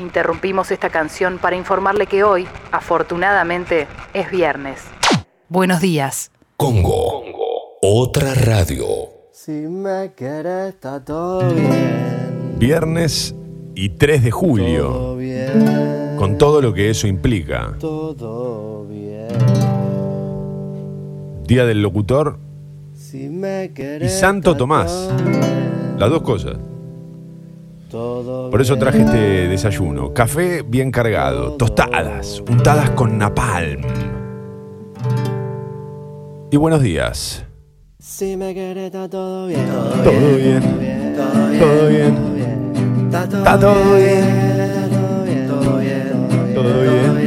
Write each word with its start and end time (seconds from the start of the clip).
Interrumpimos 0.00 0.70
esta 0.70 0.88
canción 0.88 1.36
para 1.38 1.56
informarle 1.56 2.06
que 2.06 2.24
hoy, 2.24 2.48
afortunadamente, 2.72 3.86
es 4.14 4.30
viernes. 4.30 4.80
Buenos 5.50 5.80
días. 5.82 6.30
Congo. 6.56 7.22
Otra 7.82 8.32
radio. 8.34 8.86
Si 9.30 9.52
me 9.52 10.12
quieres, 10.16 10.70
está 10.70 11.04
todo 11.04 11.40
bien. 11.54 12.54
Viernes 12.58 13.34
y 13.74 13.90
3 13.90 14.24
de 14.24 14.30
julio, 14.30 14.82
Todo 14.88 15.16
bien. 15.16 16.14
con 16.18 16.38
todo 16.38 16.62
lo 16.62 16.72
que 16.72 16.88
eso 16.90 17.06
implica. 17.06 17.74
Todo 17.78 18.86
bien. 18.86 19.28
Día 21.46 21.64
del 21.66 21.82
locutor 21.82 22.38
Si 22.94 23.28
me 23.28 23.70
y. 23.74 24.08
Santo 24.08 24.56
Tomás. 24.56 25.10
bien. 25.24 25.96
Las 25.98 26.08
dos 26.10 26.22
cosas. 26.22 26.56
Todo 27.90 28.50
Por 28.50 28.60
eso 28.60 28.76
traje 28.78 29.00
este 29.00 29.48
desayuno. 29.48 30.14
Café 30.14 30.62
bien 30.62 30.92
cargado, 30.92 31.54
tostadas, 31.54 32.40
untadas 32.48 32.90
con 32.90 33.18
napalm. 33.18 33.82
Y 36.52 36.56
buenos 36.56 36.82
días. 36.82 37.44
Si 37.98 38.36
me 38.36 38.54
quieres, 38.54 38.84
está 38.84 39.08
todo 39.08 39.48
bien. 39.48 39.66
Todo 40.04 40.36
bien. 40.36 41.16
Todo 41.16 41.48
bien. 41.48 41.58
Todo 41.58 41.88
bien. 41.88 43.04
Está 43.06 43.28
todo, 43.58 43.96
bien. 43.96 44.24
Todo 44.90 45.24
bien. 45.24 45.48
Todo 45.48 45.78
bien. 45.78 46.54
Todo 46.54 46.80
bien. 46.82 47.18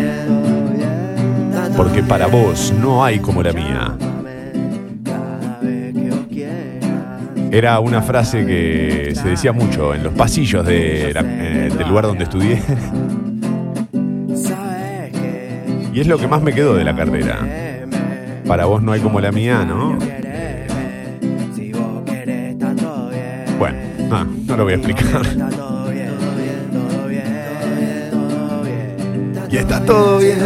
Está 1.51 1.67
todo 1.67 1.77
Porque 1.77 2.03
para 2.03 2.27
bien. 2.27 2.41
vos 2.41 2.73
no 2.79 3.03
hay 3.03 3.19
como 3.19 3.43
la 3.43 3.51
mía. 3.51 3.97
Era 7.53 7.79
una 7.79 8.01
frase 8.01 8.47
que 8.47 9.13
se 9.13 9.27
decía 9.29 9.53
mucho 9.53 9.93
en 9.93 10.01
los 10.03 10.11
pasillos 10.13 10.65
de 10.65 11.11
la- 11.13 11.21
eh, 11.21 11.69
del 11.77 11.87
lugar 11.87 12.05
donde 12.07 12.23
estudié. 12.23 12.59
Y 15.93 15.99
es 15.99 16.07
lo 16.07 16.17
que 16.17 16.27
más 16.27 16.41
me 16.41 16.51
quedó 16.51 16.73
de 16.73 16.83
la 16.83 16.95
carrera. 16.95 17.37
Para 18.47 18.65
vos 18.65 18.81
no 18.81 18.91
hay 18.91 19.01
como 19.01 19.21
la 19.21 19.31
mía, 19.31 19.63
¿no? 19.65 19.99
Bueno, 23.59 23.77
ah, 24.11 24.25
no 24.47 24.57
lo 24.57 24.63
voy 24.63 24.73
a 24.73 24.75
explicar. 24.77 25.21
Y 29.51 29.57
está 29.57 29.85
todo 29.85 30.17
bien. 30.17 30.39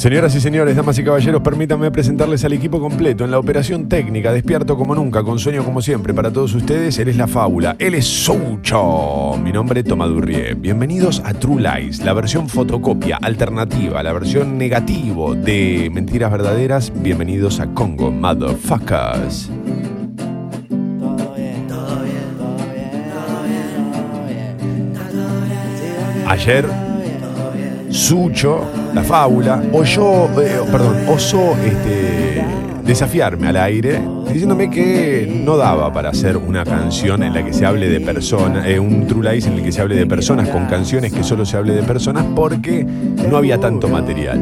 Señoras 0.00 0.34
y 0.34 0.40
señores, 0.40 0.74
damas 0.74 0.98
y 0.98 1.04
caballeros, 1.04 1.42
permítanme 1.42 1.90
presentarles 1.90 2.42
al 2.46 2.54
equipo 2.54 2.80
completo 2.80 3.22
en 3.26 3.30
la 3.30 3.38
operación 3.38 3.86
técnica, 3.86 4.32
despierto 4.32 4.74
como 4.74 4.94
nunca, 4.94 5.22
con 5.22 5.38
sueño 5.38 5.62
como 5.62 5.82
siempre. 5.82 6.14
Para 6.14 6.32
todos 6.32 6.54
ustedes, 6.54 6.98
él 6.98 7.08
es 7.08 7.18
la 7.18 7.26
fábula, 7.26 7.76
él 7.78 7.94
es 7.94 8.06
Soucho. 8.06 9.36
Mi 9.36 9.52
nombre 9.52 9.80
es 9.80 9.86
Tomadurrie. 9.86 10.54
Bienvenidos 10.54 11.20
a 11.22 11.34
True 11.34 11.60
Lies, 11.60 12.02
la 12.02 12.14
versión 12.14 12.48
fotocopia, 12.48 13.18
alternativa, 13.20 14.02
la 14.02 14.14
versión 14.14 14.56
negativo 14.56 15.34
de 15.34 15.90
Mentiras 15.92 16.32
Verdaderas. 16.32 16.90
Bienvenidos 16.94 17.60
a 17.60 17.66
Congo, 17.66 18.10
motherfuckers. 18.10 19.50
Ayer, 26.26 26.89
Sucho, 27.90 28.66
la 28.94 29.02
fábula, 29.02 29.62
oyó, 29.72 30.26
eh, 30.40 30.60
perdón, 30.70 30.96
osó 31.08 31.56
este, 31.64 32.44
desafiarme 32.84 33.48
al 33.48 33.56
aire, 33.56 34.00
diciéndome 34.32 34.70
que 34.70 35.28
no 35.44 35.56
daba 35.56 35.92
para 35.92 36.10
hacer 36.10 36.36
una 36.36 36.64
canción 36.64 37.24
en 37.24 37.34
la 37.34 37.44
que 37.44 37.52
se 37.52 37.66
hable 37.66 37.88
de 37.88 38.00
personas, 38.00 38.64
eh, 38.66 38.78
un 38.78 39.08
True 39.08 39.32
Lies 39.32 39.46
en 39.46 39.54
el 39.54 39.64
que 39.64 39.72
se 39.72 39.80
hable 39.80 39.96
de 39.96 40.06
personas 40.06 40.48
con 40.48 40.66
canciones 40.66 41.12
que 41.12 41.24
solo 41.24 41.44
se 41.44 41.56
hable 41.56 41.72
de 41.72 41.82
personas 41.82 42.24
porque 42.34 42.84
no 42.84 43.36
había 43.36 43.58
tanto 43.58 43.88
material. 43.88 44.40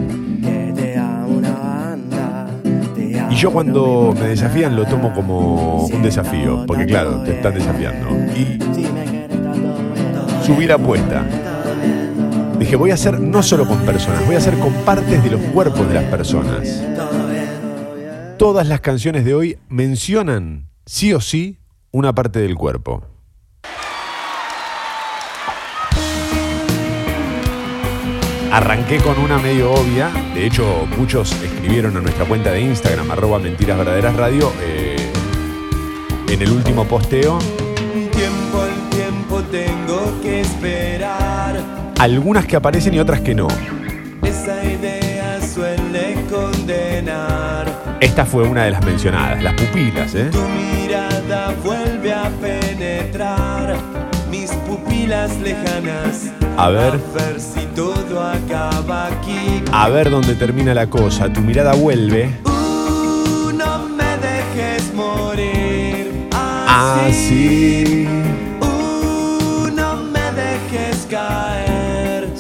Y 3.31 3.35
yo 3.35 3.51
cuando 3.51 4.15
me 4.19 4.29
desafían 4.29 4.77
lo 4.77 4.85
tomo 4.85 5.15
como 5.15 5.87
un 5.87 6.03
desafío, 6.03 6.65
porque 6.67 6.85
claro, 6.85 7.23
te 7.23 7.33
están 7.33 7.55
desafiando. 7.55 8.09
Y 8.37 8.59
subí 10.45 10.67
la 10.67 10.75
apuesta. 10.75 11.25
Dije, 12.59 12.75
voy 12.75 12.91
a 12.91 12.95
hacer 12.95 13.21
no 13.21 13.43
solo 13.43 13.67
con 13.67 13.79
personas, 13.87 14.27
voy 14.27 14.35
a 14.35 14.39
hacer 14.39 14.59
con 14.59 14.73
partes 14.85 15.23
de 15.23 15.31
los 15.31 15.41
cuerpos 15.53 15.87
de 15.87 15.95
las 15.95 16.05
personas. 16.05 16.83
Todas 18.37 18.67
las 18.67 18.81
canciones 18.81 19.25
de 19.25 19.35
hoy 19.35 19.59
mencionan, 19.69 20.69
sí 20.85 21.13
o 21.13 21.21
sí, 21.21 21.59
una 21.93 22.15
parte 22.15 22.41
del 22.41 22.57
cuerpo. 22.57 23.05
Arranqué 28.51 28.99
con 28.99 29.19
una 29.19 29.39
medio 29.39 29.73
obvia, 29.73 30.11
de 30.35 30.47
hecho 30.47 30.87
muchos 30.97 31.33
escribieron 31.43 31.97
a 31.97 32.01
nuestra 32.01 32.25
cuenta 32.25 32.51
de 32.51 32.63
Instagram, 32.63 33.11
arroba 33.11 33.39
mentiras 33.39 33.79
verdaderas 33.79 34.17
radio, 34.17 34.53
eh, 34.63 34.97
en 36.29 36.43
el 36.43 36.51
último 36.51 36.85
posteo, 36.87 37.39
tiempo 38.11 38.63
al 38.63 38.91
tiempo 38.91 39.43
tengo. 39.51 39.88
Algunas 41.99 42.47
que 42.47 42.57
aparecen 42.57 42.95
y 42.95 43.01
otras 43.01 43.21
que 43.21 43.35
no. 43.35 43.49
Esa 44.23 44.65
idea 44.65 45.41
suele 45.43 46.15
condenar. 46.31 47.99
Esta 48.01 48.25
fue 48.25 48.45
una 48.45 48.65
de 48.65 48.71
las 48.71 48.85
mencionadas, 48.85 49.43
las 49.43 49.55
pupilas, 49.55 50.15
¿eh? 50.15 50.31
Tu 50.31 50.41
mirada 50.41 51.55
vuelve 51.65 52.13
a 52.13 52.31
penetrar 52.41 53.77
mis 54.31 54.51
pupilas 54.51 55.37
lejanas. 55.41 56.31
A 56.57 56.69
ver. 56.71 56.99
ver 57.15 57.41
si 57.41 57.67
todo 57.75 58.23
acaba 58.23 59.07
aquí. 59.07 59.63
A 59.73 59.89
ver 59.89 60.11
dónde 60.11 60.35
termina 60.35 60.75
la 60.75 60.89
cosa. 60.89 61.33
Tu 61.33 61.41
mirada 61.41 61.75
vuelve. 61.75 62.31
Uh, 62.45 63.53
no 63.53 63.89
me 63.89 64.17
dejes 64.19 64.93
morir. 64.95 66.29
Así. 66.67 68.07
Uh, 68.07 68.28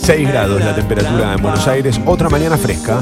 6 0.08 0.26
grados 0.26 0.58
la 0.64 0.74
temperatura 0.74 1.34
en 1.34 1.42
Buenos 1.42 1.68
Aires. 1.68 2.00
Otra 2.06 2.30
mañana 2.30 2.56
fresca. 2.56 3.00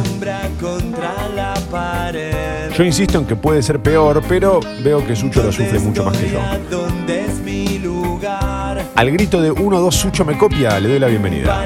Yo 2.77 2.83
insisto 2.83 3.19
en 3.19 3.27
que 3.27 3.37
puede 3.37 3.63
ser 3.63 3.79
peor, 3.81 4.21
pero 4.29 4.59
veo 4.83 5.07
que 5.07 5.15
Sucho 5.15 5.41
lo 5.45 5.53
sufre 5.53 5.79
mucho 5.79 6.03
más 6.03 6.17
que 6.17 6.33
yo. 6.33 6.41
Al 8.97 9.11
grito 9.13 9.41
de 9.41 9.53
1, 9.53 9.79
2, 9.81 9.95
Sucho 9.95 10.25
me 10.25 10.37
copia, 10.37 10.81
le 10.81 10.89
doy 10.89 10.99
la 10.99 11.07
bienvenida. 11.07 11.65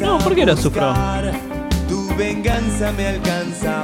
No, 0.00 0.18
¿por 0.18 0.34
qué 0.34 0.46
lo 0.46 0.56
sufro? 0.56 0.94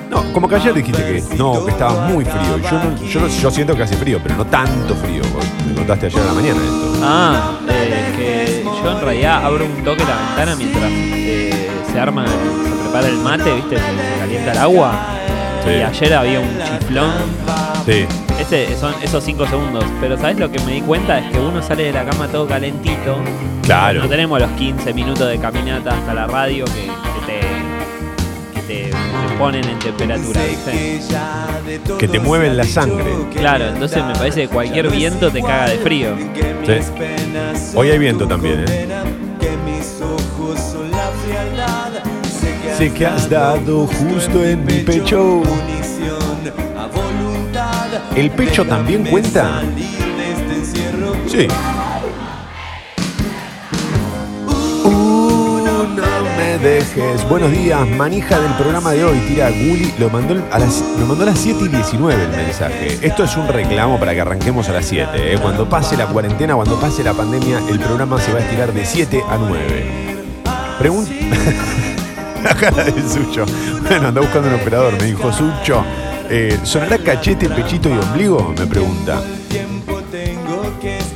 No, 0.08 0.32
como 0.32 0.48
que 0.48 0.54
ayer 0.54 0.72
dijiste 0.72 1.02
que 1.02 1.36
no, 1.36 1.64
que 1.66 1.72
estaba 1.72 2.08
muy 2.08 2.24
frío. 2.24 2.56
Yo, 2.70 2.72
no- 2.82 3.06
yo, 3.06 3.20
no- 3.20 3.28
yo 3.28 3.50
siento 3.50 3.76
que 3.76 3.82
hace 3.82 3.96
frío, 3.98 4.18
pero 4.22 4.34
no 4.36 4.46
tanto 4.46 4.94
frío. 4.96 5.22
Me 5.68 5.74
contaste 5.74 6.06
ayer 6.06 6.22
a 6.22 6.24
la 6.24 6.32
mañana 6.32 6.58
esto. 6.62 6.92
Ah, 7.02 7.50
eh, 7.68 8.14
que 8.16 8.37
yo 8.88 8.98
en 8.98 9.04
realidad 9.04 9.44
abro 9.44 9.66
un 9.66 9.84
toque 9.84 10.04
la 10.04 10.16
ventana 10.16 10.56
mientras 10.56 10.90
eh, 10.90 11.70
se 11.92 12.00
arma, 12.00 12.26
se 12.26 12.82
prepara 12.82 13.08
el 13.08 13.18
mate, 13.18 13.54
¿viste? 13.54 13.76
Se, 13.76 13.82
se 13.82 14.18
calienta 14.18 14.52
el 14.52 14.58
agua. 14.58 14.92
Sí. 15.64 15.70
Y 15.70 15.82
ayer 15.82 16.14
había 16.14 16.40
un 16.40 16.58
chiflón. 16.58 17.12
Sí. 17.84 18.06
Ese 18.38 18.76
son 18.78 18.94
esos 19.02 19.22
5 19.24 19.46
segundos. 19.46 19.84
Pero 20.00 20.16
¿sabes 20.16 20.38
lo 20.38 20.50
que 20.50 20.58
me 20.60 20.72
di 20.72 20.80
cuenta? 20.80 21.18
Es 21.18 21.30
que 21.30 21.38
uno 21.38 21.62
sale 21.62 21.84
de 21.84 21.92
la 21.92 22.04
cama 22.04 22.28
todo 22.28 22.46
calentito. 22.46 23.18
Claro. 23.62 24.02
No 24.02 24.08
tenemos 24.08 24.40
los 24.40 24.50
15 24.52 24.94
minutos 24.94 25.28
de 25.28 25.38
caminata 25.38 25.90
hasta 25.90 26.14
la 26.14 26.26
radio 26.26 26.64
que, 26.66 26.86
que 26.86 27.26
te, 27.26 27.47
te, 28.68 28.90
te 28.90 29.34
ponen 29.38 29.64
en 29.64 29.78
temperatura, 29.78 30.42
¿viste? 30.44 31.00
Que 31.98 32.06
te 32.06 32.20
mueven 32.20 32.56
la 32.56 32.64
sangre. 32.64 33.10
Claro, 33.34 33.68
entonces 33.68 34.04
me 34.04 34.12
parece 34.12 34.42
que 34.42 34.48
cualquier 34.48 34.90
viento 34.90 35.30
te 35.30 35.40
caga 35.40 35.70
de 35.70 35.78
frío. 35.78 36.14
Sí. 36.66 37.74
Hoy 37.74 37.90
hay 37.90 37.98
viento 37.98 38.28
también, 38.28 38.64
¿eh? 38.68 38.86
Sé 42.76 42.92
que 42.92 43.06
has 43.06 43.28
dado 43.28 43.86
justo 43.86 44.44
en 44.44 44.64
mi 44.64 44.80
pecho. 44.80 45.42
¿El 48.14 48.30
pecho 48.30 48.66
también 48.66 49.04
cuenta? 49.04 49.62
Este. 51.26 51.48
Sí. 51.48 51.48
Buenos 57.28 57.52
días, 57.52 57.88
manija 57.90 58.40
del 58.40 58.52
programa 58.54 58.90
de 58.90 59.04
hoy. 59.04 59.16
Tira 59.28 59.48
Guli. 59.48 59.94
Lo 59.96 60.10
mandó 60.10 60.34
a 60.50 60.58
las, 60.58 60.82
lo 60.98 61.06
mandó 61.06 61.22
a 61.22 61.26
las 61.26 61.38
7 61.38 61.60
y 61.64 61.68
19 61.68 62.20
el 62.20 62.30
mensaje. 62.30 62.98
Esto 63.00 63.22
es 63.22 63.36
un 63.36 63.46
reclamo 63.46 63.96
para 64.00 64.12
que 64.12 64.22
arranquemos 64.22 64.68
a 64.68 64.72
las 64.72 64.86
7. 64.86 65.34
¿eh? 65.34 65.38
Cuando 65.40 65.68
pase 65.68 65.96
la 65.96 66.06
cuarentena, 66.06 66.56
cuando 66.56 66.80
pase 66.80 67.04
la 67.04 67.14
pandemia, 67.14 67.60
el 67.68 67.78
programa 67.78 68.20
se 68.20 68.32
va 68.32 68.40
a 68.40 68.42
estirar 68.42 68.72
de 68.72 68.84
7 68.84 69.22
a 69.28 69.38
9. 69.38 69.86
Pregunta. 70.80 71.12
la 72.76 72.84
de 72.84 73.08
Sucho. 73.08 73.46
Bueno, 73.86 74.08
anda 74.08 74.20
buscando 74.20 74.48
un 74.48 74.54
operador. 74.56 74.94
Me 74.94 75.04
dijo 75.04 75.32
Sucho. 75.32 75.84
Eh, 76.28 76.58
¿Sonará 76.64 76.98
cachete, 76.98 77.48
pechito 77.48 77.88
y 77.88 77.92
ombligo? 77.92 78.52
Me 78.58 78.66
pregunta. 78.66 79.22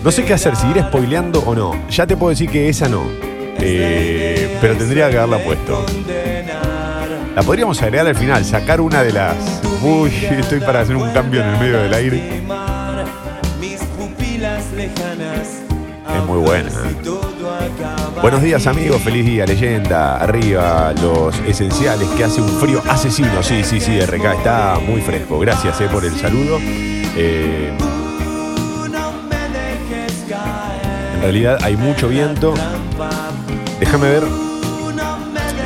No 0.05 0.11
sé 0.13 0.25
qué 0.25 0.35
hacer, 0.35 0.55
seguir 0.55 0.81
spoileando 0.85 1.41
o 1.41 1.55
no. 1.57 1.89
Ya 1.91 2.07
te 2.07 2.17
puedo 2.17 2.31
decir 2.31 2.49
que 2.49 2.69
esa 2.69 2.89
no. 2.89 3.32
Eh, 3.65 4.59
pero 4.61 4.77
tendría 4.77 5.09
que 5.11 5.19
haberla 5.19 5.39
puesto. 5.39 5.87
La 7.35 7.43
podríamos 7.43 7.81
agregar 7.81 8.07
al 8.07 8.17
final, 8.17 8.45
sacar 8.45 8.81
una 8.81 9.03
de 9.03 9.13
las. 9.13 9.63
Uy, 9.83 10.11
estoy 10.31 10.61
para 10.61 10.81
hacer 10.81 10.97
un 10.97 11.11
cambio 11.13 11.43
en 11.43 11.49
el 11.49 11.59
medio 11.59 11.79
del 11.79 11.95
aire. 11.95 12.43
Es 16.09 16.25
muy 16.27 16.39
buena. 16.39 16.71
Buenos 18.21 18.43
días 18.43 18.67
amigos, 18.67 19.03
feliz 19.03 19.25
día, 19.25 19.47
leyenda, 19.47 20.17
arriba, 20.19 20.93
los 21.01 21.37
esenciales 21.41 22.09
que 22.11 22.25
hace 22.25 22.41
un 22.41 22.49
frío 22.49 22.81
asesino, 22.89 23.43
sí, 23.43 23.65
sí, 23.65 23.81
sí, 23.81 24.01
RK 24.01 24.25
está 24.25 24.79
muy 24.87 25.01
fresco, 25.01 25.41
gracias 25.41 25.81
eh, 25.81 25.89
por 25.91 26.05
el 26.05 26.15
saludo. 26.15 26.59
Eh, 27.17 27.77
en 31.15 31.21
realidad 31.21 31.59
hay 31.63 31.77
mucho 31.77 32.09
viento, 32.09 32.55
déjame 33.83 34.11
ver, 34.11 34.23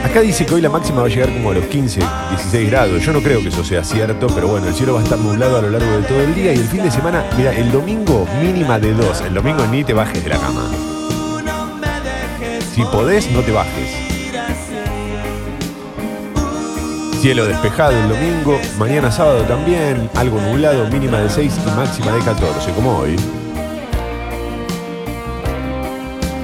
acá 0.03 0.21
dice 0.23 0.47
que 0.47 0.55
hoy 0.55 0.63
la 0.63 0.71
máxima 0.71 1.03
va 1.03 1.07
a 1.07 1.11
llegar 1.11 1.31
como 1.35 1.51
a 1.51 1.55
los 1.55 1.67
15, 1.67 2.01
16 2.01 2.71
grados, 2.71 3.03
yo 3.05 3.13
no 3.13 3.21
creo 3.21 3.43
que 3.43 3.49
eso 3.49 3.63
sea 3.63 3.85
cierto, 3.85 4.27
pero 4.35 4.49
bueno, 4.49 4.69
el 4.69 4.75
cielo 4.75 4.95
va 4.95 5.01
a 5.01 5.03
estar 5.03 5.19
nublado 5.19 5.59
a 5.59 5.61
lo 5.61 5.69
largo 5.69 5.99
de 5.99 6.03
todo 6.05 6.23
el 6.23 6.35
día 6.35 6.55
y 6.55 6.57
el 6.57 6.67
fin 6.67 6.83
de 6.83 6.91
semana, 6.91 7.27
mira, 7.37 7.53
el 7.53 7.71
domingo 7.71 8.27
mínima 8.41 8.79
de 8.79 8.95
2, 8.95 9.21
el 9.21 9.35
domingo 9.35 9.67
ni 9.67 9.85
te 9.85 9.93
bajes 9.93 10.25
de 10.25 10.31
la 10.31 10.39
cama. 10.39 10.63
Si 12.75 12.83
podés, 12.85 13.31
no 13.33 13.43
te 13.43 13.53
bajes. 13.53 13.91
Cielo 17.21 17.45
despejado 17.45 17.93
el 17.93 18.09
domingo, 18.09 18.59
mañana 18.79 19.13
sábado 19.13 19.43
también, 19.43 20.09
algo 20.15 20.41
nublado, 20.41 20.89
mínima 20.89 21.19
de 21.19 21.29
6 21.29 21.53
y 21.67 21.71
máxima 21.77 22.13
de 22.13 22.21
14, 22.21 22.73
como 22.73 22.97
hoy. 22.97 23.17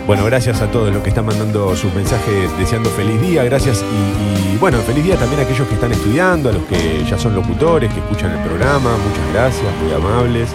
Bueno, 0.07 0.25
gracias 0.25 0.61
a 0.61 0.71
todos 0.71 0.93
los 0.93 1.03
que 1.03 1.11
están 1.11 1.27
mandando 1.27 1.77
sus 1.77 1.95
mensajes 1.95 2.59
deseando 2.59 2.91
feliz 2.91 3.21
día, 3.21 3.45
gracias 3.45 3.83
y, 3.83 4.57
bueno, 4.57 4.79
feliz 4.79 5.05
día 5.05 5.17
también 5.17 5.41
a 5.41 5.45
aquellos 5.45 5.67
que 5.69 5.75
están 5.75 5.93
estudiando, 5.93 6.49
a 6.49 6.53
los 6.53 6.65
que 6.65 7.05
ya 7.09 7.17
son 7.17 7.35
locutores, 7.37 7.93
que 7.93 8.01
escuchan 8.01 8.33
el 8.33 8.45
programa, 8.45 8.97
muchas 8.97 9.33
gracias, 9.33 9.75
muy 9.81 9.93
amables, 9.93 10.49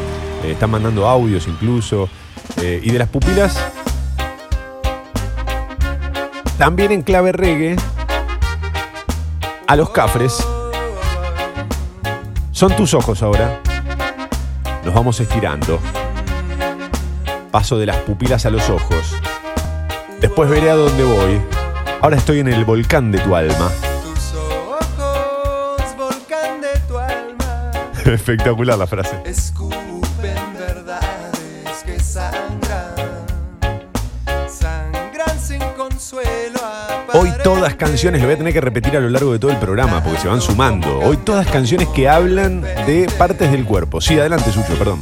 eh, 0.44 0.52
están 0.52 0.70
mandando 0.70 1.08
audios 1.08 1.48
incluso. 1.48 2.10
Eh, 2.62 2.82
y 2.84 2.92
de 2.92 3.00
las 3.00 3.08
pupilas, 3.08 3.58
también 6.58 6.92
en 6.92 7.02
clave 7.02 7.32
reggae, 7.32 7.78
a 9.66 9.76
los 9.76 9.90
cafres. 9.92 10.46
Son 12.52 12.76
tus 12.76 12.94
ojos 12.94 13.22
ahora. 13.24 13.62
Nos 14.84 14.94
vamos 14.94 15.20
estirando. 15.20 15.80
Paso 17.52 17.78
de 17.78 17.86
las 17.86 17.98
pupilas 17.98 18.46
a 18.46 18.50
los 18.50 18.70
ojos. 18.70 19.16
Después 20.20 20.50
veré 20.50 20.72
a 20.72 20.76
dónde 20.76 21.04
voy. 21.04 21.42
Ahora 22.02 22.18
estoy 22.18 22.40
en 22.40 22.48
el 22.48 22.66
volcán 22.66 23.12
de 23.12 23.20
tu 23.20 23.36
alma. 23.36 23.72
Tus 24.04 24.34
ojos, 24.34 25.96
volcán 25.96 26.60
de 26.60 26.80
tu 26.88 26.98
alma. 26.98 27.72
Espectacular 28.06 28.78
la 28.80 28.88
frase. 28.88 29.22
Escupen 29.26 30.36
verdades 30.58 31.84
que 31.86 32.00
sangran. 32.00 32.96
Sangran 34.50 35.40
sin 35.40 35.60
consuelo. 35.78 36.60
Hoy 37.14 37.32
todas 37.44 37.76
canciones, 37.76 38.20
lo 38.22 38.28
voy 38.28 38.36
a 38.36 38.38
tener 38.38 38.54
que 38.54 38.62
repetir 38.62 38.98
a 38.98 39.00
lo 39.00 39.10
largo 39.10 39.32
de 39.32 39.40
todo 39.40 39.52
el 39.52 39.58
programa 39.58 40.04
porque 40.04 40.20
se 40.20 40.28
van 40.28 40.42
sumando. 40.42 41.00
Hoy 41.00 41.18
todas 41.18 41.46
canciones 41.48 41.88
que 41.90 42.10
hablan 42.10 42.62
de 42.62 43.08
partes 43.20 43.52
del 43.52 43.66
cuerpo. 43.66 44.02
Sí, 44.02 44.20
adelante, 44.20 44.52
Sucho, 44.52 44.74
perdón. 44.80 45.00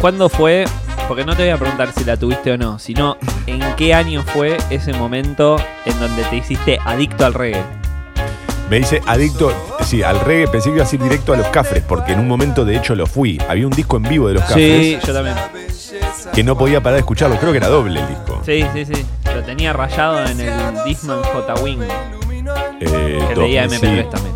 ¿Cuándo 0.00 0.28
fue? 0.28 0.64
Porque 1.12 1.26
no 1.26 1.36
te 1.36 1.42
voy 1.42 1.50
a 1.50 1.58
preguntar 1.58 1.92
si 1.94 2.04
la 2.04 2.16
tuviste 2.16 2.52
o 2.52 2.56
no, 2.56 2.78
sino 2.78 3.18
en 3.46 3.60
qué 3.76 3.92
año 3.92 4.22
fue 4.22 4.56
ese 4.70 4.94
momento 4.94 5.56
en 5.84 6.00
donde 6.00 6.22
te 6.24 6.36
hiciste 6.36 6.78
adicto 6.82 7.26
al 7.26 7.34
reggae. 7.34 7.62
Me 8.70 8.78
dice 8.78 9.02
adicto, 9.04 9.52
sí, 9.84 10.02
al 10.02 10.18
reggae, 10.20 10.48
pensé 10.48 10.70
que 10.70 10.76
iba 10.76 10.86
a 10.86 10.88
ir 10.90 11.02
directo 11.02 11.34
a 11.34 11.36
los 11.36 11.48
cafres, 11.48 11.84
porque 11.86 12.12
en 12.14 12.20
un 12.20 12.28
momento 12.28 12.64
de 12.64 12.78
hecho 12.78 12.94
lo 12.94 13.06
fui. 13.06 13.38
Había 13.46 13.66
un 13.66 13.74
disco 13.74 13.98
en 13.98 14.04
vivo 14.04 14.28
de 14.28 14.32
los 14.36 14.42
Sí, 14.44 14.94
cafres 14.94 15.02
yo 15.06 15.12
también. 15.12 15.36
que 16.32 16.42
no 16.44 16.56
podía 16.56 16.80
parar 16.80 16.94
de 16.94 17.00
escucharlo. 17.00 17.36
Creo 17.36 17.52
que 17.52 17.58
era 17.58 17.68
doble 17.68 18.00
el 18.00 18.08
disco. 18.08 18.40
Sí, 18.46 18.64
sí, 18.72 18.86
sí. 18.86 19.04
Lo 19.34 19.42
tenía 19.42 19.74
rayado 19.74 20.24
en 20.24 20.40
el 20.40 20.54
Disman 20.86 21.22
J-Wing, 21.24 21.82
Eh, 22.80 23.22
que 23.28 23.36
leía 23.36 23.64
2000, 23.66 23.80
MP3 23.90 24.02
sí, 24.04 24.08
también. 24.10 24.34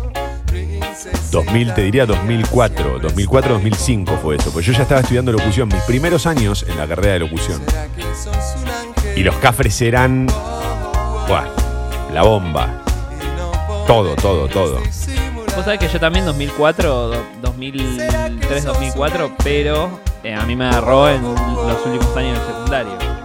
2000, 1.31 1.73
te 1.73 1.81
diría 1.81 2.05
2004. 2.05 3.01
2004-2005 3.01 4.17
fue 4.21 4.35
eso. 4.37 4.51
Pues 4.51 4.65
yo 4.65 4.73
ya 4.73 4.83
estaba 4.83 5.01
estudiando 5.01 5.31
locución, 5.31 5.67
mis 5.67 5.81
primeros 5.83 6.25
años 6.25 6.65
en 6.67 6.77
la 6.77 6.87
carrera 6.87 7.13
de 7.13 7.19
locución. 7.19 7.61
Y 9.15 9.23
los 9.23 9.35
cafres 9.35 9.81
eran. 9.81 10.27
Buah, 11.27 11.45
la 12.13 12.21
bomba. 12.23 12.81
Todo, 13.85 14.15
todo, 14.15 14.47
todo. 14.47 14.79
Vos 15.55 15.63
sabés 15.65 15.79
que 15.79 15.87
yo 15.87 15.99
también 15.99 16.25
2004, 16.25 17.07
do- 17.09 17.23
2003, 17.41 18.63
2004, 18.65 19.31
pero 19.43 19.99
eh, 20.23 20.33
a 20.35 20.43
mí 20.45 20.55
me 20.55 20.65
agarró 20.65 21.09
en 21.09 21.21
los 21.23 21.85
últimos 21.85 22.15
años 22.15 22.37
del 22.37 22.47
secundario. 22.47 23.16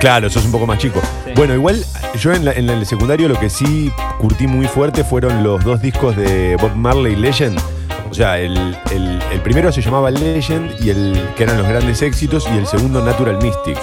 Claro, 0.00 0.28
sos 0.30 0.44
un 0.44 0.52
poco 0.52 0.66
más 0.66 0.78
chico. 0.78 1.00
Sí. 1.24 1.32
Bueno, 1.34 1.54
igual 1.54 1.84
yo 2.20 2.32
en, 2.32 2.44
la- 2.44 2.52
en 2.52 2.68
el 2.70 2.84
secundario 2.86 3.28
lo 3.28 3.38
que 3.38 3.50
sí 3.50 3.90
curtí 4.18 4.46
muy 4.46 4.66
fuerte 4.66 5.04
fueron 5.04 5.42
los 5.42 5.64
dos 5.64 5.80
discos 5.80 6.16
de 6.16 6.56
Bob 6.56 6.74
Marley 6.76 7.16
Legend. 7.16 7.58
O 8.10 8.14
sea, 8.14 8.38
el, 8.38 8.56
el- 8.92 9.18
el 9.32 9.40
primero 9.40 9.72
se 9.72 9.82
llamaba 9.82 10.10
Legend 10.10 10.70
y 10.80 10.90
el 10.90 11.20
que 11.36 11.42
eran 11.44 11.58
los 11.58 11.66
grandes 11.68 12.02
éxitos 12.02 12.46
y 12.52 12.56
el 12.58 12.66
segundo 12.66 13.02
Natural 13.04 13.38
Mystic. 13.42 13.78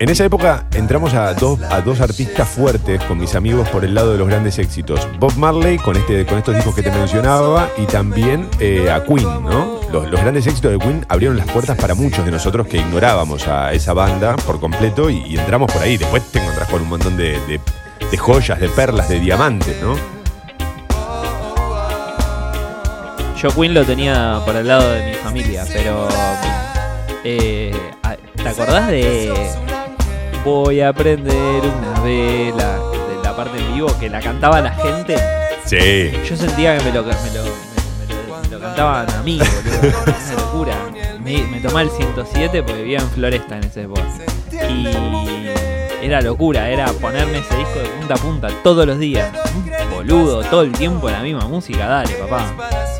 En 0.00 0.08
esa 0.10 0.24
época 0.24 0.64
entramos 0.74 1.12
a 1.14 1.34
dos, 1.34 1.60
a 1.60 1.80
dos 1.80 2.00
artistas 2.00 2.48
fuertes 2.48 3.02
con 3.04 3.18
mis 3.18 3.34
amigos 3.34 3.68
por 3.68 3.84
el 3.84 3.94
lado 3.96 4.12
de 4.12 4.18
los 4.18 4.28
grandes 4.28 4.56
éxitos. 4.60 5.08
Bob 5.18 5.34
Marley 5.36 5.76
con, 5.78 5.96
este, 5.96 6.24
con 6.24 6.38
estos 6.38 6.54
discos 6.54 6.72
que 6.76 6.82
te 6.82 6.90
mencionaba 6.92 7.68
y 7.76 7.84
también 7.86 8.48
eh, 8.60 8.88
a 8.92 9.02
Queen, 9.02 9.24
¿no? 9.42 9.80
Los, 9.90 10.08
grandes 10.08 10.46
éxitos 10.46 10.70
de 10.70 10.78
Queen 10.78 11.04
abrieron 11.08 11.36
las 11.36 11.50
puertas 11.50 11.76
para 11.76 11.94
muchos 11.94 12.24
de 12.24 12.30
nosotros 12.30 12.68
que 12.68 12.76
ignorábamos 12.76 13.48
a 13.48 13.72
esa 13.72 13.92
banda 13.92 14.36
por 14.36 14.60
completo 14.60 15.10
y, 15.10 15.36
entramos 15.36 15.72
por 15.72 15.82
ahí. 15.82 15.96
Después 15.96 16.22
te 16.30 16.38
encontrás 16.38 16.68
con 16.68 16.82
un 16.82 16.88
montón 16.90 17.16
de, 17.16 17.32
de- 17.48 18.16
joyas, 18.18 18.60
de 18.60 18.68
perlas, 18.68 19.08
de 19.08 19.18
diamantes, 19.18 19.82
¿no? 19.82 19.96
Yo 23.36 23.50
Queen 23.50 23.74
lo 23.74 23.84
tenía 23.84 24.40
por 24.44 24.54
el 24.54 24.66
lado 24.68 24.88
de 24.92 25.06
mi 25.10 25.14
familia, 25.14 25.64
pero. 25.72 26.06
eh, 27.24 27.72
a- 28.04 28.16
¿Te 28.36 28.48
acordás 28.48 28.86
de. 28.88 29.32
Voy 30.48 30.80
a 30.80 30.94
prender 30.94 31.62
una 31.62 32.00
vela? 32.00 32.78
De 32.78 33.22
la 33.22 33.36
parte 33.36 33.58
en 33.58 33.74
vivo 33.74 33.88
que 34.00 34.08
la 34.08 34.18
cantaba 34.18 34.62
la 34.62 34.70
gente. 34.72 35.14
Sí. 35.66 36.10
Yo 36.26 36.36
sentía 36.38 36.78
que 36.78 36.84
me 36.84 36.92
lo, 36.92 37.02
me 37.02 37.10
lo, 37.12 37.44
me- 37.44 38.40
me 38.44 38.48
lo- 38.50 38.58
cantaban 38.60 39.10
a 39.10 39.22
mí, 39.22 39.38
boludo. 39.38 39.94
Una 40.06 40.40
locura. 40.42 40.74
Me, 41.22 41.42
me 41.42 41.60
tomaba 41.60 41.82
el 41.82 41.90
107 41.90 42.62
porque 42.62 42.78
vivía 42.80 43.00
en 43.00 43.10
Floresta 43.10 43.58
en 43.58 43.64
ese 43.64 43.82
época. 43.82 44.00
Y 44.50 44.84
era 46.02 46.20
locura, 46.20 46.70
era 46.70 46.92
ponerme 46.92 47.38
ese 47.38 47.56
disco 47.56 47.78
de 47.80 47.88
punta 47.88 48.14
a 48.14 48.16
punta 48.18 48.48
todos 48.62 48.86
los 48.86 48.98
días. 48.98 49.30
Boludo, 49.90 50.42
todo 50.44 50.62
el 50.62 50.72
tiempo 50.72 51.10
la 51.10 51.22
misma 51.22 51.46
música, 51.46 51.86
dale, 51.86 52.14
papá. 52.14 52.54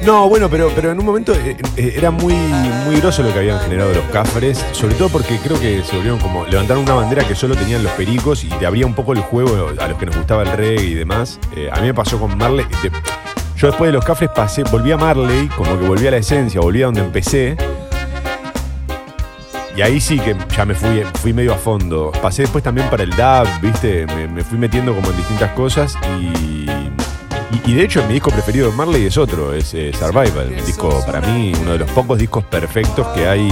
No, 0.05 0.29
bueno, 0.29 0.49
pero, 0.49 0.71
pero 0.75 0.91
en 0.91 0.99
un 0.99 1.05
momento 1.05 1.33
eh, 1.33 1.57
eh, 1.77 1.95
era 1.97 2.11
muy, 2.11 2.35
muy 2.35 2.97
groso 3.01 3.23
lo 3.23 3.33
que 3.33 3.39
habían 3.39 3.61
generado 3.61 3.93
los 3.93 4.05
cafres, 4.07 4.65
sobre 4.73 4.95
todo 4.95 5.09
porque 5.09 5.39
creo 5.39 5.59
que 5.61 5.83
se 5.83 5.97
volvieron 5.97 6.19
como, 6.19 6.47
levantaron 6.47 6.83
una 6.85 6.95
bandera 6.95 7.27
que 7.27 7.35
solo 7.35 7.55
tenían 7.55 7.83
los 7.83 7.93
pericos 7.93 8.45
y 8.45 8.49
te 8.49 8.67
abría 8.67 8.87
un 8.87 8.95
poco 8.95 9.13
el 9.13 9.21
juego 9.21 9.71
a 9.79 9.89
los 9.89 9.99
que 9.99 10.07
nos 10.07 10.17
gustaba 10.17 10.43
el 10.43 10.53
reggae 10.53 10.85
y 10.85 10.95
demás. 10.95 11.39
Eh, 11.57 11.69
a 11.73 11.81
mí 11.81 11.87
me 11.89 11.95
pasó 11.95 12.19
con 12.19 12.37
Marley. 12.37 12.67
yo 13.57 13.67
después 13.67 13.89
de 13.89 13.93
los 13.93 14.05
cafres 14.05 14.31
pasé, 14.35 14.63
volví 14.65 14.93
a 14.93 14.97
Marley, 14.97 15.49
como 15.49 15.79
que 15.79 15.87
volví 15.87 16.07
a 16.07 16.13
la 16.13 16.19
esencia, 16.19 16.61
volví 16.61 16.83
a 16.83 16.87
donde 16.87 17.01
empecé. 17.01 17.57
Y 19.79 19.83
ahí 19.83 20.01
sí 20.01 20.19
que 20.19 20.35
ya 20.57 20.65
me 20.65 20.75
fui, 20.75 21.05
fui 21.23 21.33
medio 21.33 21.55
a 21.55 21.57
fondo. 21.57 22.11
Pasé 22.21 22.43
después 22.43 22.65
también 22.65 22.91
para 22.91 23.05
el 23.05 23.11
dub, 23.11 23.49
¿viste? 23.63 24.07
Me, 24.07 24.27
me 24.27 24.43
fui 24.43 24.59
metiendo 24.59 24.93
como 24.93 25.09
en 25.09 25.17
distintas 25.17 25.53
cosas 25.53 25.95
y, 26.19 26.25
y, 26.67 27.63
y 27.65 27.75
de 27.75 27.85
hecho 27.85 28.05
mi 28.09 28.15
disco 28.15 28.33
preferido 28.33 28.73
de 28.73 28.77
Marley 28.77 29.07
es 29.07 29.17
otro, 29.17 29.55
es 29.55 29.73
eh, 29.75 29.93
Survival. 29.97 30.53
Un 30.59 30.67
disco 30.67 31.01
para 31.07 31.21
mí, 31.21 31.53
uno 31.63 31.75
de 31.75 31.79
los 31.79 31.91
pocos 31.93 32.19
discos 32.19 32.43
perfectos 32.43 33.07
que 33.15 33.29
hay. 33.29 33.49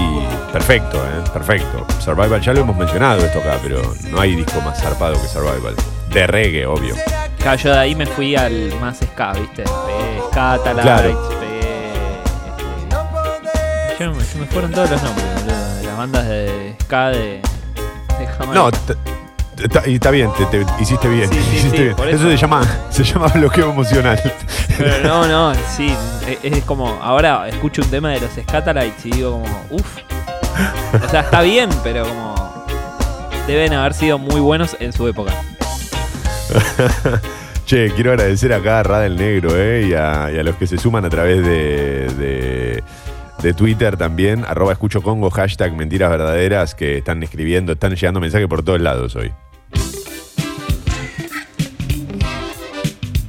Perfecto, 0.52 0.97
¿eh? 0.97 1.23
Perfecto. 1.33 1.87
Survival 2.00 2.40
ya 2.40 2.52
lo 2.54 2.62
hemos 2.62 2.76
mencionado 2.76 3.25
esto 3.25 3.38
acá, 3.38 3.61
pero 3.62 3.80
no 4.11 4.21
hay 4.21 4.35
disco 4.35 4.61
más 4.62 4.83
zarpado 4.83 5.14
que 5.23 5.28
Survival. 5.28 5.76
De 6.12 6.26
reggae, 6.26 6.66
obvio. 6.66 6.97
Claro, 7.38 7.56
yo 7.56 7.71
de 7.71 7.78
ahí 7.78 7.95
me 7.95 8.04
fui 8.06 8.35
al 8.35 8.75
más 8.80 8.99
ska, 8.99 9.33
¿viste? 9.33 9.62
Pegué 9.62 10.21
ska, 10.33 10.59
Claro. 10.83 11.45
Yo, 13.98 14.14
se 14.20 14.38
me 14.38 14.46
fueron 14.46 14.72
todos 14.72 14.90
los 14.90 15.02
nombres, 15.02 15.26
boludo, 15.34 15.74
de 15.76 15.82
las 15.84 15.96
bandas 15.96 16.28
de 16.28 16.76
ska 16.82 17.08
de, 17.08 17.18
de 18.18 18.26
Jamaica. 18.38 18.54
No, 18.54 18.70
y 19.86 19.94
está 19.94 20.10
bien, 20.10 20.30
te, 20.36 20.44
te- 20.46 20.66
hiciste 20.82 21.08
bien. 21.08 21.30
Sí, 21.30 21.34
sí, 21.40 21.56
hiciste 21.56 21.76
sí, 21.78 21.82
bien. 21.84 21.96
por 21.96 22.06
Eso, 22.08 22.28
eso. 22.28 22.30
se 22.30 22.36
llama, 22.36 22.62
se 22.90 23.04
llama 23.04 23.28
bloqueo 23.28 23.70
emocional. 23.70 24.20
Pero 24.76 25.08
no, 25.08 25.26
no, 25.26 25.54
sí. 25.76 25.94
Es, 26.42 26.52
es 26.58 26.64
como, 26.64 26.88
ahora 27.02 27.48
escucho 27.48 27.80
un 27.82 27.88
tema 27.88 28.10
de 28.10 28.20
los 28.20 28.30
Scatalites 28.32 29.06
y 29.06 29.10
digo 29.12 29.40
como, 29.42 29.66
uff. 29.70 29.96
O 31.04 31.08
sea, 31.08 31.20
está 31.20 31.40
bien, 31.42 31.70
pero 31.82 32.06
como. 32.06 32.34
Deben 33.46 33.72
haber 33.74 33.94
sido 33.94 34.18
muy 34.18 34.40
buenos 34.40 34.76
en 34.80 34.92
su 34.92 35.06
época. 35.08 35.32
Che, 37.66 37.90
quiero 37.94 38.12
agradecer 38.12 38.52
acá 38.52 38.78
a 38.80 38.82
Rada 38.84 39.06
el 39.06 39.16
Negro 39.16 39.50
eh, 39.56 39.86
y, 39.88 39.94
a, 39.94 40.30
y 40.32 40.38
a 40.38 40.42
los 40.44 40.54
que 40.56 40.66
se 40.68 40.78
suman 40.78 41.04
a 41.04 41.10
través 41.10 41.44
de, 41.44 42.06
de- 42.16 42.84
de 43.42 43.54
Twitter 43.54 43.96
también, 43.96 44.44
arroba 44.44 44.72
escucho 44.72 45.02
Congo, 45.02 45.30
hashtag 45.30 45.74
mentiras 45.74 46.10
verdaderas, 46.10 46.74
que 46.74 46.98
están 46.98 47.22
escribiendo, 47.22 47.72
están 47.72 47.94
llegando 47.94 48.20
mensajes 48.20 48.48
por 48.48 48.62
todos 48.62 48.80
lados 48.80 49.14
hoy. 49.16 49.32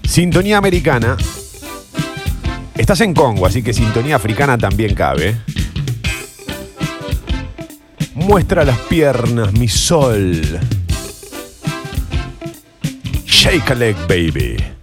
Sintonía 0.05 0.57
americana. 0.57 1.15
Estás 2.75 3.01
en 3.01 3.13
Congo, 3.13 3.45
así 3.45 3.61
que 3.61 3.73
sintonía 3.73 4.15
africana 4.15 4.57
también 4.57 4.95
cabe. 4.95 5.35
Muestra 8.15 8.63
las 8.63 8.79
piernas, 8.79 9.53
mi 9.53 9.67
sol. 9.67 10.41
Shake 13.25 13.71
a 13.71 13.75
leg, 13.75 13.95
baby. 14.07 14.76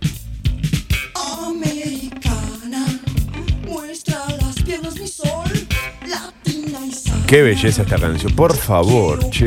Qué 7.27 7.43
belleza 7.43 7.83
esta 7.83 7.99
canción, 7.99 8.35
por 8.35 8.55
favor, 8.55 9.31
che. 9.31 9.47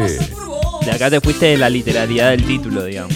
De 0.84 0.92
acá 0.92 1.10
te 1.10 1.22
fuiste 1.22 1.48
de 1.48 1.58
la 1.58 1.70
literalidad 1.70 2.32
del 2.32 2.46
título, 2.46 2.84
digamos. 2.84 3.14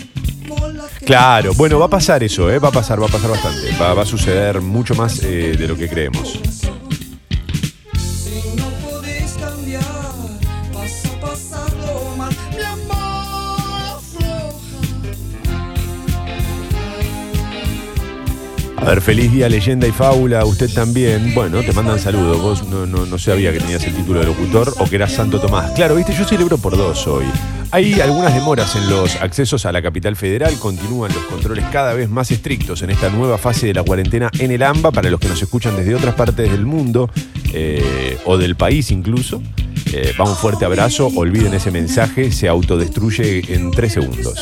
Claro, 1.05 1.53
bueno, 1.55 1.79
va 1.79 1.85
a 1.85 1.89
pasar 1.89 2.23
eso, 2.23 2.49
¿eh? 2.51 2.59
va 2.59 2.69
a 2.69 2.71
pasar, 2.71 3.01
va 3.01 3.07
a 3.07 3.09
pasar 3.09 3.31
bastante. 3.31 3.71
Va, 3.81 3.93
va 3.93 4.03
a 4.03 4.05
suceder 4.05 4.61
mucho 4.61 4.93
más 4.93 5.23
eh, 5.23 5.55
de 5.57 5.67
lo 5.67 5.75
que 5.75 5.89
creemos. 5.89 6.39
A 18.81 18.85
ver, 18.85 19.01
feliz 19.01 19.31
día, 19.31 19.47
leyenda 19.47 19.87
y 19.87 19.91
fábula. 19.91 20.43
Usted 20.43 20.73
también. 20.73 21.35
Bueno, 21.35 21.61
te 21.61 21.71
mandan 21.71 21.99
saludos. 21.99 22.41
Vos 22.41 22.67
no, 22.67 22.87
no, 22.87 23.05
no 23.05 23.17
sabía 23.19 23.53
que 23.53 23.59
tenías 23.59 23.83
el 23.83 23.93
título 23.93 24.21
de 24.21 24.25
locutor 24.25 24.73
o 24.79 24.85
que 24.85 24.95
eras 24.95 25.13
Santo 25.13 25.39
Tomás. 25.39 25.71
Claro, 25.73 25.95
viste, 25.95 26.15
yo 26.15 26.25
celebro 26.25 26.57
por 26.57 26.75
dos 26.75 27.05
hoy. 27.05 27.25
Hay 27.69 28.01
algunas 28.01 28.33
demoras 28.33 28.75
en 28.75 28.89
los 28.89 29.15
accesos 29.17 29.67
a 29.67 29.71
la 29.71 29.83
capital 29.83 30.15
federal. 30.15 30.57
Continúan 30.57 31.13
los 31.13 31.23
controles 31.25 31.63
cada 31.71 31.93
vez 31.93 32.09
más 32.09 32.31
estrictos 32.31 32.81
en 32.81 32.89
esta 32.89 33.09
nueva 33.11 33.37
fase 33.37 33.67
de 33.67 33.75
la 33.75 33.83
cuarentena 33.83 34.31
en 34.39 34.49
el 34.49 34.63
AMBA 34.63 34.91
para 34.91 35.11
los 35.11 35.19
que 35.19 35.27
nos 35.27 35.41
escuchan 35.41 35.75
desde 35.75 35.93
otras 35.93 36.15
partes 36.15 36.51
del 36.51 36.65
mundo 36.65 37.07
eh, 37.53 38.17
o 38.25 38.35
del 38.39 38.55
país 38.55 38.89
incluso. 38.89 39.43
Eh, 39.93 40.13
va 40.19 40.25
un 40.25 40.35
fuerte 40.35 40.65
abrazo. 40.65 41.11
Olviden 41.15 41.53
ese 41.53 41.69
mensaje. 41.69 42.31
Se 42.31 42.47
autodestruye 42.47 43.53
en 43.53 43.69
tres 43.69 43.93
segundos. 43.93 44.39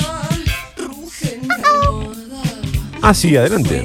Ah, 3.02 3.14
sí, 3.14 3.36
adelante. 3.36 3.84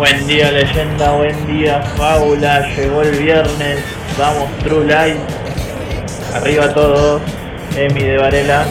Buen 0.00 0.26
día 0.26 0.50
leyenda, 0.50 1.12
buen 1.12 1.46
día 1.46 1.82
fábula, 1.98 2.74
llegó 2.74 3.02
el 3.02 3.18
viernes, 3.18 3.80
vamos 4.18 4.48
True 4.64 4.86
Light, 4.86 5.18
arriba 6.32 6.72
todos, 6.72 7.20
Emi 7.76 8.00
de 8.04 8.16
Varela, 8.16 8.64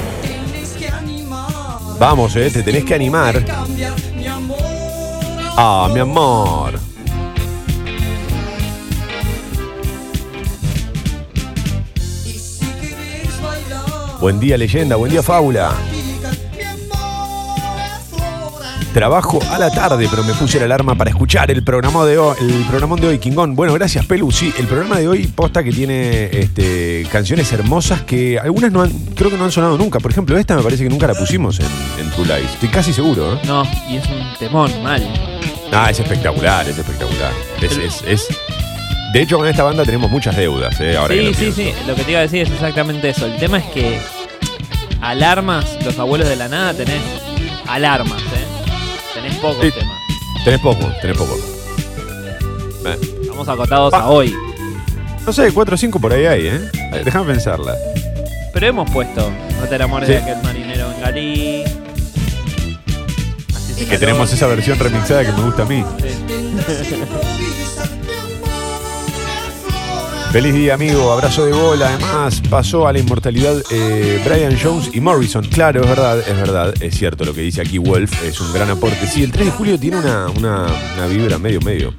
Vamos, 1.99 2.35
eh, 2.35 2.49
te 2.49 2.63
tenés 2.63 2.83
que 2.83 2.95
animar. 2.95 3.45
Ah, 5.55 5.87
mi 5.93 5.99
amor. 5.99 6.79
Buen 14.19 14.39
día, 14.39 14.57
leyenda. 14.57 14.95
Buen 14.95 15.11
día, 15.11 15.21
fábula. 15.21 15.75
Trabajo 18.93 19.39
a 19.51 19.59
la 19.59 19.69
tarde, 19.69 20.07
pero 20.09 20.23
me 20.23 20.33
puse 20.33 20.57
la 20.57 20.65
alarma 20.65 20.95
para 20.95 21.11
escuchar 21.11 21.51
el 21.51 21.63
programa 21.63 22.05
de 22.05 22.17
hoy, 22.17 22.35
el 22.41 22.65
programón 22.67 22.99
de 22.99 23.07
hoy, 23.07 23.19
Kingón. 23.19 23.55
Bueno, 23.55 23.71
gracias, 23.75 24.03
Pelu. 24.07 24.31
Sí, 24.31 24.51
el 24.57 24.65
programa 24.65 24.97
de 24.97 25.07
hoy 25.07 25.27
posta 25.27 25.63
que 25.63 25.71
tiene 25.71 26.23
este, 26.31 27.05
canciones 27.11 27.51
hermosas 27.53 28.01
que 28.01 28.39
algunas 28.39 28.71
no 28.71 28.81
han, 28.81 28.89
creo 29.15 29.29
que 29.29 29.37
no 29.37 29.45
han 29.45 29.51
sonado 29.51 29.77
nunca. 29.77 29.99
Por 29.99 30.09
ejemplo, 30.11 30.35
esta 30.39 30.55
me 30.57 30.63
parece 30.63 30.83
que 30.83 30.89
nunca 30.89 31.05
la 31.05 31.13
pusimos 31.13 31.59
en, 31.59 31.67
en 31.99 32.09
True 32.11 32.25
Lies. 32.25 32.51
Estoy 32.53 32.69
casi 32.69 32.91
seguro, 32.91 33.35
¿eh? 33.35 33.39
No, 33.45 33.63
y 33.87 33.97
es 33.97 34.05
un 34.07 34.21
temón, 34.39 34.71
mal. 34.81 35.07
Ah, 35.71 35.91
es 35.91 35.99
espectacular, 35.99 36.67
es 36.67 36.77
espectacular. 36.77 37.31
Es, 37.61 37.77
es, 37.77 38.01
es- 38.07 38.27
De 39.13 39.21
hecho, 39.21 39.37
con 39.37 39.47
esta 39.47 39.63
banda 39.63 39.83
tenemos 39.85 40.09
muchas 40.09 40.35
deudas, 40.35 40.79
¿eh? 40.81 40.97
Ahora 40.97 41.13
sí, 41.13 41.31
sí, 41.35 41.51
sí. 41.51 41.71
Lo 41.85 41.93
que 41.93 42.03
te 42.03 42.11
iba 42.11 42.21
a 42.21 42.23
decir 42.23 42.41
es 42.41 42.49
exactamente 42.51 43.09
eso. 43.09 43.27
El 43.27 43.37
tema 43.37 43.59
es 43.59 43.65
que 43.65 44.01
alarmas, 44.99 45.77
los 45.85 45.97
abuelos 45.99 46.27
de 46.27 46.35
la 46.35 46.47
nada, 46.47 46.73
tenés 46.73 47.01
alarmas, 47.67 48.19
¿eh? 48.23 48.58
Tenés 49.13 49.35
pocos 49.37 49.65
Sí. 49.65 49.71
temas. 49.71 49.97
Tenés 50.45 50.59
poco, 50.61 50.85
tenés 51.01 51.17
poco. 51.17 51.37
Eh, 52.85 52.97
Estamos 53.21 53.47
acotados 53.47 53.93
a 53.93 54.07
hoy. 54.09 54.35
No 55.25 55.33
sé, 55.33 55.51
4 55.51 55.75
o 55.75 55.77
5 55.77 55.99
por 55.99 56.13
ahí 56.13 56.25
hay, 56.25 56.47
¿eh? 56.47 56.61
Déjame 57.03 57.33
pensarla. 57.33 57.75
Pero 58.53 58.65
hemos 58.67 58.89
puesto 58.89 59.31
No 59.61 59.67
te 59.67 59.75
enamores 59.75 60.07
Sí. 60.07 60.13
de 60.13 60.19
aquel 60.21 60.41
marinero 60.43 60.91
en 60.91 61.01
Galí. 61.01 61.63
Así 63.55 63.85
Que 63.85 63.97
tenemos 63.97 64.31
esa 64.33 64.47
versión 64.47 64.79
remixada 64.79 65.23
que 65.25 65.31
me 65.33 65.41
gusta 65.43 65.63
a 65.63 65.65
mí. 65.65 65.83
Feliz 70.31 70.53
día, 70.53 70.75
amigo. 70.75 71.11
Abrazo 71.11 71.43
de 71.43 71.53
bola. 71.53 71.87
Además, 71.87 72.39
pasó 72.51 72.87
a 72.87 72.93
la 72.93 72.99
inmortalidad 72.99 73.63
eh, 73.71 74.21
Brian 74.23 74.55
Jones 74.61 74.91
y 74.93 75.01
Morrison. 75.01 75.43
Claro, 75.45 75.81
es 75.81 75.89
verdad, 75.89 76.19
es 76.19 76.37
verdad. 76.37 76.73
Es 76.81 76.95
cierto 76.95 77.25
lo 77.25 77.33
que 77.33 77.41
dice 77.41 77.61
aquí 77.61 77.79
Wolf. 77.79 78.23
Es 78.23 78.39
un 78.39 78.53
gran 78.53 78.69
aporte. 78.69 79.07
Sí, 79.07 79.23
el 79.23 79.31
3 79.31 79.45
de 79.47 79.51
julio 79.51 79.79
tiene 79.79 79.97
una, 79.97 80.29
una, 80.29 80.67
una 80.95 81.07
vibra 81.07 81.39
medio, 81.39 81.59
medio. 81.61 81.95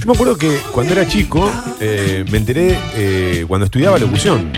Yo 0.00 0.06
me 0.06 0.12
acuerdo 0.12 0.38
que 0.38 0.56
cuando 0.72 0.94
era 0.94 1.06
chico 1.06 1.52
eh, 1.78 2.24
me 2.30 2.38
enteré, 2.38 2.78
eh, 2.94 3.44
cuando 3.46 3.66
estudiaba 3.66 3.98
locución, 3.98 4.50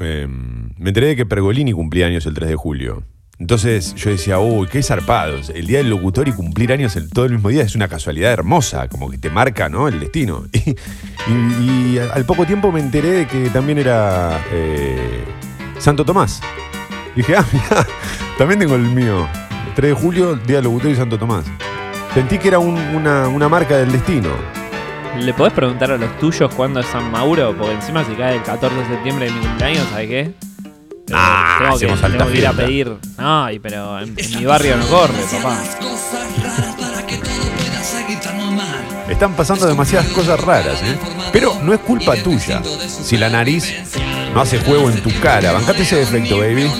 eh, 0.00 0.26
me 0.28 0.90
enteré 0.90 1.06
de 1.06 1.16
que 1.16 1.24
Pergolini 1.24 1.72
cumplía 1.72 2.08
años 2.08 2.26
el 2.26 2.34
3 2.34 2.50
de 2.50 2.56
julio. 2.56 3.04
Entonces 3.38 3.94
yo 3.94 4.10
decía, 4.10 4.38
uy, 4.40 4.66
qué 4.66 4.82
zarpados. 4.82 5.50
El 5.50 5.66
día 5.68 5.78
del 5.78 5.90
locutor 5.90 6.26
y 6.26 6.32
cumplir 6.32 6.72
años 6.72 6.98
todo 7.12 7.24
el 7.26 7.32
mismo 7.32 7.50
día 7.50 7.62
es 7.62 7.76
una 7.76 7.86
casualidad 7.86 8.32
hermosa, 8.32 8.88
como 8.88 9.08
que 9.10 9.16
te 9.18 9.30
marca 9.30 9.68
¿no? 9.68 9.86
el 9.88 10.00
destino. 10.00 10.44
Y, 11.28 11.30
y- 11.32 11.94
y 11.94 11.98
al 11.98 12.24
poco 12.24 12.46
tiempo 12.46 12.72
me 12.72 12.80
enteré 12.80 13.10
de 13.10 13.26
que 13.26 13.50
también 13.50 13.76
era 13.78 14.40
eh, 14.50 15.24
Santo 15.78 16.02
Tomás. 16.04 16.40
dije, 17.14 17.36
ah, 17.36 17.44
mira, 17.52 17.86
también 18.38 18.58
tengo 18.60 18.74
el 18.76 18.82
mío. 18.82 19.28
3 19.76 19.90
de 19.94 20.00
julio, 20.00 20.34
día 20.36 20.56
del 20.56 20.64
locutor 20.64 20.90
y 20.90 20.96
Santo 20.96 21.18
Tomás. 21.18 21.44
Sentí 22.14 22.38
que 22.38 22.48
era 22.48 22.58
un- 22.58 22.78
una, 22.96 23.28
una 23.28 23.48
marca 23.48 23.76
del 23.76 23.92
destino. 23.92 24.30
¿Le 25.18 25.34
podés 25.34 25.52
preguntar 25.52 25.90
a 25.92 25.98
los 25.98 26.18
tuyos 26.18 26.52
cuándo 26.54 26.80
es 26.80 26.86
San 26.86 27.10
Mauro? 27.10 27.54
Porque 27.56 27.74
encima 27.74 28.04
si 28.04 28.14
cae 28.14 28.36
el 28.36 28.42
14 28.42 28.74
de 28.76 28.86
septiembre 28.86 29.26
de 29.26 29.32
mi 29.32 29.40
cumpleaños, 29.40 29.86
¿sabes 29.90 30.08
qué? 30.08 30.32
Ah, 31.12 31.74
tengo 31.78 31.94
que, 31.96 32.08
tengo 32.08 32.30
que 32.32 32.38
ir 32.38 32.46
a 32.46 32.52
pedir. 32.52 32.96
Ay, 33.16 33.58
pero 33.58 34.00
en, 34.00 34.14
en 34.16 34.38
mi 34.38 34.44
barrio 34.44 34.76
no 34.76 34.86
corre, 34.86 35.14
papá. 35.32 35.58
Están 39.08 39.34
pasando 39.34 39.66
demasiadas 39.66 40.08
cosas 40.08 40.38
raras, 40.40 40.82
¿eh? 40.82 40.98
Pero 41.32 41.58
no 41.62 41.72
es 41.72 41.80
culpa 41.80 42.14
tuya. 42.16 42.62
Si 42.88 43.16
la 43.16 43.30
nariz 43.30 43.74
no 44.34 44.40
hace 44.40 44.58
juego 44.58 44.90
en 44.90 45.02
tu 45.02 45.10
cara, 45.20 45.52
bancate 45.52 45.82
ese 45.82 45.96
defecto, 45.96 46.38
baby. 46.38 46.70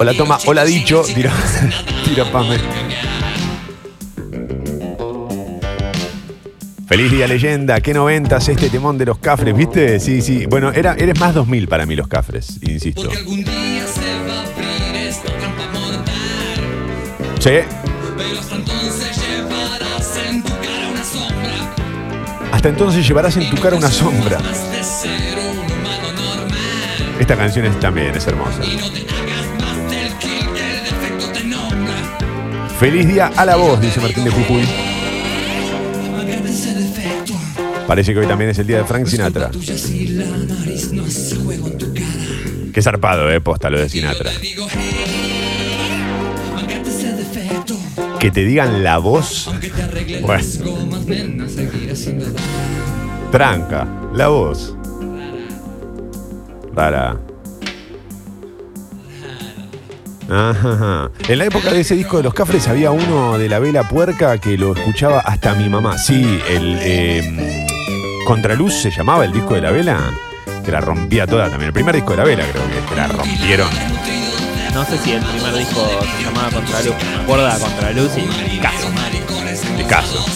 Hola, 0.00 0.14
toma, 0.14 0.38
hola 0.46 0.64
dicho, 0.64 1.02
tira, 1.02 1.32
tira 2.04 2.24
Pame. 2.30 2.56
Feliz 6.88 7.10
día 7.10 7.26
leyenda, 7.28 7.82
qué 7.82 7.92
noventas 7.92 8.48
este 8.48 8.70
temón 8.70 8.96
de 8.96 9.04
los 9.04 9.18
cafres, 9.18 9.54
¿viste? 9.54 10.00
Sí, 10.00 10.22
sí. 10.22 10.46
Bueno, 10.46 10.72
era, 10.72 10.94
eres 10.94 11.20
más 11.20 11.34
2000 11.34 11.68
para 11.68 11.84
mí 11.84 11.94
los 11.94 12.08
cafres, 12.08 12.58
insisto. 12.62 13.10
Sí. 17.40 17.50
Hasta 22.52 22.68
entonces 22.70 23.06
llevarás 23.06 23.36
en 23.36 23.50
tu 23.50 23.60
cara 23.60 23.76
una 23.76 23.90
sombra. 23.90 24.38
Esta 27.20 27.36
canción 27.36 27.66
es, 27.66 27.78
también 27.78 28.14
es 28.16 28.26
hermosa. 28.26 28.62
Feliz 32.80 33.06
día 33.06 33.30
a 33.36 33.44
la 33.44 33.56
voz, 33.56 33.78
dice 33.78 34.00
Martín 34.00 34.24
de 34.24 34.30
Jujuy. 34.30 34.87
Parece 37.88 38.12
que 38.12 38.20
hoy 38.20 38.26
también 38.26 38.50
es 38.50 38.58
el 38.58 38.66
día 38.66 38.76
de 38.76 38.84
Frank 38.84 39.06
Sinatra. 39.06 39.50
Qué 42.74 42.82
zarpado, 42.82 43.30
eh, 43.30 43.40
posta 43.40 43.70
lo 43.70 43.80
de 43.80 43.88
Sinatra. 43.88 44.30
Que 48.20 48.30
te 48.30 48.44
digan 48.44 48.84
la 48.84 48.98
voz. 48.98 49.50
Bueno. 50.20 50.44
Tranca, 53.32 53.88
la 54.12 54.28
voz. 54.28 54.76
Rara. 56.74 57.18
Ajá. 60.28 61.10
En 61.26 61.38
la 61.38 61.46
época 61.46 61.72
de 61.72 61.80
ese 61.80 61.94
disco 61.94 62.18
de 62.18 62.24
los 62.24 62.34
Cafres 62.34 62.68
había 62.68 62.90
uno 62.90 63.38
de 63.38 63.48
la 63.48 63.58
vela 63.60 63.88
puerca 63.88 64.36
que 64.36 64.58
lo 64.58 64.74
escuchaba 64.74 65.20
hasta 65.20 65.54
mi 65.54 65.70
mamá. 65.70 65.96
Sí, 65.96 66.38
el 66.50 66.78
eh, 66.82 67.57
Contraluz 68.28 68.74
se 68.74 68.90
llamaba 68.90 69.24
el 69.24 69.32
disco 69.32 69.54
de 69.54 69.62
la 69.62 69.70
vela, 69.70 70.12
que 70.62 70.70
la 70.70 70.82
rompía 70.82 71.26
toda 71.26 71.48
también. 71.48 71.68
El 71.68 71.72
primer 71.72 71.94
disco 71.94 72.10
de 72.10 72.18
la 72.18 72.24
vela 72.24 72.44
creo 72.44 72.62
que, 72.68 72.86
que 72.86 72.94
la 72.94 73.08
rompieron. 73.08 73.70
No 74.74 74.84
sé 74.84 74.98
si 74.98 75.12
el 75.12 75.24
primer 75.24 75.54
disco 75.54 75.88
se 76.18 76.24
llamaba 76.24 76.50
Contraluz. 76.50 76.94
Me 76.94 77.22
acuerdo 77.22 77.46
de 77.46 77.58
Contraluz 77.58 78.10
y 78.52 78.58
caso. 78.58 78.90
De 79.78 79.86
caso. 79.86 80.26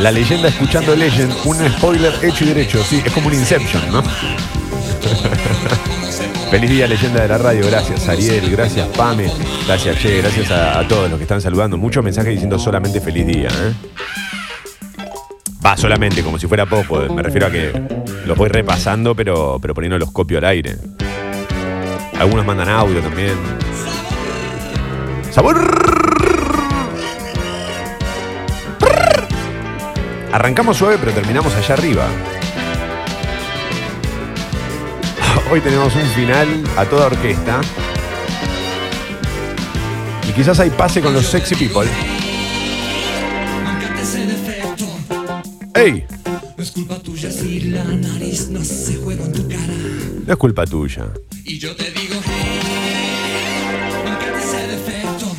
La 0.00 0.10
leyenda 0.10 0.48
escuchando 0.48 0.96
Legend, 0.96 1.32
un 1.44 1.56
spoiler 1.74 2.14
hecho 2.22 2.42
y 2.42 2.48
derecho. 2.48 2.82
Sí, 2.82 3.00
es 3.06 3.12
como 3.12 3.28
un 3.28 3.34
Inception, 3.34 3.92
¿no? 3.92 4.02
Feliz 6.50 6.70
día, 6.70 6.88
leyenda 6.88 7.22
de 7.22 7.28
la 7.28 7.38
radio. 7.38 7.64
Gracias, 7.64 8.08
Ariel. 8.08 8.50
Gracias, 8.50 8.88
Pame. 8.88 9.30
Gracias, 9.66 9.98
Che. 9.98 10.20
Gracias 10.20 10.50
a, 10.50 10.80
a 10.80 10.88
todos 10.88 11.08
los 11.08 11.16
que 11.16 11.22
están 11.22 11.40
saludando. 11.40 11.76
Muchos 11.76 12.02
mensajes 12.02 12.32
diciendo 12.32 12.58
solamente 12.58 13.00
feliz 13.00 13.24
día. 13.24 13.50
¿eh? 13.50 13.72
Va, 15.68 15.76
solamente, 15.76 16.22
como 16.22 16.38
si 16.38 16.46
fuera 16.46 16.64
poco. 16.64 17.12
Me 17.12 17.22
refiero 17.22 17.46
a 17.46 17.50
que 17.50 17.70
los 18.24 18.38
voy 18.38 18.48
repasando, 18.48 19.14
pero, 19.14 19.58
pero 19.60 19.74
poniendo 19.74 19.98
los 19.98 20.10
copio 20.10 20.38
al 20.38 20.46
aire. 20.46 20.78
Algunos 22.18 22.46
mandan 22.46 22.70
audio 22.70 23.02
también. 23.02 23.34
¡Sabor! 25.30 25.58
Arrancamos 30.32 30.78
suave, 30.78 30.96
pero 30.98 31.12
terminamos 31.12 31.54
allá 31.54 31.74
arriba. 31.74 32.06
Hoy 35.50 35.60
tenemos 35.60 35.94
un 35.94 36.06
final 36.12 36.64
a 36.78 36.86
toda 36.86 37.08
orquesta. 37.08 37.60
Y 40.26 40.32
quizás 40.32 40.60
hay 40.60 40.70
pase 40.70 41.02
con 41.02 41.12
los 41.12 41.26
sexy 41.26 41.56
people. 41.56 41.86
¡Ey! 45.78 46.04
No 46.56 46.62
es 46.64 46.70
culpa 46.72 46.98
tuya 46.98 47.30
si 47.30 47.60
la 47.60 47.84
nariz 47.84 48.48
no 48.50 48.64
se 48.64 48.96
juega 48.96 49.24
en 49.24 49.32
tu 49.32 49.46
cara. 49.48 49.74
No 50.26 50.32
es 50.32 50.38
culpa 50.38 50.66
tuya. 50.66 51.06
Y 51.44 51.58
yo 51.58 51.74
te 51.76 51.84
digo, 51.84 52.14
hey, 52.24 52.60
defecto, 54.68 55.36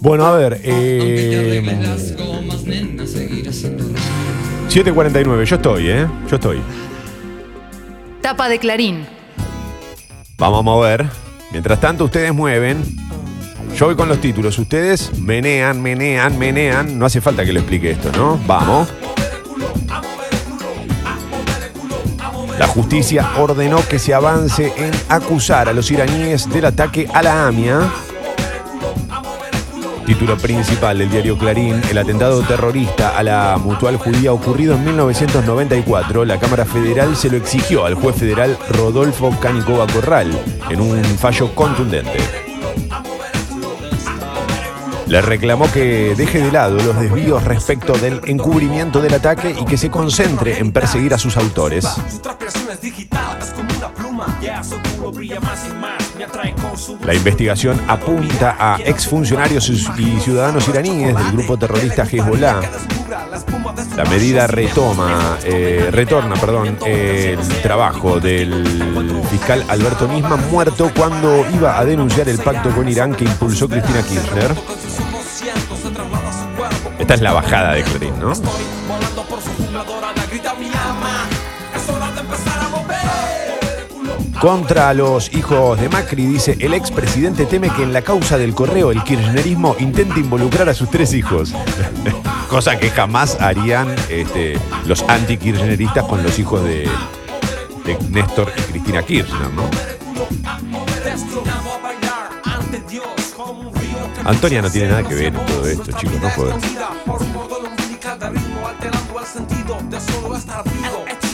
Bueno, 0.00 0.26
a 0.26 0.36
ver. 0.36 0.52
aunque 0.54 0.68
te 0.68 1.32
Eh, 1.32 1.38
arregle 1.62 1.82
las 1.88 2.16
gomas, 2.16 2.62
nena, 2.64 3.06
seguirás 3.06 3.54
siendo 3.56 3.84
raro. 3.84 4.00
7.49. 4.68 5.44
Yo 5.46 5.56
estoy, 5.56 5.88
¿eh? 5.88 6.06
Yo 6.28 6.36
estoy. 6.36 6.60
Tapa 8.20 8.48
de 8.48 8.58
Clarín. 8.58 9.06
Vamos 10.36 10.60
a 10.60 10.62
mover. 10.62 11.06
Mientras 11.52 11.80
tanto, 11.80 12.04
ustedes 12.04 12.32
mueven. 12.34 12.82
Yo 13.76 13.86
voy 13.86 13.94
con 13.96 14.08
los 14.08 14.20
títulos. 14.20 14.58
Ustedes 14.58 15.18
menean, 15.18 15.80
menean, 15.80 16.38
menean. 16.38 16.98
No 16.98 17.06
hace 17.06 17.20
falta 17.20 17.44
que 17.44 17.52
lo 17.52 17.60
explique 17.60 17.90
esto, 17.92 18.12
¿no? 18.12 18.38
Vamos. 18.46 18.88
La 22.60 22.66
justicia 22.66 23.26
ordenó 23.38 23.78
que 23.88 23.98
se 23.98 24.12
avance 24.12 24.70
en 24.76 24.90
acusar 25.08 25.70
a 25.70 25.72
los 25.72 25.90
iraníes 25.90 26.46
del 26.50 26.66
ataque 26.66 27.08
a 27.10 27.22
la 27.22 27.46
AMIA. 27.46 27.90
Título 30.04 30.36
principal 30.36 30.98
del 30.98 31.08
diario 31.08 31.38
Clarín, 31.38 31.80
el 31.90 31.96
atentado 31.96 32.42
terrorista 32.42 33.16
a 33.16 33.22
la 33.22 33.56
mutual 33.56 33.96
judía 33.96 34.34
ocurrido 34.34 34.74
en 34.74 34.84
1994. 34.84 36.26
La 36.26 36.38
Cámara 36.38 36.66
Federal 36.66 37.16
se 37.16 37.30
lo 37.30 37.38
exigió 37.38 37.86
al 37.86 37.94
juez 37.94 38.16
federal 38.16 38.58
Rodolfo 38.68 39.34
Canicova 39.40 39.86
Corral 39.86 40.30
en 40.68 40.82
un 40.82 41.02
fallo 41.02 41.54
contundente. 41.54 42.18
Le 45.10 45.20
reclamó 45.20 45.68
que 45.72 46.14
deje 46.16 46.38
de 46.38 46.52
lado 46.52 46.76
los 46.76 46.96
desvíos 47.00 47.42
respecto 47.42 47.94
del 47.94 48.20
encubrimiento 48.26 49.02
del 49.02 49.12
ataque 49.14 49.52
y 49.60 49.64
que 49.64 49.76
se 49.76 49.90
concentre 49.90 50.60
en 50.60 50.70
perseguir 50.70 51.12
a 51.12 51.18
sus 51.18 51.36
autores. 51.36 51.84
La 57.04 57.14
investigación 57.14 57.80
apunta 57.88 58.56
a 58.56 58.76
exfuncionarios 58.84 59.68
y 59.68 60.20
ciudadanos 60.20 60.68
iraníes 60.68 61.16
del 61.16 61.32
grupo 61.32 61.58
terrorista 61.58 62.04
Hezbollah. 62.04 62.60
La 63.96 64.04
medida 64.04 64.46
retoma, 64.46 65.38
eh, 65.42 65.88
retorna, 65.90 66.36
perdón, 66.36 66.78
el 66.86 67.38
trabajo 67.62 68.20
del 68.20 68.64
fiscal 69.28 69.64
Alberto 69.68 70.06
Nisman, 70.06 70.48
muerto 70.50 70.92
cuando 70.96 71.44
iba 71.52 71.78
a 71.80 71.84
denunciar 71.84 72.28
el 72.28 72.38
pacto 72.38 72.70
con 72.70 72.88
Irán 72.88 73.14
que 73.14 73.24
impulsó 73.24 73.68
Cristina 73.68 74.02
Kirchner. 74.02 74.54
Esta 77.10 77.16
es 77.16 77.22
la 77.22 77.32
bajada 77.32 77.72
de 77.72 77.82
Clarín, 77.82 78.14
¿no? 78.20 78.32
Contra 84.40 84.94
los 84.94 85.34
hijos 85.34 85.80
de 85.80 85.88
Macri, 85.88 86.24
dice 86.26 86.56
el 86.60 86.72
expresidente 86.72 87.46
teme 87.46 87.68
que 87.70 87.82
en 87.82 87.92
la 87.92 88.02
causa 88.02 88.38
del 88.38 88.54
correo 88.54 88.92
el 88.92 89.02
kirchnerismo 89.02 89.74
intente 89.80 90.20
involucrar 90.20 90.68
a 90.68 90.74
sus 90.74 90.88
tres 90.88 91.12
hijos. 91.12 91.52
Cosa 92.48 92.78
que 92.78 92.90
jamás 92.90 93.40
harían 93.40 93.92
este, 94.08 94.56
los 94.86 95.02
anti-kirchneristas 95.02 96.04
con 96.04 96.22
los 96.22 96.38
hijos 96.38 96.62
de, 96.62 96.88
de 97.86 97.98
Néstor 98.10 98.52
y 98.56 98.60
Cristina 98.70 99.02
Kirchner, 99.02 99.50
¿no? 99.50 99.68
Antonia 104.24 104.62
no 104.62 104.70
tiene 104.70 104.88
nada 104.88 105.02
que 105.02 105.14
ver 105.14 105.24
en 105.26 105.34
todo 105.34 105.66
esto, 105.66 105.92
chicos, 105.92 106.20
no 106.20 106.30
joder. 106.30 106.54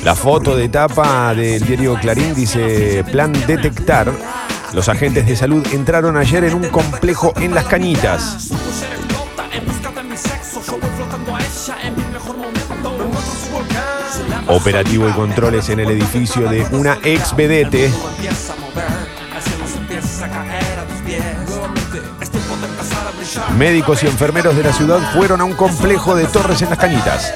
La 0.05 0.15
foto 0.15 0.57
de 0.57 0.69
tapa 0.69 1.35
del 1.35 1.65
diario 1.67 1.99
Clarín 2.01 2.35
dice 2.35 3.05
plan 3.11 3.33
detectar. 3.47 4.13
Los 4.73 4.89
agentes 4.89 5.27
de 5.27 5.37
salud 5.37 5.67
entraron 5.73 6.17
ayer 6.17 6.45
en 6.45 6.55
un 6.55 6.69
complejo 6.69 7.33
en 7.37 7.55
Las 7.55 7.65
Cañitas. 7.65 8.51
Operativo 14.49 15.09
y 15.09 15.13
controles 15.13 15.69
en 15.71 15.81
el 15.81 15.91
edificio 15.91 16.49
de 16.49 16.65
una 16.73 16.99
ex 17.03 17.35
vedete. 17.35 17.91
Médicos 23.59 24.03
y 24.03 24.07
enfermeros 24.07 24.55
de 24.57 24.63
la 24.63 24.73
ciudad 24.73 24.99
fueron 25.15 25.41
a 25.41 25.45
un 25.45 25.55
complejo 25.55 26.15
de 26.15 26.27
torres 26.27 26.61
en 26.63 26.71
Las 26.71 26.79
Cañitas. 26.79 27.33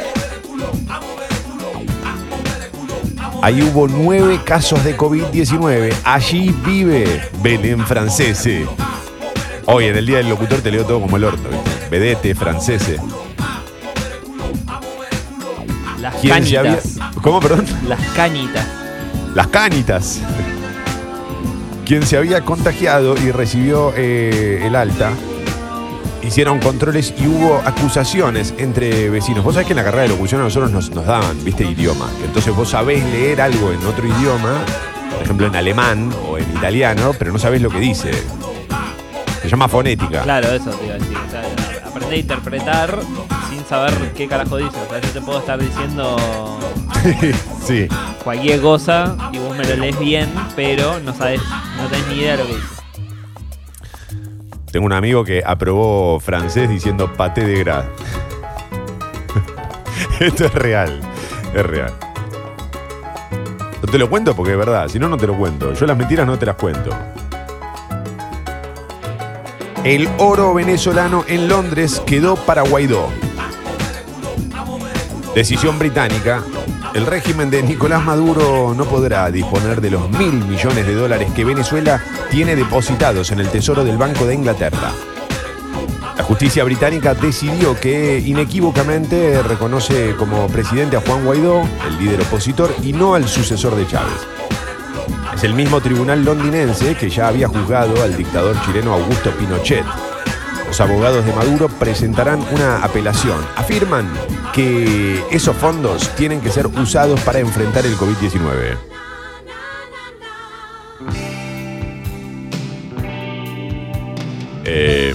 Ahí 3.42 3.62
hubo 3.62 3.88
nueve 3.88 4.40
casos 4.44 4.85
de 4.85 4.96
COVID-19. 4.98 5.94
Allí 6.04 6.54
vive 6.64 7.22
Belén 7.42 7.87
Francese. 7.87 8.66
Hoy 9.64 9.87
en 9.87 9.96
el 9.96 10.04
día 10.04 10.18
del 10.18 10.28
locutor 10.28 10.61
te 10.61 10.70
leo 10.70 10.85
todo 10.85 11.00
como 11.00 11.16
el 11.16 11.24
orto. 11.24 11.48
¿viste? 11.48 11.88
Vedete, 11.90 12.35
francese. 12.35 12.98
Las 16.00 16.14
¿Quién 16.16 16.44
se 16.46 16.59
había- 16.59 16.76
cañitas. 16.78 17.14
¿Cómo, 17.22 17.40
perdón? 17.40 17.64
Las 17.88 18.00
cañitas. 18.14 18.66
Las 19.35 19.46
canitas. 19.46 20.20
Quien 21.87 22.06
se 22.06 22.18
había 22.18 22.42
contagiado 22.44 23.16
y 23.16 23.30
recibió 23.30 23.92
eh, 23.96 24.64
el 24.66 24.76
alta. 24.76 25.12
Hicieron 26.30 26.60
controles 26.60 27.12
y 27.18 27.26
hubo 27.26 27.56
acusaciones 27.56 28.54
entre 28.56 29.10
vecinos. 29.10 29.42
Vos 29.42 29.54
sabés 29.54 29.66
que 29.66 29.72
en 29.72 29.78
la 29.78 29.82
carrera 29.82 30.04
de 30.04 30.10
locución 30.10 30.40
a 30.40 30.44
nosotros 30.44 30.70
nos, 30.70 30.88
nos 30.90 31.04
daban, 31.04 31.42
viste, 31.44 31.64
idioma. 31.64 32.08
Entonces 32.24 32.54
vos 32.54 32.70
sabés 32.70 33.04
leer 33.06 33.40
algo 33.40 33.72
en 33.72 33.84
otro 33.84 34.06
idioma, 34.06 34.64
por 35.12 35.24
ejemplo 35.24 35.48
en 35.48 35.56
alemán 35.56 36.08
o 36.28 36.38
en 36.38 36.48
italiano, 36.52 37.14
pero 37.18 37.32
no 37.32 37.40
sabés 37.40 37.60
lo 37.60 37.68
que 37.68 37.80
dice. 37.80 38.12
Se 39.42 39.48
llama 39.48 39.66
fonética. 39.66 40.22
Claro, 40.22 40.52
eso 40.52 40.70
te 40.70 40.86
iba 40.86 40.94
a 40.94 40.98
decir. 40.98 41.16
O 41.16 41.30
sea, 41.32 41.42
aprender 41.84 42.12
a 42.12 42.16
interpretar 42.18 43.00
sin 43.50 43.64
saber 43.64 43.92
qué 44.16 44.28
carajo 44.28 44.56
dice. 44.58 44.78
O 44.86 44.88
sea, 44.88 45.00
yo 45.00 45.08
te 45.08 45.20
puedo 45.20 45.40
estar 45.40 45.58
diciendo 45.58 46.16
sí. 47.66 47.88
cualquier 48.22 48.60
cosa 48.60 49.16
y 49.32 49.38
vos 49.38 49.58
me 49.58 49.64
lo 49.64 49.74
lees 49.74 49.98
bien, 49.98 50.32
pero 50.54 51.00
no 51.00 51.12
sabes, 51.12 51.40
no 51.76 51.88
tenés 51.88 52.06
ni 52.06 52.14
idea 52.20 52.36
de 52.36 52.44
lo 52.44 52.46
que 52.46 52.54
dice. 52.54 52.79
Tengo 54.70 54.87
un 54.87 54.92
amigo 54.92 55.24
que 55.24 55.42
aprobó 55.44 56.20
francés 56.20 56.68
diciendo 56.68 57.12
paté 57.12 57.44
de 57.44 57.59
gras. 57.59 57.87
Esto 60.20 60.44
es 60.44 60.54
real, 60.54 61.00
es 61.54 61.66
real. 61.66 61.92
No 63.83 63.90
te 63.90 63.98
lo 63.98 64.09
cuento 64.09 64.37
porque 64.37 64.52
es 64.52 64.59
verdad, 64.59 64.88
si 64.88 64.98
no, 64.98 65.09
no 65.09 65.16
te 65.16 65.26
lo 65.26 65.37
cuento. 65.37 65.72
Yo 65.72 65.87
las 65.87 65.96
mentiras 65.96 66.26
no 66.26 66.38
te 66.38 66.46
las 66.46 66.56
cuento. 66.56 66.90
El 69.83 70.09
oro 70.18 70.54
venezolano 70.54 71.24
en 71.26 71.48
Londres 71.48 72.02
quedó 72.06 72.37
para 72.37 72.62
Guaidó. 72.62 73.09
Decisión 75.35 75.78
británica. 75.78 76.44
El 76.92 77.07
régimen 77.07 77.50
de 77.50 77.62
Nicolás 77.62 78.05
Maduro 78.05 78.74
no 78.74 78.85
podrá 78.85 79.31
disponer 79.31 79.81
de 79.81 79.90
los 79.90 80.11
mil 80.11 80.44
millones 80.44 80.85
de 80.85 80.94
dólares 80.94 81.31
que 81.35 81.44
Venezuela 81.44 82.03
tiene 82.31 82.57
depositados 82.57 83.31
en 83.31 83.38
el 83.38 83.48
Tesoro 83.48 83.85
del 83.85 83.96
Banco 83.96 84.26
de 84.26 84.35
Inglaterra. 84.35 84.90
La 86.16 86.24
justicia 86.24 86.64
británica 86.64 87.14
decidió 87.14 87.79
que 87.79 88.18
inequívocamente 88.18 89.40
reconoce 89.44 90.16
como 90.16 90.48
presidente 90.48 90.96
a 90.96 91.00
Juan 91.00 91.24
Guaidó, 91.24 91.62
el 91.87 91.98
líder 91.98 92.22
opositor, 92.22 92.74
y 92.83 92.92
no 92.92 93.14
al 93.14 93.29
sucesor 93.29 93.76
de 93.76 93.87
Chávez. 93.87 94.26
Es 95.33 95.44
el 95.44 95.55
mismo 95.55 95.81
tribunal 95.81 96.24
londinense 96.24 96.96
que 96.96 97.09
ya 97.09 97.29
había 97.29 97.46
juzgado 97.46 98.03
al 98.03 98.16
dictador 98.16 98.61
chileno 98.62 98.94
Augusto 98.94 99.31
Pinochet. 99.31 99.85
Los 100.70 100.80
abogados 100.80 101.26
de 101.26 101.33
Maduro 101.33 101.68
presentarán 101.68 102.38
una 102.52 102.85
apelación. 102.85 103.44
Afirman 103.56 104.09
que 104.52 105.20
esos 105.33 105.56
fondos 105.56 106.09
tienen 106.14 106.40
que 106.40 106.48
ser 106.48 106.68
usados 106.68 107.18
para 107.22 107.40
enfrentar 107.40 107.85
el 107.87 107.96
COVID-19. 107.96 108.78
Eh, 114.64 115.12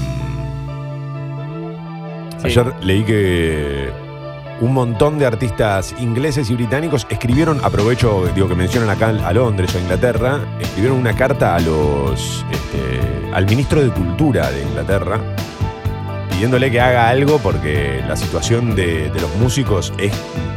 Sí. 2.40 2.48
Ayer 2.48 2.74
leí 2.82 3.06
que 3.06 3.90
un 4.60 4.74
montón 4.74 5.18
de 5.18 5.26
artistas 5.26 5.96
ingleses 6.00 6.50
y 6.50 6.56
británicos 6.56 7.08
escribieron, 7.10 7.64
aprovecho, 7.64 8.26
digo 8.36 8.50
que 8.50 8.56
mencionan 8.56 8.90
acá 8.90 9.08
a 9.08 9.32
Londres 9.32 9.74
o 9.74 9.78
a 9.78 9.82
Inglaterra, 9.82 10.40
escribieron 10.60 10.98
una 10.98 11.16
carta 11.16 11.56
a 11.56 11.62
los, 11.62 12.46
este, 12.52 13.00
al 13.34 13.46
ministro 13.46 13.82
de 13.82 13.90
Cultura 13.90 14.52
de 14.52 14.64
Inglaterra 14.64 15.22
pidiéndole 16.36 16.70
que 16.70 16.82
haga 16.82 17.08
algo 17.08 17.40
porque 17.40 18.04
la 18.06 18.18
situación 18.18 18.76
de, 18.76 19.10
los 19.22 19.34
músicos 19.38 19.94
es 19.98 20.12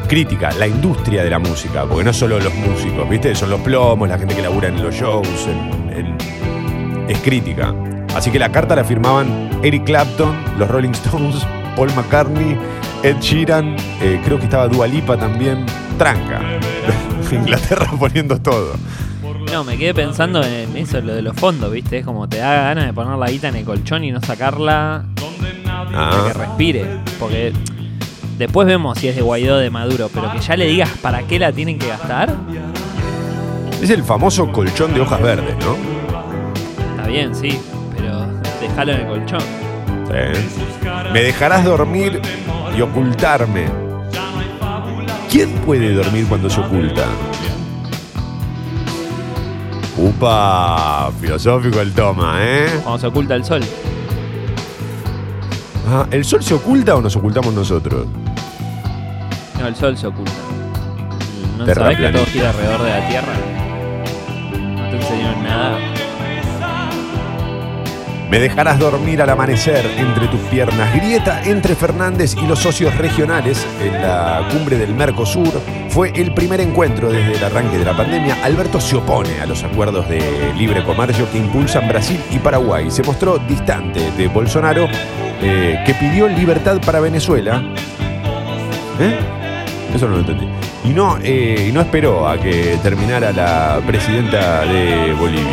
crítica, 0.09 0.51
la 0.59 0.67
industria 0.67 1.23
de 1.23 1.31
la 1.31 1.39
música, 1.39 1.85
porque 1.85 2.03
no 2.03 2.13
solo 2.13 2.41
los 2.41 2.53
músicos, 2.53 3.09
¿viste? 3.09 3.33
Son 3.37 3.49
los 3.49 3.61
plomos, 3.61 4.09
la 4.09 4.19
gente 4.19 4.35
que 4.35 4.43
labura 4.43 4.69
en 4.69 4.83
los 4.83 4.93
shows, 4.93 5.29
es 7.09 7.19
crítica. 7.21 7.73
Así 8.17 8.33
que 8.33 8.41
la 8.41 8.51
carta 8.51 8.75
la 8.75 8.83
firmaban 8.83 9.51
Eric 9.63 9.85
Clapton, 9.85 10.37
los 10.59 10.69
Rolling 10.69 10.91
Stones, 10.91 11.47
Paul 11.77 11.95
McCartney, 11.95 12.59
Ed 13.05 13.17
Sheeran, 13.21 13.77
eh, 14.03 14.21
creo 14.25 14.39
que 14.39 14.45
estaba 14.45 14.67
Dua 14.67 14.89
Lipa 14.89 15.17
también, 15.17 15.65
tranca. 15.97 16.41
Inglaterra 17.31 17.89
poniendo 17.97 18.41
todo. 18.41 18.75
No, 19.53 19.63
me 19.63 19.79
quedé 19.79 19.95
pensando 19.95 20.43
en 20.43 20.77
eso, 20.77 21.01
lo 21.01 21.15
de 21.15 21.23
los 21.23 21.37
fondos, 21.37 21.73
¿viste? 21.73 21.99
Es 21.99 22.05
como 22.05 22.29
te 22.29 22.39
da 22.39 22.55
ganas 22.55 22.87
de 22.87 22.93
poner 22.93 23.17
la 23.17 23.31
guita 23.31 23.49
en 23.49 23.57
el 23.57 23.65
colchón 23.65 24.03
y 24.05 24.11
no 24.11 24.21
sacarla 24.21 25.05
Ah, 25.95 26.25
que 26.27 26.39
respire. 26.39 26.87
Porque 27.19 27.53
después 28.39 28.67
vemos 28.67 28.99
si 28.99 29.09
es 29.09 29.17
de 29.17 29.23
Guaidó 29.23 29.57
o 29.57 29.59
de 29.59 29.71
Maduro, 29.71 30.11
pero 30.13 30.33
que 30.33 30.41
ya 30.41 30.57
le 30.57 30.67
digas 30.67 30.91
para 31.03 31.23
qué 31.23 31.39
la 31.39 31.53
tienen 31.53 31.79
que 31.79 31.89
gastar, 31.89 32.35
es 33.83 33.91
el 33.91 34.03
famoso 34.03 34.51
colchón 34.51 34.93
de 34.93 35.01
hojas 35.01 35.23
verdes, 35.23 35.57
¿no? 35.65 35.77
está 36.91 37.07
bien, 37.07 37.35
sí, 37.35 37.61
pero 37.97 38.27
déjalo 38.61 38.93
en 38.93 39.01
el 39.01 39.07
colchón. 39.07 39.41
Sí. 40.09 40.59
Me 41.13 41.23
dejarás 41.23 41.65
dormir 41.65 42.21
y 42.77 42.81
ocultarme. 42.81 43.67
¿Quién 45.31 45.51
puede 45.65 45.93
dormir 45.93 46.27
cuando 46.29 46.51
se 46.51 46.61
oculta? 46.61 47.05
Upa, 49.97 51.11
filosófico 51.21 51.81
el 51.81 51.93
toma, 51.93 52.39
¿eh? 52.41 52.69
Cuando 52.83 52.99
se 52.99 53.07
oculta 53.07 53.35
el 53.35 53.45
sol. 53.45 53.63
Ah, 55.91 56.07
¿El 56.11 56.23
sol 56.23 56.43
se 56.43 56.53
oculta 56.53 56.97
o 56.97 57.01
nos 57.01 57.17
ocultamos 57.17 57.55
nosotros? 57.55 58.07
No, 59.59 59.67
el 59.67 59.75
sol 59.75 59.97
se 59.97 60.07
oculta. 60.07 60.33
¿No 61.57 61.67
sabés 61.67 61.97
que 61.97 62.09
todo 62.11 62.27
gira 62.27 62.51
alrededor 62.51 62.83
de 62.83 62.91
la 62.91 63.09
Tierra? 63.09 63.33
No 64.77 64.91
te 64.91 64.97
enseñaron 64.97 65.43
nada. 65.43 65.79
Me 68.31 68.39
dejarás 68.39 68.79
dormir 68.79 69.23
al 69.23 69.31
amanecer 69.31 69.87
entre 69.97 70.29
tus 70.29 70.41
piernas. 70.51 70.95
Grieta 70.95 71.43
entre 71.45 71.75
Fernández 71.75 72.35
y 72.37 72.47
los 72.47 72.59
socios 72.59 72.95
regionales 72.99 73.67
en 73.81 73.95
la 73.95 74.47
cumbre 74.53 74.77
del 74.77 74.95
Mercosur 74.95 75.59
fue 75.89 76.13
el 76.15 76.35
primer 76.35 76.61
encuentro 76.61 77.11
desde 77.11 77.39
el 77.39 77.45
arranque 77.45 77.79
de 77.79 77.87
la 77.87 77.97
pandemia. 77.97 78.37
Alberto 78.45 78.79
se 78.79 78.97
opone 78.97 79.41
a 79.41 79.47
los 79.47 79.65
acuerdos 79.65 80.07
de 80.11 80.53
libre 80.59 80.85
comercio 80.85 81.27
que 81.33 81.39
impulsan 81.39 81.89
Brasil 81.89 82.21
y 82.31 82.39
Paraguay. 82.39 82.91
Se 82.91 83.03
mostró 83.03 83.39
distante 83.39 84.11
de 84.19 84.29
Bolsonaro, 84.29 84.87
eh, 85.43 85.83
que 85.87 85.95
pidió 85.95 86.29
libertad 86.29 86.79
para 86.85 87.01
Venezuela. 87.01 87.63
¿Eh? 89.01 89.17
Eso 89.95 90.09
no 90.09 90.15
lo 90.15 90.21
entendí. 90.21 90.49
Y 90.85 90.89
no, 90.91 91.19
eh, 91.23 91.67
y 91.69 91.73
no 91.73 91.81
esperó 91.81 92.29
a 92.29 92.39
que 92.39 92.79
terminara 92.83 93.33
la 93.33 93.81
presidenta 93.87 94.63
de 94.63 95.13
Bolivia. 95.15 95.45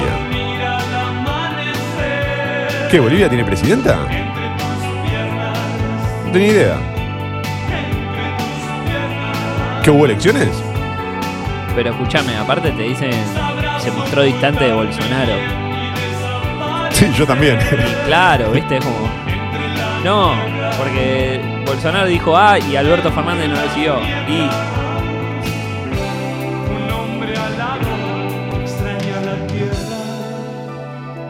¿Qué? 2.90 3.00
¿Bolivia 3.00 3.28
tiene 3.28 3.44
presidenta? 3.44 3.98
No 6.26 6.32
tenía 6.32 6.48
idea. 6.48 6.78
¿Que 9.84 9.92
hubo 9.92 10.06
elecciones? 10.06 10.50
Pero 11.76 11.92
escúchame, 11.92 12.36
aparte 12.38 12.72
te 12.72 12.84
dicen, 12.84 13.12
se 13.80 13.92
mostró 13.92 14.24
distante 14.24 14.64
de 14.64 14.74
Bolsonaro. 14.74 15.34
Sí, 16.92 17.12
yo 17.18 17.28
también. 17.28 17.60
Y 17.60 18.06
claro, 18.08 18.52
viste, 18.52 18.78
es 18.78 18.86
como. 18.86 19.25
No, 20.06 20.36
porque 20.78 21.42
Bolsonaro 21.66 22.06
dijo 22.06 22.38
A 22.38 22.60
y 22.60 22.76
Alberto 22.76 23.12
Fernández 23.12 23.50
no 23.50 23.56
lo 23.56 23.70
siguió. 23.74 23.96
Y 24.28 24.48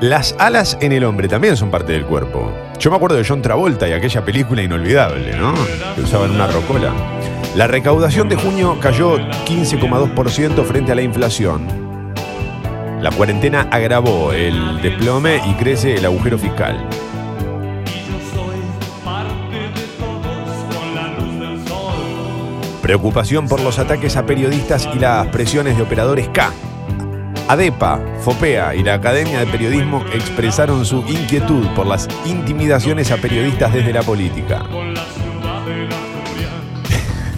Las 0.02 0.36
alas 0.40 0.78
en 0.82 0.92
el 0.92 1.06
hombre 1.06 1.30
también 1.30 1.56
son 1.56 1.72
parte 1.72 1.94
del 1.94 2.06
cuerpo. 2.06 2.52
Yo 2.78 2.90
me 2.90 2.98
acuerdo 2.98 3.16
de 3.16 3.24
John 3.26 3.42
Travolta 3.42 3.88
y 3.88 3.94
aquella 3.94 4.26
película 4.26 4.62
inolvidable, 4.62 5.38
¿no? 5.38 5.54
Que 5.96 6.02
usaban 6.02 6.32
una 6.32 6.48
rocola. 6.48 6.92
La 7.56 7.68
recaudación 7.68 8.28
de 8.28 8.36
junio 8.36 8.78
cayó 8.82 9.18
15,2% 9.18 10.66
frente 10.66 10.92
a 10.92 10.96
la 10.96 11.02
inflación. 11.02 11.66
La 13.00 13.10
cuarentena 13.12 13.70
agravó 13.72 14.34
el 14.34 14.82
desplome 14.82 15.40
y 15.48 15.54
crece 15.54 15.96
el 15.96 16.04
agujero 16.04 16.38
fiscal. 16.38 16.90
Preocupación 22.86 23.48
por 23.48 23.62
los 23.62 23.80
ataques 23.80 24.16
a 24.16 24.28
periodistas 24.28 24.88
y 24.94 25.00
las 25.00 25.26
presiones 25.30 25.76
de 25.76 25.82
operadores 25.82 26.30
K. 26.30 26.52
ADEPA, 27.48 28.00
FOPEA 28.22 28.76
y 28.76 28.84
la 28.84 28.94
Academia 28.94 29.40
de 29.40 29.48
Periodismo 29.48 30.06
expresaron 30.14 30.86
su 30.86 30.98
inquietud 31.08 31.66
por 31.70 31.88
las 31.88 32.08
intimidaciones 32.26 33.10
a 33.10 33.18
periodistas 33.18 33.74
desde 33.74 33.92
la 33.92 34.04
política. 34.04 34.64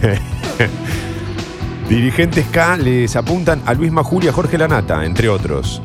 Dirigentes 1.88 2.44
K 2.48 2.76
les 2.76 3.16
apuntan 3.16 3.62
a 3.64 3.72
Luis 3.72 3.90
Majul 3.90 4.24
y 4.24 4.28
a 4.28 4.32
Jorge 4.34 4.58
Lanata, 4.58 5.02
entre 5.06 5.30
otros. 5.30 5.80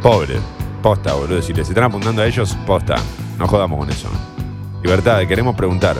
Pobre, 0.00 0.36
posta, 0.80 1.14
boludo. 1.14 1.42
Si 1.42 1.52
les 1.52 1.68
están 1.68 1.82
apuntando 1.82 2.22
a 2.22 2.26
ellos, 2.26 2.56
posta. 2.64 2.94
No 3.36 3.48
jodamos 3.48 3.80
con 3.80 3.90
eso. 3.90 4.08
Libertad, 4.80 5.26
queremos 5.26 5.56
preguntar. 5.56 5.96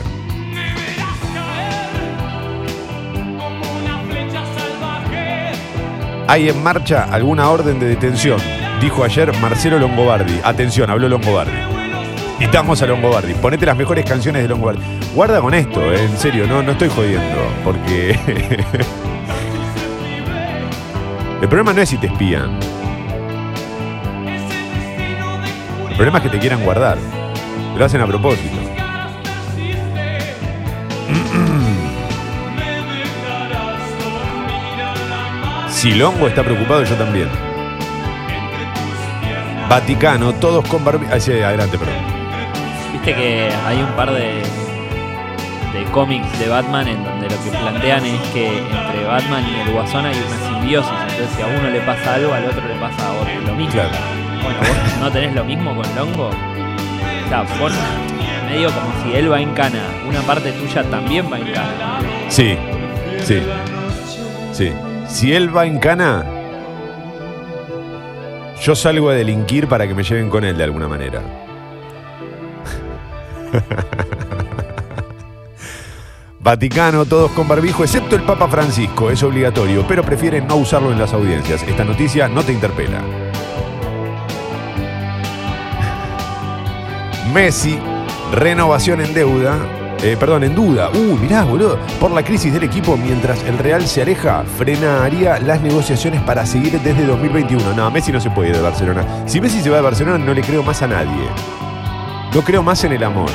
Hay 6.27 6.49
en 6.49 6.63
marcha 6.63 7.03
alguna 7.03 7.49
orden 7.49 7.79
de 7.79 7.85
detención, 7.87 8.39
dijo 8.81 9.03
ayer 9.03 9.31
Marcelo 9.39 9.77
Longobardi. 9.77 10.39
Atención, 10.43 10.89
habló 10.89 11.07
Longobardi. 11.07 11.53
Citamos 12.39 12.81
a 12.81 12.87
Longobardi. 12.87 13.35
Ponete 13.35 13.67
las 13.67 13.77
mejores 13.77 14.05
canciones 14.05 14.41
de 14.41 14.49
Longobardi. 14.49 14.81
Guarda 15.13 15.39
con 15.39 15.53
esto, 15.53 15.81
eh, 15.93 16.03
en 16.03 16.17
serio, 16.17 16.47
no, 16.47 16.63
no 16.63 16.71
estoy 16.71 16.89
jodiendo. 16.89 17.37
Porque. 17.63 18.19
El 21.41 21.47
problema 21.47 21.73
no 21.73 21.81
es 21.81 21.89
si 21.89 21.97
te 21.97 22.07
espían. 22.07 22.57
El 25.89 25.95
problema 25.95 26.17
es 26.17 26.23
que 26.23 26.29
te 26.29 26.39
quieran 26.39 26.63
guardar. 26.63 26.97
Lo 27.77 27.85
hacen 27.85 28.01
a 28.01 28.07
propósito. 28.07 28.57
Si 35.85 35.93
Longo 35.93 36.27
está 36.27 36.41
preocupado, 36.41 36.83
yo 36.83 36.95
también. 36.95 37.29
Vaticano, 39.69 40.33
todos 40.33 40.67
con 40.67 40.83
barbijo. 40.83 41.11
Ah, 41.13 41.19
sí, 41.19 41.31
adelante, 41.33 41.77
perdón. 41.77 41.93
Viste 42.91 43.13
que 43.13 43.51
hay 43.67 43.83
un 43.83 43.91
par 43.95 44.11
de, 44.11 44.41
de 45.73 45.83
cómics 45.91 46.39
de 46.39 46.47
Batman 46.47 46.87
en 46.87 47.03
donde 47.03 47.29
lo 47.29 47.35
que 47.43 47.51
plantean 47.51 48.03
es 48.03 48.19
que 48.33 48.47
entre 48.47 49.05
Batman 49.05 49.45
y 49.47 49.59
el 49.59 49.73
Guasón 49.75 50.07
hay 50.07 50.15
una 50.15 50.49
simbiosis. 50.49 50.91
Entonces, 50.91 51.29
si 51.35 51.43
a 51.43 51.45
uno 51.45 51.69
le 51.69 51.79
pasa 51.81 52.15
algo, 52.15 52.33
al 52.33 52.45
otro 52.45 52.67
le 52.67 52.79
pasa 52.79 53.07
a 53.07 53.11
otro 53.11 53.41
lo 53.45 53.53
mismo. 53.53 53.73
Claro. 53.73 53.91
Bueno, 54.41 54.59
vos 54.61 55.01
no 55.01 55.11
tenés 55.11 55.35
lo 55.35 55.43
mismo 55.43 55.75
con 55.75 55.95
Longo. 55.95 56.29
O 56.29 57.29
sea, 57.29 57.43
vos 57.59 57.71
medio 58.49 58.71
como 58.71 58.87
si 59.03 59.15
él 59.15 59.31
va 59.31 59.39
en 59.39 59.53
cana, 59.53 59.83
una 60.09 60.21
parte 60.21 60.51
tuya 60.51 60.81
también 60.89 61.31
va 61.31 61.37
en 61.37 61.53
cana. 61.53 61.99
Sí, 62.29 62.57
sí, 63.23 63.39
sí. 64.51 64.71
Si 65.15 65.33
él 65.33 65.55
va 65.55 65.65
en 65.65 65.79
cana, 65.79 66.25
yo 68.61 68.75
salgo 68.75 69.09
a 69.09 69.13
delinquir 69.13 69.65
para 69.65 69.87
que 69.87 69.93
me 69.93 70.03
lleven 70.03 70.29
con 70.29 70.43
él 70.43 70.57
de 70.57 70.65
alguna 70.65 70.89
manera. 70.89 71.21
Vaticano, 76.41 77.05
todos 77.05 77.31
con 77.31 77.47
barbijo, 77.47 77.85
excepto 77.85 78.17
el 78.17 78.23
Papa 78.23 78.49
Francisco, 78.49 79.09
es 79.09 79.23
obligatorio, 79.23 79.85
pero 79.87 80.03
prefieren 80.03 80.47
no 80.47 80.57
usarlo 80.57 80.91
en 80.91 80.99
las 80.99 81.13
audiencias. 81.13 81.63
Esta 81.63 81.85
noticia 81.85 82.27
no 82.27 82.43
te 82.43 82.51
interpela. 82.51 82.99
Messi, 87.33 87.79
renovación 88.33 88.99
en 88.99 89.13
deuda. 89.13 89.84
Eh, 90.03 90.17
perdón, 90.19 90.43
en 90.43 90.53
duda. 90.55 90.89
Uh, 90.93 91.17
mirá, 91.17 91.43
boludo. 91.43 91.79
Por 91.99 92.11
la 92.11 92.23
crisis 92.23 92.53
del 92.53 92.63
equipo, 92.63 92.97
mientras 92.97 93.43
el 93.43 93.57
Real 93.57 93.85
se 93.87 94.01
aleja, 94.01 94.43
frenaría 94.57 95.39
las 95.39 95.61
negociaciones 95.61 96.21
para 96.21 96.45
seguir 96.45 96.79
desde 96.79 97.05
2021. 97.05 97.73
No, 97.73 97.89
Messi 97.89 98.11
no 98.11 98.19
se 98.19 98.29
puede 98.29 98.49
ir 98.49 98.55
de 98.55 98.61
Barcelona. 98.61 99.05
Si 99.25 99.41
Messi 99.41 99.61
se 99.61 99.69
va 99.69 99.77
de 99.77 99.83
Barcelona, 99.83 100.17
no 100.17 100.33
le 100.33 100.41
creo 100.41 100.63
más 100.63 100.81
a 100.81 100.87
nadie. 100.87 101.29
No 102.33 102.41
creo 102.41 102.61
más 102.61 102.83
en 102.83 102.91
el 102.91 103.03
amor. 103.03 103.29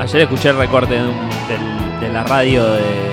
Ayer 0.00 0.22
escuché 0.22 0.50
el 0.50 0.56
recorte 0.56 0.94
de, 0.94 2.08
la 2.12 2.22
radio 2.24 2.64
de, 2.72 3.10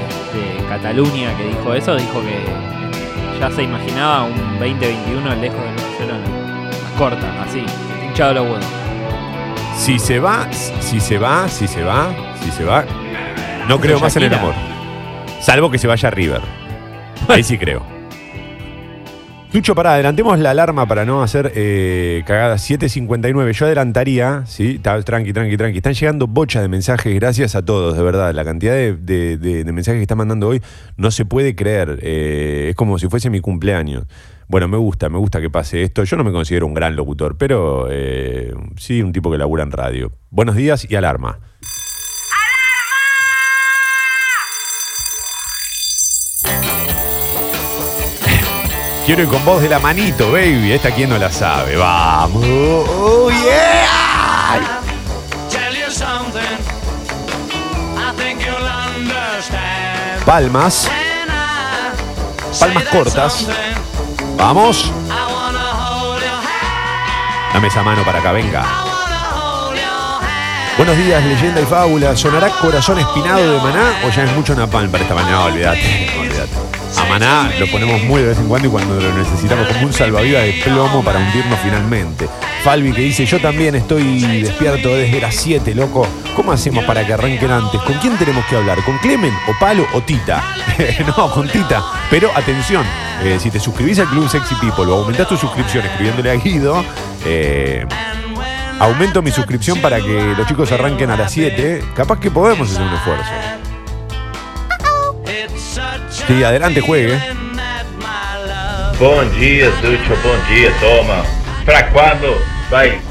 Cataluña 0.70 1.36
que 1.38 1.48
dijo 1.48 1.74
eso, 1.74 1.96
dijo 1.96 2.22
que 2.22 3.40
ya 3.40 3.50
se 3.50 3.64
imaginaba 3.64 4.24
un 4.26 4.60
2021 4.60 5.36
lejos 5.36 5.60
de 5.60 5.84
Barcelona. 5.84 6.26
Más 6.84 6.92
corta, 6.98 7.44
así, 7.44 7.64
hinchado 8.06 8.34
los 8.34 8.44
huevos. 8.44 8.87
Si 9.78 10.00
se 10.00 10.20
va, 10.20 10.48
si 10.52 11.00
se 11.00 11.18
va, 11.18 11.48
si 11.48 11.68
se 11.68 11.84
va, 11.84 12.10
si 12.44 12.52
se 12.52 12.64
va, 12.66 12.86
no 13.70 13.80
creo 13.80 14.00
más 14.00 14.16
en 14.18 14.24
el 14.24 14.34
amor. 14.34 14.54
Salvo 15.40 15.72
que 15.72 15.78
se 15.78 15.88
vaya 15.88 16.08
a 16.08 16.12
River. 16.12 16.42
Ahí 17.28 17.44
sí 17.44 17.58
creo. 17.58 17.86
Tucho, 19.52 19.76
pará, 19.76 19.94
adelantemos 19.94 20.38
la 20.40 20.52
alarma 20.52 20.86
para 20.88 21.06
no 21.06 21.24
hacer 21.24 21.54
eh, 21.56 22.22
cagadas. 22.28 22.70
7.59. 22.70 23.52
Yo 23.54 23.66
adelantaría, 23.66 24.44
¿sí? 24.46 24.78
Tranqui, 24.80 25.32
tranqui, 25.32 25.56
tranqui. 25.58 25.78
Están 25.78 25.94
llegando 25.94 26.28
bocha 26.28 26.62
de 26.62 26.68
mensajes. 26.68 27.16
Gracias 27.16 27.56
a 27.56 27.64
todos, 27.64 27.96
de 27.96 28.04
verdad. 28.04 28.34
La 28.34 28.44
cantidad 28.44 28.74
de, 28.74 28.96
de- 28.98 29.38
de- 29.38 29.64
de 29.64 29.72
mensajes 29.72 30.00
que 30.00 30.04
están 30.04 30.18
mandando 30.18 30.50
hoy 30.50 30.62
no 30.98 31.12
se 31.12 31.24
puede 31.24 31.56
creer. 31.56 31.98
Eh, 32.02 32.68
es 32.72 32.76
como 32.76 33.00
si 33.00 33.08
fuese 33.08 33.30
mi 33.30 33.40
cumpleaños. 33.40 34.04
Bueno, 34.50 34.70
me 34.70 34.78
gusta, 34.78 35.10
me 35.10 35.18
gusta 35.18 35.42
que 35.42 35.50
pase 35.50 35.84
esto. 35.84 36.06
Yo 36.06 36.16
no 36.16 36.24
me 36.24 36.32
considero 36.32 36.66
un 36.66 36.74
gran 36.74 36.96
locutor, 36.96 37.38
pero 37.38 37.88
eh, 37.92 38.54
sí 38.78 39.02
un 39.02 39.12
tipo 39.12 39.30
que 39.30 39.38
labura 39.38 39.64
en 39.64 39.72
radio. 39.72 40.12
Buenos 40.30 40.56
días 40.56 40.88
y 40.90 40.96
alarma. 40.96 41.40
Quiero 49.06 49.24
ir 49.24 49.30
con 49.30 49.44
voz 49.46 49.62
de 49.62 49.70
la 49.70 49.80
manito, 49.80 50.32
baby. 50.32 50.72
Esta 50.72 50.92
quien 50.92 51.10
no 51.10 51.18
la 51.18 51.32
sabe. 51.32 51.76
Vamos. 51.76 52.44
Oh, 52.46 53.30
yeah. 53.30 54.82
Palmas. 60.26 60.92
Palmas 62.60 62.84
cortas. 62.86 63.48
Vamos. 64.38 64.92
Dame 67.54 67.68
esa 67.68 67.84
mano 67.84 68.04
para 68.04 68.20
acá, 68.20 68.32
venga. 68.32 68.64
Buenos 70.78 70.96
días, 70.96 71.24
leyenda 71.24 71.60
y 71.60 71.66
fábula. 71.66 72.16
¿Sonará 72.16 72.50
corazón 72.50 73.00
espinado 73.00 73.52
de 73.52 73.60
maná 73.60 74.00
o 74.06 74.10
ya 74.10 74.26
es 74.26 74.32
mucho 74.34 74.54
napalm 74.54 74.92
para 74.92 75.04
esta 75.04 75.16
mañana? 75.16 75.38
No, 75.38 75.46
olvídate, 75.46 76.08
olvídate. 76.20 76.52
A 76.98 77.06
maná 77.06 77.52
lo 77.60 77.66
ponemos 77.68 78.02
muy 78.04 78.22
de 78.22 78.28
vez 78.28 78.38
en 78.38 78.48
cuando 78.48 78.68
y 78.68 78.72
cuando 78.72 79.02
lo 79.02 79.12
necesitamos 79.14 79.68
como 79.68 79.88
un 79.88 79.94
salvavidas 79.94 80.44
de 80.44 80.54
plomo 80.64 81.04
para 81.04 81.18
hundirnos 81.18 81.60
finalmente. 81.64 82.30
Falvi 82.64 82.94
que 82.94 83.02
dice, 83.02 83.26
yo 83.26 83.40
también 83.42 83.74
estoy 83.74 84.42
despierto 84.42 84.90
desde 84.90 85.20
las 85.20 85.36
7, 85.36 85.74
loco. 85.74 86.08
¿Cómo 86.38 86.52
hacemos 86.52 86.84
para 86.84 87.04
que 87.04 87.14
arranquen 87.14 87.50
antes? 87.50 87.82
¿Con 87.82 87.96
quién 87.96 88.16
tenemos 88.16 88.46
que 88.46 88.56
hablar? 88.56 88.78
¿Con 88.84 89.00
Clemen 89.00 89.34
o 89.48 89.60
Palo 89.60 89.88
o 89.94 90.02
Tita? 90.02 90.44
no, 91.18 91.32
con 91.32 91.50
Tita. 91.50 91.84
Pero 92.12 92.30
atención, 92.36 92.86
eh, 93.24 93.40
si 93.42 93.50
te 93.50 93.60
suscribís 93.60 93.98
al 93.98 94.08
Club 94.08 94.30
Sexy 94.30 94.54
People 94.54 94.86
o 94.86 95.00
aumentás 95.00 95.28
tu 95.28 95.36
suscripción 95.36 95.84
escribiéndole 95.84 96.30
a 96.30 96.36
Guido, 96.36 96.86
eh, 97.26 97.88
aumento 98.80 99.24
mi 99.24 99.32
suscripción 99.32 99.82
para 99.82 99.98
que 99.98 100.36
los 100.38 100.46
chicos 100.46 100.72
arranquen 100.72 101.10
a 101.10 101.18
las 101.18 101.32
7. 101.32 101.84
Capaz 101.96 102.20
que 102.20 102.30
podemos 102.30 102.70
hacer 102.70 102.84
un 102.84 102.94
esfuerzo. 102.94 103.32
Sí, 106.12 106.44
adelante, 106.44 106.82
juegue. 106.82 107.20
Bom 109.00 109.28
dia, 109.40 109.72
Ducho, 109.82 110.16
bom 110.24 110.38
dia, 110.48 110.72
toma. 110.80 111.24
Pra 111.66 111.82
quando 111.92 112.40
vai 112.70 113.02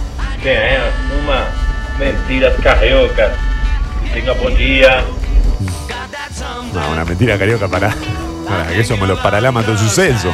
ter 0.44 0.80
uma 1.20 1.55
mentira 1.98 2.54
carioca? 2.62 3.32
Tenga 4.12 4.34
dia. 4.56 5.04
No, 6.72 6.90
una 6.90 7.04
mentira 7.04 7.38
carioca 7.38 7.68
para, 7.68 7.94
para 8.48 8.66
que 8.68 8.84
somos 8.84 9.08
los 9.08 9.18
paralamas 9.20 9.66
del 9.66 9.78
suceso. 9.78 10.32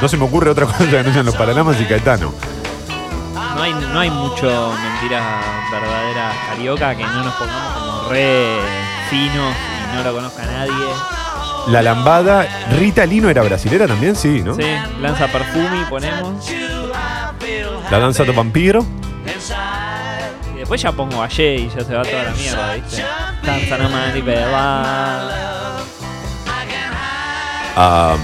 No 0.00 0.08
se 0.08 0.16
me 0.16 0.24
ocurre 0.24 0.50
otra 0.50 0.66
cosa 0.66 0.78
que 0.88 1.02
no 1.02 1.12
sean 1.12 1.26
los 1.26 1.34
paralamas 1.34 1.80
y 1.80 1.84
Caetano. 1.84 2.32
No 3.56 3.62
hay, 3.62 3.72
no 3.74 3.98
hay 3.98 4.10
mucho 4.10 4.72
mentiras 4.72 5.24
verdaderas 5.72 6.34
carioca 6.48 6.94
que 6.94 7.02
no 7.02 7.24
nos 7.24 7.34
pongamos 7.34 7.72
como 7.72 8.08
re 8.08 8.56
finos 9.10 9.54
y 9.92 9.96
no 9.96 10.04
lo 10.04 10.14
conozca 10.14 10.46
nadie. 10.46 10.72
La 11.66 11.82
lambada, 11.82 12.46
Rita 12.78 13.04
Lino 13.04 13.28
era 13.28 13.42
brasilera 13.42 13.86
también, 13.86 14.14
sí, 14.16 14.42
¿no? 14.42 14.54
Sí, 14.54 14.62
lanza 15.00 15.26
perfume 15.26 15.82
y 15.82 15.84
ponemos. 15.90 16.50
La 17.90 17.98
danza 17.98 18.24
do 18.24 18.32
vampiro. 18.32 18.86
Y 20.54 20.58
después 20.58 20.82
ya 20.82 20.92
pongo 20.92 21.22
ayer 21.22 21.60
y 21.60 21.68
ya 21.68 21.84
se 21.84 21.94
va 21.94 22.02
toda 22.02 22.22
la 22.24 22.30
mierda, 22.32 22.74
¿viste? 22.74 23.04
Am, 27.76 28.18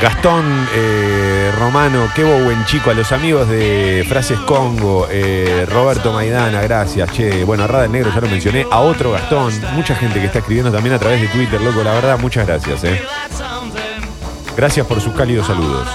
Gastón 0.00 0.68
eh, 0.74 1.50
Romano, 1.58 2.08
qué 2.14 2.24
buen 2.24 2.64
chico, 2.66 2.90
a 2.90 2.94
los 2.94 3.10
amigos 3.10 3.48
de 3.48 4.04
Frases 4.08 4.38
Congo, 4.40 5.08
eh, 5.10 5.66
Roberto 5.68 6.12
Maidana, 6.12 6.60
gracias, 6.60 7.10
che, 7.12 7.42
bueno, 7.44 7.64
a 7.64 7.66
Rada 7.66 7.86
el 7.86 7.92
Negro 7.92 8.12
ya 8.14 8.20
lo 8.20 8.28
mencioné, 8.28 8.66
a 8.70 8.80
otro 8.80 9.12
Gastón, 9.12 9.52
mucha 9.72 9.94
gente 9.94 10.20
que 10.20 10.26
está 10.26 10.40
escribiendo 10.40 10.70
también 10.70 10.94
a 10.94 10.98
través 10.98 11.20
de 11.22 11.28
Twitter, 11.28 11.60
loco, 11.60 11.82
la 11.82 11.92
verdad, 11.92 12.18
muchas 12.18 12.46
gracias, 12.46 12.84
eh. 12.84 13.02
Gracias 14.56 14.86
por 14.86 15.00
sus 15.00 15.14
cálidos 15.14 15.46
saludos. 15.46 15.88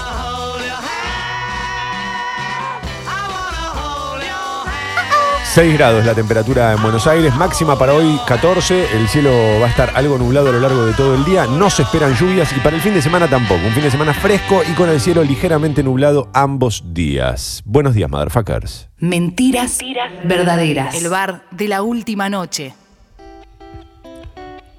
Seis 5.52 5.74
grados 5.74 6.06
la 6.06 6.14
temperatura 6.14 6.72
en 6.74 6.80
Buenos 6.80 7.08
Aires, 7.08 7.34
máxima 7.34 7.76
para 7.76 7.92
hoy 7.92 8.20
14, 8.24 8.96
el 8.96 9.08
cielo 9.08 9.32
va 9.60 9.66
a 9.66 9.68
estar 9.68 9.90
algo 9.96 10.16
nublado 10.16 10.50
a 10.50 10.52
lo 10.52 10.60
largo 10.60 10.86
de 10.86 10.92
todo 10.92 11.16
el 11.16 11.24
día, 11.24 11.44
no 11.46 11.68
se 11.70 11.82
esperan 11.82 12.14
lluvias 12.14 12.56
y 12.56 12.60
para 12.60 12.76
el 12.76 12.82
fin 12.82 12.94
de 12.94 13.02
semana 13.02 13.26
tampoco, 13.26 13.60
un 13.66 13.72
fin 13.72 13.82
de 13.82 13.90
semana 13.90 14.14
fresco 14.14 14.62
y 14.70 14.74
con 14.74 14.88
el 14.88 15.00
cielo 15.00 15.24
ligeramente 15.24 15.82
nublado 15.82 16.30
ambos 16.34 16.94
días. 16.94 17.62
Buenos 17.64 17.96
días, 17.96 18.08
motherfuckers. 18.08 18.90
Mentiras 18.98 19.80
verdaderas. 20.22 20.94
El 20.94 21.10
bar 21.10 21.42
de 21.50 21.66
la 21.66 21.82
última 21.82 22.28
noche. 22.28 22.72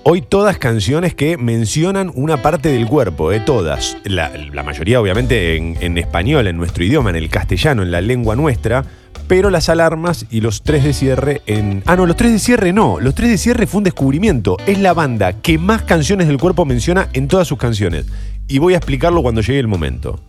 Hoy 0.04 0.22
todas 0.22 0.58
canciones 0.58 1.14
que 1.14 1.38
mencionan 1.38 2.14
una 2.16 2.42
parte 2.42 2.70
del 2.70 2.88
cuerpo, 2.88 3.34
eh, 3.34 3.42
todas. 3.42 3.98
La, 4.06 4.30
la 4.30 4.64
mayoría 4.64 5.02
obviamente 5.02 5.58
en, 5.58 5.78
en 5.82 5.98
español, 5.98 6.48
en 6.48 6.56
nuestro 6.56 6.86
idioma, 6.86 7.10
en 7.10 7.18
el 7.18 7.30
castellano, 7.30 7.84
en 7.84 7.92
la 7.92 8.00
lengua 8.00 8.38
nuestra, 8.38 8.86
pero 9.28 9.50
las 9.50 9.70
alarmas 9.70 10.26
y 10.30 10.42
los 10.42 10.62
tres 10.62 10.84
de 10.84 10.94
cierre 10.94 11.42
en... 11.46 11.84
Ah, 11.86 11.96
no, 11.96 12.06
los 12.06 12.16
tres 12.16 12.32
de 12.32 12.40
cierre 12.40 12.74
no, 12.74 13.00
los 13.00 13.16
tres 13.16 13.30
de 13.30 13.38
cierre 13.38 13.68
fue 13.68 13.80
un 13.80 13.84
descubrimiento. 13.86 14.58
Es 14.66 14.80
la 14.80 14.94
banda 14.94 15.34
que 15.34 15.58
más 15.58 15.84
canciones 15.84 16.28
del 16.28 16.38
cuerpo 16.38 16.66
menciona 16.66 17.10
en 17.14 17.28
todas 17.28 17.48
sus 17.48 17.58
canciones. 17.58 18.06
Y 18.48 18.60
voy 18.60 18.74
a 18.74 18.78
explicarlo 18.78 19.22
cuando 19.22 19.42
llegue 19.42 19.60
el 19.60 19.68
momento. 19.68 20.20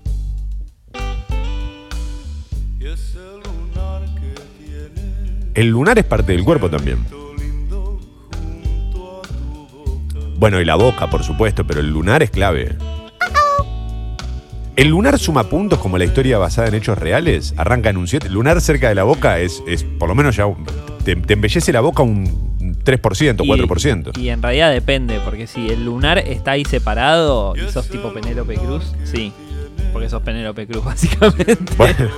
El 5.54 5.68
lunar 5.68 5.98
es 5.98 6.04
parte 6.04 6.32
del 6.32 6.44
cuerpo 6.44 6.70
también. 6.70 7.04
Bueno, 10.38 10.60
y 10.60 10.64
la 10.64 10.76
boca, 10.76 11.10
por 11.10 11.22
supuesto, 11.22 11.66
pero 11.66 11.80
el 11.80 11.90
lunar 11.90 12.22
es 12.22 12.30
clave. 12.30 12.76
¿El 14.74 14.88
lunar 14.88 15.18
suma 15.18 15.44
puntos 15.44 15.78
como 15.78 15.98
la 15.98 16.04
historia 16.04 16.38
basada 16.38 16.68
en 16.68 16.74
hechos 16.74 16.96
reales? 16.98 17.52
Arranca 17.58 17.90
en 17.90 17.98
un 17.98 18.08
7. 18.08 18.28
Lunar 18.30 18.61
cerca 18.61 18.88
de 18.88 18.94
la 18.94 19.02
boca 19.04 19.38
es, 19.38 19.62
es 19.66 19.85
por 19.85 20.08
lo 20.08 20.14
menos 20.14 20.37
ya. 20.37 20.46
un- 20.46 20.64
Te, 21.04 21.14
te 21.16 21.35
embellece 21.35 21.72
la 21.72 21.80
boca 21.80 22.02
un 22.02 22.56
3%, 22.85 23.37
4%. 23.37 24.12
Y, 24.16 24.20
y 24.22 24.28
en 24.30 24.40
realidad 24.40 24.72
depende, 24.72 25.20
porque 25.24 25.46
si 25.46 25.68
el 25.68 25.85
lunar 25.85 26.18
está 26.18 26.52
ahí 26.52 26.64
separado 26.64 27.54
y 27.56 27.70
sos 27.70 27.88
tipo 27.88 28.12
Penélope 28.14 28.54
Cruz, 28.54 28.92
sí. 29.04 29.32
Porque 29.92 30.08
sos 30.08 30.22
Penélope 30.22 30.66
Cruz, 30.66 30.85
básicamente. 30.87 31.54
Bueno. 31.76 32.08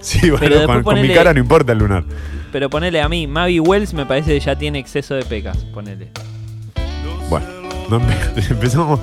Sí, 0.00 0.30
bueno, 0.30 0.82
con, 0.82 1.00
mi 1.00 1.10
cara 1.10 1.32
no 1.34 1.40
importa 1.40 1.72
el 1.72 1.78
lunar. 1.78 2.04
Pero 2.50 2.68
ponele 2.70 3.00
a 3.00 3.08
mí, 3.08 3.26
Mavi 3.26 3.60
Wells 3.60 3.92
me 3.94 4.06
parece 4.06 4.32
que 4.32 4.40
ya 4.40 4.56
tiene 4.56 4.78
exceso 4.80 5.14
de 5.14 5.24
pecas, 5.24 5.58
ponele. 5.72 6.08
Bueno, 7.28 7.46
no 7.98 8.06
empezamos. 8.50 9.00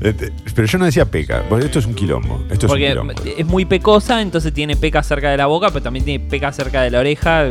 eh, 0.00 0.14
Pero 0.54 0.66
yo 0.66 0.78
no 0.78 0.84
decía 0.84 1.04
peca. 1.04 1.42
Bueno, 1.48 1.64
esto 1.66 1.78
es 1.78 1.86
un 1.86 1.94
quilombo. 1.94 2.42
Esto 2.50 2.66
es 2.66 2.70
Porque 2.70 2.84
un 2.84 3.08
quilombo. 3.08 3.12
es 3.36 3.46
muy 3.46 3.64
pecosa, 3.64 4.20
entonces 4.22 4.52
tiene 4.52 4.76
pecas 4.76 5.06
cerca 5.06 5.30
de 5.30 5.36
la 5.36 5.46
boca, 5.46 5.68
pero 5.68 5.82
también 5.82 6.04
tiene 6.04 6.24
pecas 6.24 6.56
cerca 6.56 6.82
de 6.82 6.90
la 6.90 7.00
oreja. 7.00 7.46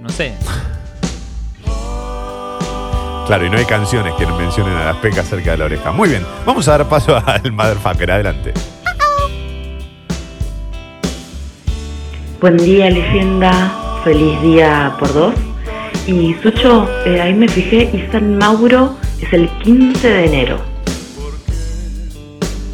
No 0.00 0.08
sé. 0.08 0.34
Claro, 3.26 3.46
y 3.46 3.50
no 3.50 3.56
hay 3.56 3.64
canciones 3.64 4.12
que 4.14 4.26
mencionen 4.26 4.74
a 4.74 4.84
las 4.86 4.96
pecas 4.96 5.28
cerca 5.28 5.52
de 5.52 5.58
la 5.58 5.64
oreja. 5.66 5.92
Muy 5.92 6.08
bien, 6.08 6.24
vamos 6.44 6.66
a 6.68 6.72
dar 6.78 6.88
paso 6.88 7.16
al 7.26 7.52
motherfucker. 7.52 8.10
Adelante. 8.10 8.52
Buen 12.40 12.56
día, 12.56 12.90
leyenda. 12.90 14.00
Feliz 14.02 14.40
día 14.42 14.96
por 14.98 15.14
dos. 15.14 15.34
Y 16.06 16.34
Sucho, 16.42 16.88
eh, 17.06 17.20
ahí 17.20 17.34
me 17.34 17.48
fijé, 17.48 17.90
y 17.92 18.10
San 18.10 18.36
Mauro 18.36 18.96
es 19.20 19.32
el 19.32 19.48
15 19.62 20.08
de 20.08 20.26
enero. 20.26 20.60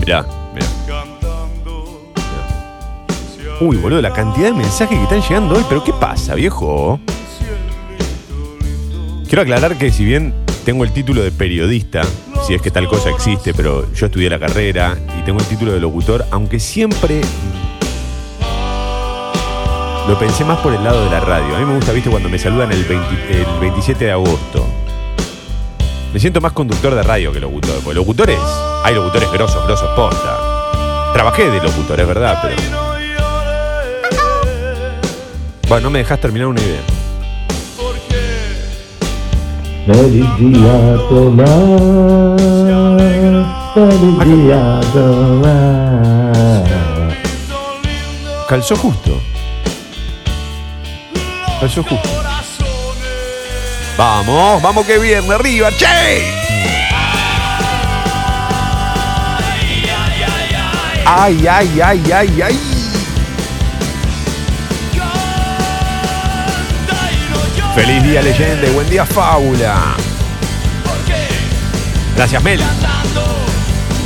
Mirá, 0.00 0.26
mirá. 0.54 0.66
Uy, 3.60 3.76
boludo, 3.76 4.00
la 4.00 4.12
cantidad 4.12 4.46
de 4.46 4.54
mensajes 4.54 4.96
que 4.96 5.02
están 5.02 5.20
llegando 5.20 5.56
hoy. 5.56 5.64
¿Pero 5.68 5.82
qué 5.82 5.92
pasa, 5.92 6.34
viejo? 6.34 7.00
Quiero 9.26 9.42
aclarar 9.42 9.76
que 9.76 9.90
si 9.90 10.04
bien 10.04 10.32
tengo 10.64 10.84
el 10.84 10.92
título 10.92 11.22
de 11.22 11.32
periodista, 11.32 12.02
si 12.46 12.54
es 12.54 12.62
que 12.62 12.70
tal 12.70 12.86
cosa 12.88 13.10
existe, 13.10 13.52
pero 13.52 13.92
yo 13.92 14.06
estudié 14.06 14.30
la 14.30 14.38
carrera 14.38 14.96
y 15.18 15.22
tengo 15.22 15.40
el 15.40 15.46
título 15.46 15.72
de 15.72 15.80
locutor, 15.80 16.24
aunque 16.30 16.60
siempre 16.60 17.20
lo 20.08 20.18
pensé 20.18 20.42
más 20.42 20.58
por 20.60 20.72
el 20.72 20.82
lado 20.82 21.04
de 21.04 21.10
la 21.10 21.20
radio. 21.20 21.54
A 21.54 21.58
mí 21.58 21.66
me 21.66 21.74
gusta, 21.74 21.92
viste, 21.92 22.08
cuando 22.08 22.30
me 22.30 22.38
saludan 22.38 22.72
el, 22.72 22.82
20 22.82 23.42
el 23.42 23.60
27 23.60 24.06
de 24.06 24.12
agosto. 24.12 24.66
Me 26.14 26.18
siento 26.18 26.40
más 26.40 26.52
conductor 26.52 26.94
de 26.94 27.02
radio 27.02 27.30
que 27.30 27.40
locutor. 27.40 27.74
Porque 27.84 27.94
locutores, 27.94 28.40
hay 28.84 28.94
locutores 28.94 29.30
grosos, 29.30 29.62
grosos 29.66 29.90
posta. 29.94 31.12
Trabajé 31.12 31.50
de 31.50 31.60
locutor, 31.60 32.00
es 32.00 32.08
verdad, 32.08 32.38
pero. 32.40 32.56
Bueno, 35.68 35.84
no 35.84 35.90
me 35.90 35.98
dejas 35.98 36.18
terminar 36.18 36.48
una 36.48 36.62
idea. 36.62 36.80
Feliz 39.86 40.38
día, 40.38 40.96
Tomás. 41.10 41.50
Feliz 43.74 44.18
día, 44.24 44.80
Tomás. 44.94 46.70
Calzó 48.48 48.74
justo. 48.74 49.20
Calzó 51.60 51.82
justo. 51.82 52.08
Vamos, 53.96 54.62
vamos 54.62 54.86
que 54.86 54.98
viernes, 54.98 55.30
arriba, 55.32 55.70
che. 55.72 55.86
Ay, 61.04 61.46
ay, 61.50 61.80
ay, 61.82 62.12
ay, 62.12 62.42
ay. 62.42 62.60
Feliz 67.74 68.02
día, 68.04 68.22
leyenda, 68.22 68.70
buen 68.70 68.88
día, 68.88 69.04
fábula. 69.04 69.96
Gracias, 72.14 72.42
Mel. 72.42 72.60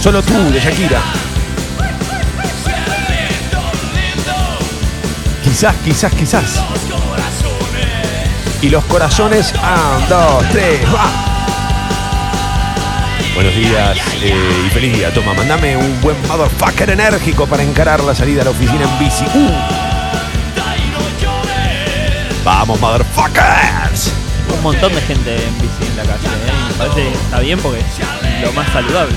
Solo 0.01 0.23
tú, 0.23 0.51
de 0.51 0.61
Shakira. 0.61 1.03
Quizás, 5.45 5.75
quizás, 5.85 6.13
quizás. 6.15 6.63
Y 8.63 8.69
los 8.69 8.85
corazones. 8.85 9.53
Un, 9.55 10.09
dos, 10.09 10.45
tres, 10.53 10.81
va. 10.95 11.11
Buenos 13.35 13.57
días 13.57 13.99
eh, 14.23 14.65
y 14.67 14.71
feliz 14.71 14.97
día. 14.97 15.13
Toma, 15.13 15.35
mandame 15.35 15.77
un 15.77 16.01
buen 16.01 16.17
motherfucker 16.29 16.91
enérgico 16.91 17.47
para 17.47 17.65
encarar 17.65 18.05
la 18.05 18.15
salida 18.15 18.43
a 18.43 18.45
la 18.45 18.51
oficina 18.51 18.85
en 18.85 18.99
bici. 19.01 19.25
Uh. 19.35 19.51
Vamos, 22.45 22.81
motherfuckers. 22.81 24.13
Un 24.55 24.63
montón 24.63 24.95
de 24.95 25.01
gente 25.01 25.35
en 25.35 25.59
bici 25.61 25.91
en 25.91 25.97
la 25.97 26.05
calle, 26.05 26.27
¿eh? 26.27 26.53
Me 26.69 26.75
parece 26.75 27.03
que 27.03 27.13
está 27.13 27.41
bien 27.41 27.59
porque 27.59 27.81
es 27.81 28.43
lo 28.45 28.53
más 28.53 28.73
saludable. 28.73 29.15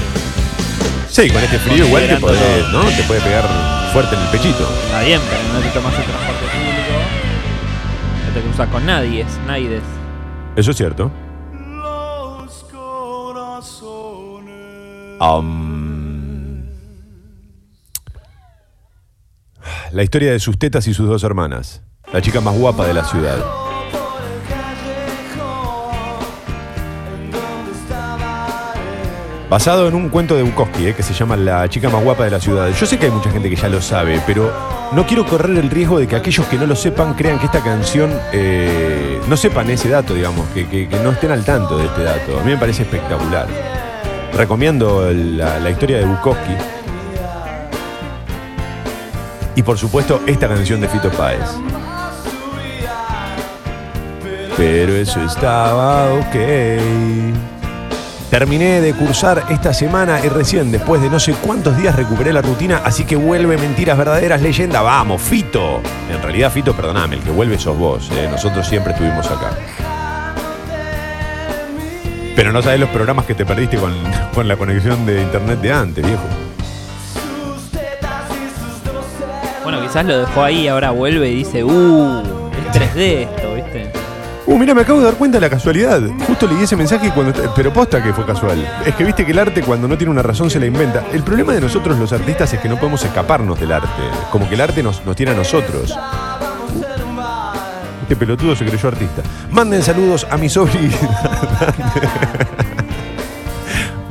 Sí, 1.08 1.30
con 1.30 1.44
este 1.44 1.60
frío 1.60 1.86
igual 1.86 2.08
te, 2.08 2.18
podés. 2.18 2.68
¿no? 2.72 2.82
te 2.82 3.04
puede 3.04 3.22
pegar 3.22 3.48
fuerte 3.94 4.16
en 4.16 4.22
el 4.22 4.28
pechito. 4.30 4.68
Está 4.88 5.02
bien, 5.02 5.22
pero 5.30 5.54
no 5.54 5.60
te 5.60 5.70
tomas 5.70 5.94
el 5.94 6.04
transporte 6.04 6.35
te 8.36 8.42
cruzas 8.42 8.68
con 8.68 8.86
nadie, 8.86 9.22
es 9.22 9.40
nadie. 9.48 9.80
Eso 10.58 10.72
es 10.72 10.78
cierto. 10.78 11.10
Am, 15.22 16.66
la 19.94 20.04
historia 20.04 20.34
de 20.34 20.40
sus 20.42 20.60
tetas 20.60 20.86
y 20.88 20.94
sus 20.94 21.08
dos 21.08 21.24
hermanas. 21.24 21.82
La 22.12 22.22
chica 22.22 22.42
más 22.42 22.58
guapa 22.58 22.86
de 22.86 22.94
la 22.94 23.06
ciudad. 23.06 23.65
Basado 29.56 29.88
en 29.88 29.96
un 29.96 30.10
cuento 30.10 30.36
de 30.36 30.44
Bukowski, 30.44 30.88
eh, 30.88 30.94
que 30.94 31.02
se 31.02 31.14
llama 31.14 31.38
La 31.38 31.70
chica 31.70 31.88
más 31.90 32.04
guapa 32.04 32.26
de 32.26 32.30
la 32.32 32.42
ciudad. 32.42 32.68
Yo 32.78 32.86
sé 32.86 33.00
que 33.00 33.06
hay 33.06 33.12
mucha 33.14 33.32
gente 33.32 33.50
que 33.50 33.56
ya 33.56 33.70
lo 33.70 33.82
sabe, 33.82 34.22
pero 34.28 34.52
no 34.92 35.08
quiero 35.08 35.26
correr 35.26 35.58
el 35.58 35.70
riesgo 35.70 35.98
de 35.98 36.08
que 36.08 36.18
aquellos 36.18 36.46
que 36.48 36.58
no 36.58 36.66
lo 36.66 36.76
sepan 36.76 37.14
crean 37.14 37.40
que 37.40 37.46
esta 37.46 37.62
canción 37.62 38.12
eh, 38.34 39.18
no 39.30 39.38
sepan 39.38 39.70
ese 39.70 39.88
dato, 39.88 40.14
digamos, 40.14 40.46
que, 40.50 40.68
que- 40.68 40.90
no 41.02 41.12
estén 41.12 41.32
al 41.32 41.46
tanto 41.46 41.78
de 41.78 41.86
este 41.86 42.04
dato. 42.04 42.38
A 42.38 42.44
mí 42.44 42.52
me 42.52 42.58
parece 42.58 42.82
espectacular. 42.84 43.48
Recomiendo 44.34 45.10
la, 45.14 45.58
la 45.58 45.70
historia 45.70 46.00
de 46.00 46.06
Bukowski. 46.06 46.54
Y 49.56 49.64
por 49.64 49.78
supuesto, 49.78 50.20
esta 50.28 50.50
canción 50.50 50.82
de 50.82 50.90
Fito 50.90 51.10
Páez. 51.12 51.40
Pero 54.58 54.92
eso 54.96 55.22
estaba 55.24 56.12
ok. 56.14 57.55
Terminé 58.30 58.82
de 58.82 58.94
cursar 58.94 59.46
esta 59.50 59.74
semana 59.74 60.20
y 60.24 60.28
recién 60.30 60.72
después 60.72 61.02
de 61.02 61.10
no 61.10 61.20
sé 61.20 61.34
cuántos 61.34 61.78
días 61.78 61.96
recuperé 61.96 62.34
la 62.34 62.42
rutina, 62.42 62.82
así 62.84 63.06
que 63.06 63.16
vuelve 63.16 63.56
Mentiras 63.58 63.98
Verdaderas 63.98 64.42
Leyenda. 64.42 64.82
Vamos, 64.82 65.22
Fito. 65.22 65.80
En 66.12 66.22
realidad, 66.22 66.52
Fito, 66.52 66.76
perdoname, 66.76 67.16
el 67.16 67.22
que 67.22 67.32
vuelve 67.32 67.58
sos 67.58 67.78
vos. 67.78 68.10
eh, 68.12 68.28
Nosotros 68.30 68.68
siempre 68.68 68.92
estuvimos 68.94 69.26
acá. 69.28 69.52
Pero 72.36 72.52
no 72.52 72.62
sabés 72.62 72.80
los 72.82 72.90
programas 72.90 73.26
que 73.26 73.36
te 73.36 73.46
perdiste 73.46 73.78
con, 73.78 73.94
con 74.34 74.48
la 74.48 74.58
conexión 74.58 75.06
de 75.06 75.22
internet 75.22 75.62
de 75.62 75.72
antes, 75.72 76.06
viejo. 76.06 76.24
Bueno, 79.64 79.82
quizás 79.82 80.04
lo 80.06 80.20
dejó 80.20 80.44
ahí 80.44 80.68
ahora 80.68 80.92
vuelve 80.92 81.30
y 81.30 81.36
dice, 81.36 81.64
uh, 81.64 82.22
es 82.74 82.82
3D 82.82 82.98
esto, 83.30 83.54
¿viste? 83.56 83.92
Uh, 84.48 84.58
mira, 84.60 84.76
me 84.76 84.82
acabo 84.82 85.00
de 85.00 85.06
dar 85.06 85.16
cuenta 85.16 85.38
de 85.38 85.42
la 85.42 85.50
casualidad. 85.50 86.02
Justo 86.28 86.46
leí 86.48 86.64
ese 86.64 86.76
mensaje 86.76 87.12
cuando. 87.12 87.34
Pero 87.56 87.74
posta 87.74 88.04
que 88.04 88.14
fue 88.14 88.26
casual. 88.26 88.64
Es 88.86 88.94
que 88.96 89.04
viste 89.04 89.26
que 89.26 89.32
el 89.32 89.40
arte 89.40 89.64
cuando 89.64 89.88
no 89.88 89.98
tiene 89.98 90.12
una 90.12 90.22
razón 90.22 90.52
se 90.52 90.60
la 90.60 90.68
inventa. 90.68 91.04
El 91.12 91.24
problema 91.24 91.54
de 91.54 91.62
nosotros 91.62 91.98
los 91.98 92.14
artistas 92.14 92.54
es 92.54 92.60
que 92.60 92.70
no 92.70 92.76
podemos 92.78 93.04
escaparnos 93.04 93.60
del 93.60 93.72
arte. 93.72 93.90
Como 94.32 94.48
que 94.48 94.54
el 94.54 94.62
arte 94.62 94.84
nos, 94.84 95.04
nos 95.04 95.16
tiene 95.16 95.32
a 95.32 95.36
nosotros. 95.36 95.98
Este 98.04 98.16
pelotudo 98.16 98.56
se 98.56 98.66
creyó 98.66 98.88
artista. 98.88 99.24
Manden 99.50 99.82
saludos 99.82 100.28
a 100.30 100.38
mi 100.38 100.48
sobri. 100.48 100.92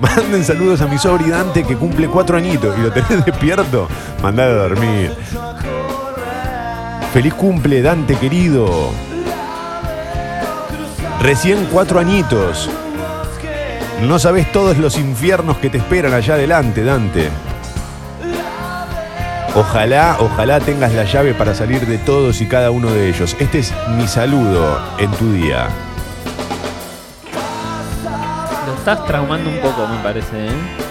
Manden 0.01 0.45
saludos 0.45 0.81
a 0.81 0.89
mi 0.89 0.99
sobri 0.99 1.31
Dante 1.31 1.63
que 1.63 1.77
cumple 1.77 2.09
cuatro 2.09 2.37
añitos 2.37 2.77
y 2.77 2.83
lo 2.83 2.91
tenés 2.91 3.25
despierto. 3.25 3.87
Mandalo 4.21 4.63
a 4.63 4.69
dormir. 4.69 5.13
Feliz 7.13 7.35
cumple, 7.35 7.83
Dante 7.83 8.17
querido. 8.17 8.91
Recién 11.21 11.67
cuatro 11.73 11.99
añitos. 11.99 12.71
No 14.03 14.19
sabes 14.19 14.51
todos 14.53 14.77
los 14.77 14.99
infiernos 14.99 15.57
que 15.59 15.71
te 15.71 15.79
esperan 15.79 16.13
allá 16.13 16.35
adelante, 16.35 16.85
Dante. 16.85 17.31
Ojalá, 19.55 20.17
ojalá 20.19 20.59
tengas 20.59 20.93
la 20.93 21.05
llave 21.05 21.33
para 21.33 21.55
salir 21.55 21.87
de 21.87 21.97
todos 21.99 22.41
y 22.41 22.47
cada 22.47 22.73
uno 22.73 22.91
de 22.91 23.09
ellos. 23.09 23.37
Este 23.39 23.61
es 23.61 23.73
mi 23.97 24.09
saludo 24.09 24.81
en 24.99 25.11
tu 25.13 25.33
día. 25.33 25.69
Lo 28.67 28.75
estás 28.75 29.07
traumando 29.07 29.49
un 29.49 29.59
poco, 29.59 29.87
me 29.87 29.99
parece, 30.03 30.49
¿eh? 30.49 30.85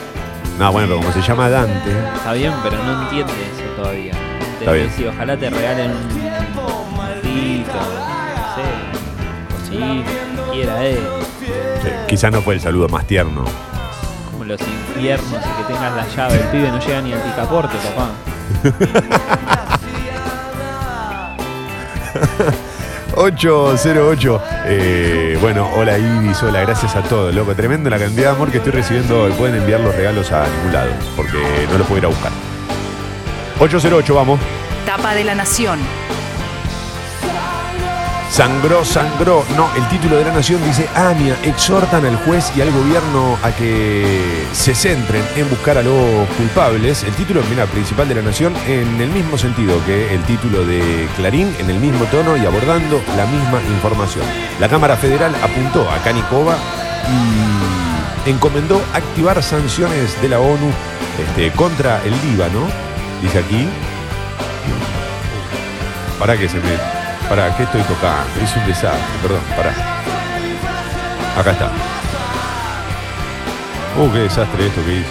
No, 0.57 0.71
bueno, 0.71 0.87
pero 0.87 0.99
como 1.01 1.11
se 1.11 1.21
llama 1.21 1.49
Dante. 1.49 1.91
Está 2.15 2.33
bien, 2.33 2.53
pero 2.63 2.81
no 2.83 3.03
entiende 3.03 3.33
eso 3.33 3.81
todavía. 3.81 4.13
Está 4.59 4.71
bien. 4.71 4.89
ojalá 5.13 5.35
te 5.35 5.49
regalen 5.49 5.91
un 5.91 6.53
mojito, 6.55 7.73
no 7.73 8.55
sé, 8.55 9.02
Sí, 11.83 11.89
quizás 12.07 12.31
no 12.31 12.41
fue 12.41 12.55
el 12.55 12.61
saludo 12.61 12.87
más 12.89 13.05
tierno. 13.05 13.43
como 14.31 14.45
los 14.45 14.59
infiernos 14.61 15.31
y 15.33 15.61
que 15.61 15.73
tengas 15.73 15.93
la 15.95 16.07
llave. 16.15 16.35
El 16.35 16.47
pibe 16.47 16.71
no 16.71 16.79
llega 16.79 17.01
ni 17.01 17.13
al 17.13 17.21
picaporte, 17.21 17.75
papá. 17.77 18.11
808. 23.15 24.41
Eh, 24.65 25.37
bueno, 25.41 25.69
hola 25.75 25.97
Ibis, 25.97 26.41
hola, 26.43 26.61
gracias 26.61 26.95
a 26.95 27.01
todos, 27.03 27.33
loco. 27.33 27.53
Tremendo 27.55 27.89
la 27.89 27.99
cantidad 27.99 28.29
de 28.31 28.35
amor 28.35 28.51
que 28.51 28.57
estoy 28.57 28.71
recibiendo 28.71 29.23
hoy. 29.23 29.31
Pueden 29.33 29.55
enviar 29.55 29.79
los 29.81 29.93
regalos 29.95 30.31
a 30.31 30.47
ningún 30.47 30.73
lado, 30.73 30.91
porque 31.15 31.37
no 31.71 31.77
los 31.77 31.87
puedo 31.87 31.99
ir 31.99 32.05
a 32.05 32.09
buscar. 32.09 32.31
808, 33.59 34.15
vamos. 34.15 34.39
Tapa 34.85 35.13
de 35.13 35.23
la 35.23 35.35
Nación. 35.35 35.79
Sangró, 38.33 38.83
sangró. 38.83 39.45
No, 39.55 39.69
el 39.75 39.87
título 39.89 40.17
de 40.17 40.25
la 40.25 40.33
nación 40.33 40.59
dice, 40.65 40.89
AMIA 40.95 41.37
exhortan 41.43 42.03
al 42.03 42.15
juez 42.15 42.51
y 42.57 42.61
al 42.61 42.71
gobierno 42.71 43.37
a 43.43 43.51
que 43.51 44.47
se 44.53 44.73
centren 44.73 45.23
en 45.35 45.47
buscar 45.51 45.77
a 45.77 45.83
los 45.83 46.27
culpables. 46.35 47.03
El 47.03 47.13
título, 47.13 47.43
mira, 47.47 47.67
principal 47.67 48.09
de 48.09 48.15
la 48.15 48.23
nación 48.23 48.55
en 48.65 48.99
el 48.99 49.11
mismo 49.11 49.37
sentido 49.37 49.77
que 49.85 50.15
el 50.15 50.23
título 50.23 50.65
de 50.65 51.07
Clarín, 51.15 51.55
en 51.59 51.69
el 51.69 51.77
mismo 51.77 52.05
tono 52.05 52.35
y 52.35 52.43
abordando 52.43 53.03
la 53.15 53.27
misma 53.27 53.61
información. 53.67 54.25
La 54.59 54.67
Cámara 54.67 54.97
Federal 54.97 55.35
apuntó 55.35 55.87
a 55.91 55.99
Canicova 55.99 56.57
y 58.25 58.31
encomendó 58.31 58.81
activar 58.95 59.43
sanciones 59.43 60.19
de 60.23 60.29
la 60.29 60.39
ONU 60.39 60.71
este, 61.19 61.51
contra 61.51 62.01
el 62.03 62.13
Líbano, 62.23 62.67
dice 63.21 63.37
aquí. 63.37 63.67
Para 66.17 66.35
que 66.35 66.49
se 66.49 66.57
me. 66.57 67.02
Para 67.33 67.49
que 67.57 67.63
estoy 67.63 67.81
tocando. 67.81 68.29
Es 68.43 68.55
un 68.55 68.63
desastre, 68.67 69.01
perdón, 69.23 69.41
para. 69.57 69.71
Acá 71.35 71.49
está. 71.49 71.71
Uh, 73.97 74.11
qué 74.11 74.19
desastre 74.19 74.67
esto 74.67 74.85
que 74.85 74.97
hice. 74.97 75.09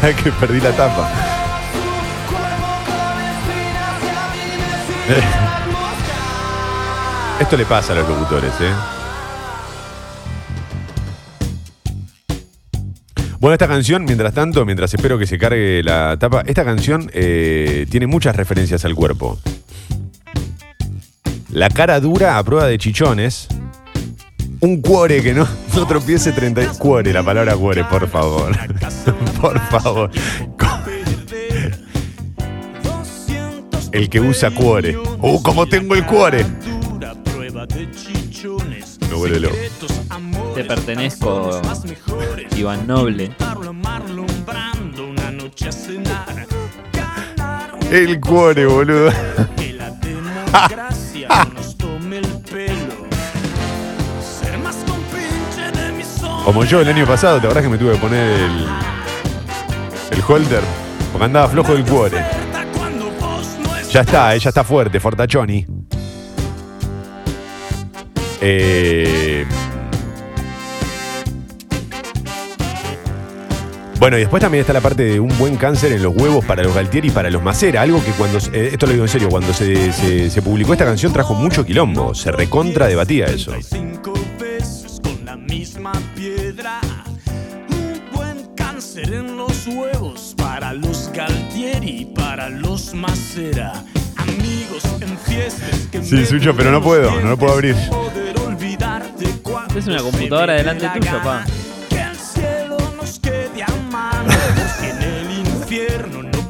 para 0.00 0.16
que 0.16 0.32
perdí 0.32 0.62
la 0.62 0.72
tapa. 0.72 1.10
Esto 7.38 7.56
le 7.58 7.66
pasa 7.66 7.92
a 7.92 7.96
los 7.96 8.08
locutores, 8.08 8.54
¿eh? 8.62 8.72
Bueno, 13.38 13.52
esta 13.52 13.68
canción, 13.68 14.04
mientras 14.04 14.32
tanto, 14.32 14.64
mientras 14.64 14.92
espero 14.94 15.18
que 15.18 15.26
se 15.26 15.38
cargue 15.38 15.82
la 15.82 16.16
tapa, 16.18 16.42
esta 16.46 16.64
canción 16.64 17.10
eh, 17.12 17.86
tiene 17.90 18.06
muchas 18.06 18.34
referencias 18.34 18.84
al 18.84 18.94
cuerpo. 18.94 19.38
La 21.50 21.68
cara 21.68 22.00
dura 22.00 22.38
a 22.38 22.44
prueba 22.44 22.66
de 22.66 22.78
chichones. 22.78 23.48
Un 24.60 24.80
cuore 24.80 25.22
que 25.22 25.34
no, 25.34 25.46
no 25.74 25.86
tropiece 25.86 26.32
30. 26.32 26.72
Cuore, 26.78 27.12
la 27.12 27.22
palabra 27.22 27.54
cuore, 27.56 27.84
por 27.84 28.08
favor. 28.08 28.56
por 29.40 29.60
favor. 29.68 30.10
El 33.92 34.08
que 34.08 34.20
usa 34.20 34.50
cuore. 34.50 34.96
¡Uh, 34.96 35.42
cómo 35.42 35.66
tengo 35.66 35.94
el 35.94 36.04
cuore! 36.04 36.44
Me 39.08 39.14
vuelve 39.14 39.40
loco. 39.40 39.56
Te 40.54 40.64
pertenezco, 40.64 41.60
Iván 42.54 42.86
Noble. 42.86 43.32
El 47.90 48.20
cuore, 48.20 48.66
boludo. 48.66 49.10
Como 56.44 56.64
yo 56.64 56.80
el 56.80 56.88
año 56.88 57.06
pasado, 57.06 57.40
¿te 57.40 57.46
acordás 57.46 57.64
que 57.64 57.68
me 57.68 57.78
tuve 57.78 57.92
que 57.92 57.98
poner 57.98 58.40
el, 58.40 58.66
el 60.12 60.22
holder? 60.26 60.62
Porque 61.10 61.24
andaba 61.24 61.48
flojo 61.48 61.74
del 61.74 61.84
cuore. 61.84 62.24
Ya 63.90 64.02
está, 64.02 64.34
eh, 64.34 64.38
ya 64.38 64.50
está 64.50 64.62
fuerte, 64.62 65.00
Fortachoni. 65.00 65.66
Eh, 68.40 69.46
Bueno, 74.06 74.18
y 74.18 74.20
después 74.20 74.40
también 74.40 74.60
está 74.60 74.72
la 74.72 74.80
parte 74.80 75.02
de 75.02 75.18
un 75.18 75.36
buen 75.36 75.56
cáncer 75.56 75.90
en 75.90 76.00
los 76.00 76.14
huevos 76.14 76.44
para 76.44 76.62
los 76.62 76.72
Galtieri 76.72 77.08
y 77.08 77.10
para 77.10 77.28
los 77.28 77.42
Macera. 77.42 77.82
Algo 77.82 78.00
que 78.04 78.12
cuando, 78.12 78.38
eh, 78.52 78.70
esto 78.72 78.86
lo 78.86 78.92
digo 78.92 79.04
en 79.04 79.08
serio, 79.10 79.28
cuando 79.28 79.52
se, 79.52 79.92
se- 79.92 80.30
se 80.30 80.42
publicó 80.42 80.74
esta 80.74 80.84
canción 80.84 81.12
trajo 81.12 81.34
mucho 81.34 81.66
quilombo. 81.66 82.14
Se 82.14 82.30
recontra 82.30 82.86
debatía 82.86 83.26
eso. 83.26 83.52
misma 85.48 85.90
piedra. 86.14 86.78
Un 87.68 88.00
buen 88.14 88.46
cáncer 88.54 89.12
en 89.12 89.36
los 89.36 89.66
huevos 89.66 90.36
para 90.36 90.72
los 90.72 91.10
Galtieri, 91.12 92.04
para 92.14 92.48
los 92.48 92.94
Macera. 92.94 93.72
Amigos 94.18 94.84
en 95.00 95.18
fiestas 95.18 95.80
que 95.90 96.04
Sí, 96.04 96.24
Sucho, 96.26 96.54
pero 96.56 96.70
no 96.70 96.80
puedo, 96.80 97.10
no 97.20 97.30
lo 97.30 97.36
puedo 97.36 97.54
abrir. 97.54 97.74
Es 99.74 99.86
una 99.88 99.98
computadora 99.98 100.52
delante 100.54 100.88
tuyo, 100.94 101.10
pa. 101.24 101.44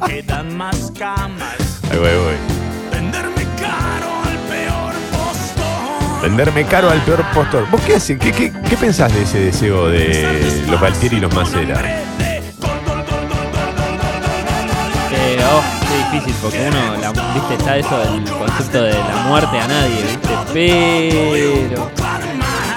Quedan 0.05 0.55
más 0.55 0.91
camas. 0.97 1.55
Ahí 1.91 1.97
voy, 1.97 2.07
ahí 2.09 2.17
voy. 2.17 2.35
Venderme 2.91 3.43
caro 3.59 4.09
al 4.25 4.37
peor 4.49 4.93
postor. 5.11 6.21
Venderme 6.21 6.65
caro 6.65 6.89
al 6.89 7.01
peor 7.01 7.23
postor. 7.33 7.69
¿Vos 7.71 7.81
qué 7.81 7.95
haces? 7.95 8.19
¿Qué, 8.19 8.31
qué, 8.31 8.51
qué 8.69 8.77
pensás 8.77 9.13
de 9.13 9.23
ese 9.23 9.39
deseo 9.39 9.87
de 9.89 10.65
los 10.69 10.79
Galtieri 10.79 11.17
y 11.17 11.19
los 11.19 11.33
Macera? 11.33 11.79
Eh, 15.19 15.39
oh, 15.51 15.61
qué 15.87 15.97
difícil, 16.17 16.35
porque 16.41 16.69
uno, 16.69 16.97
la- 17.01 17.11
viste, 17.33 17.55
está 17.57 17.77
eso 17.77 17.97
del 17.99 18.23
concepto 18.31 18.81
de 18.83 18.93
la 18.93 19.15
muerte 19.27 19.59
a 19.59 19.67
nadie, 19.67 20.01
viste, 20.03 20.29
pero 20.53 21.91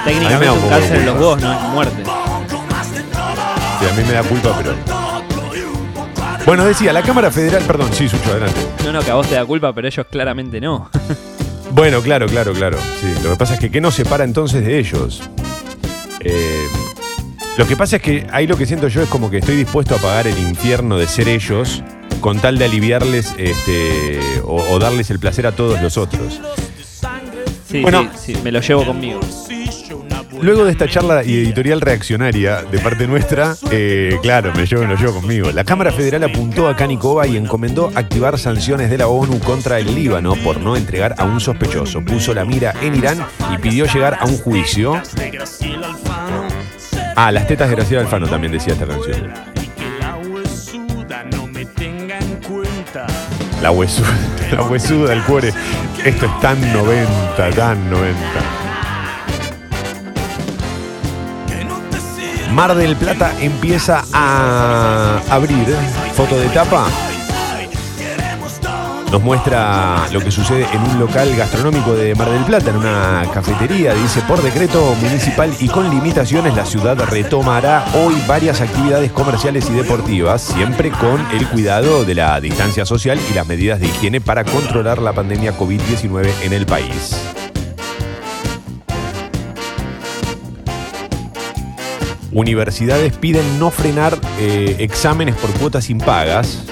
técnicamente 0.04 0.50
un 0.50 0.68
cáncer 0.68 0.96
en 0.96 1.06
los 1.06 1.14
huevos 1.16 1.40
no 1.40 1.52
es 1.52 1.60
muerte. 1.72 2.02
Sí, 2.04 3.86
a 3.88 3.92
mí 3.94 4.02
me 4.06 4.12
da 4.12 4.22
culpa, 4.22 4.50
pero. 4.56 4.74
Bueno, 6.46 6.64
decía, 6.64 6.92
la 6.92 7.02
Cámara 7.02 7.30
Federal. 7.30 7.62
Perdón, 7.64 7.90
sí, 7.92 8.08
Sucho, 8.08 8.30
adelante. 8.30 8.60
No, 8.84 8.92
no, 8.92 9.00
que 9.00 9.10
a 9.10 9.14
vos 9.14 9.28
te 9.28 9.34
da 9.36 9.44
culpa, 9.44 9.72
pero 9.72 9.86
ellos 9.88 10.06
claramente 10.10 10.60
no. 10.60 10.90
Bueno, 11.72 12.02
claro, 12.02 12.26
claro, 12.26 12.52
claro. 12.52 12.78
Sí, 13.00 13.06
lo 13.22 13.30
que 13.30 13.36
pasa 13.36 13.54
es 13.54 13.60
que 13.60 13.70
¿qué 13.70 13.80
nos 13.80 13.94
separa 13.94 14.24
entonces 14.24 14.66
de 14.66 14.80
ellos? 14.80 15.22
Eh, 16.18 16.66
lo 17.56 17.64
que 17.64 17.76
pasa 17.76 17.94
es 17.96 18.02
que 18.02 18.26
ahí 18.32 18.48
lo 18.48 18.56
que 18.56 18.66
siento 18.66 18.88
yo 18.88 19.02
es 19.02 19.08
como 19.08 19.30
que 19.30 19.38
estoy 19.38 19.54
dispuesto 19.54 19.94
a 19.94 19.98
pagar 19.98 20.26
el 20.26 20.36
infierno 20.36 20.98
de 20.98 21.06
ser 21.06 21.28
ellos 21.28 21.84
con 22.20 22.40
tal 22.40 22.58
de 22.58 22.64
aliviarles 22.64 23.34
este, 23.38 24.18
o, 24.42 24.56
o 24.68 24.78
darles 24.80 25.10
el 25.10 25.20
placer 25.20 25.46
a 25.46 25.52
todos 25.52 25.80
los 25.80 25.96
otros. 25.96 26.40
Sí, 27.70 27.82
Bueno. 27.82 28.10
sí, 28.16 28.34
sí, 28.34 28.40
me 28.42 28.50
lo 28.50 28.60
llevo 28.60 28.84
conmigo. 28.84 29.20
Luego 30.40 30.64
de 30.64 30.72
esta 30.72 30.88
charla 30.88 31.24
y 31.24 31.34
editorial 31.34 31.80
reaccionaria 31.80 32.62
de 32.62 32.78
parte 32.78 33.06
nuestra, 33.06 33.56
eh, 33.70 34.18
claro, 34.22 34.52
me 34.54 34.64
llevo, 34.64 34.84
lo 34.84 34.94
llevo 34.96 35.20
conmigo. 35.20 35.50
La 35.50 35.64
Cámara 35.64 35.92
Federal 35.92 36.22
apuntó 36.24 36.68
a 36.68 36.76
Canicova 36.76 37.26
y 37.26 37.36
encomendó 37.36 37.90
activar 37.94 38.38
sanciones 38.38 38.90
de 38.90 38.98
la 38.98 39.08
ONU 39.08 39.38
contra 39.40 39.78
el 39.78 39.94
Líbano 39.94 40.34
por 40.36 40.60
no 40.60 40.76
entregar 40.76 41.14
a 41.18 41.24
un 41.24 41.40
sospechoso. 41.40 42.02
Puso 42.02 42.32
la 42.32 42.44
mira 42.44 42.74
en 42.80 42.94
Irán 42.94 43.26
y 43.52 43.58
pidió 43.58 43.86
llegar 43.86 44.18
a 44.20 44.24
un 44.24 44.38
juicio. 44.38 45.00
Ah, 47.16 47.32
las 47.32 47.46
tetas 47.46 47.68
de 47.68 47.76
Graciela 47.76 48.02
Alfano 48.02 48.28
también 48.28 48.52
decía 48.52 48.72
esta 48.72 48.86
canción. 48.86 49.30
La 53.60 53.70
huesuda, 53.72 54.08
la 54.52 54.62
huesuda 54.62 55.10
del 55.10 55.22
cuore. 55.22 55.52
Esto 56.04 56.26
es 56.26 56.40
tan 56.40 56.60
90, 56.72 57.50
tan 57.50 57.90
90. 57.90 58.59
Mar 62.52 62.74
del 62.74 62.96
Plata 62.96 63.32
empieza 63.40 64.04
a 64.12 65.20
abrir 65.30 65.66
foto 66.14 66.36
de 66.36 66.48
tapa. 66.48 66.86
Nos 69.12 69.22
muestra 69.22 70.06
lo 70.12 70.20
que 70.20 70.30
sucede 70.30 70.66
en 70.72 70.82
un 70.82 71.00
local 71.00 71.34
gastronómico 71.36 71.94
de 71.94 72.14
Mar 72.14 72.30
del 72.30 72.44
Plata, 72.44 72.70
en 72.70 72.76
una 72.76 73.24
cafetería. 73.32 73.94
Dice, 73.94 74.20
por 74.22 74.40
decreto 74.42 74.94
municipal 75.00 75.52
y 75.58 75.68
con 75.68 75.90
limitaciones, 75.90 76.54
la 76.54 76.64
ciudad 76.64 76.96
retomará 77.08 77.84
hoy 77.94 78.14
varias 78.28 78.60
actividades 78.60 79.10
comerciales 79.10 79.68
y 79.68 79.72
deportivas, 79.72 80.42
siempre 80.42 80.90
con 80.90 81.20
el 81.32 81.48
cuidado 81.48 82.04
de 82.04 82.14
la 82.14 82.40
distancia 82.40 82.84
social 82.84 83.18
y 83.30 83.34
las 83.34 83.46
medidas 83.46 83.80
de 83.80 83.86
higiene 83.86 84.20
para 84.20 84.44
controlar 84.44 85.02
la 85.02 85.12
pandemia 85.12 85.56
COVID-19 85.56 86.28
en 86.42 86.52
el 86.52 86.66
país. 86.66 87.16
Universidades 92.32 93.16
piden 93.16 93.58
no 93.58 93.70
frenar 93.70 94.16
eh, 94.38 94.76
exámenes 94.78 95.34
por 95.34 95.50
cuotas 95.50 95.90
impagas. 95.90 96.64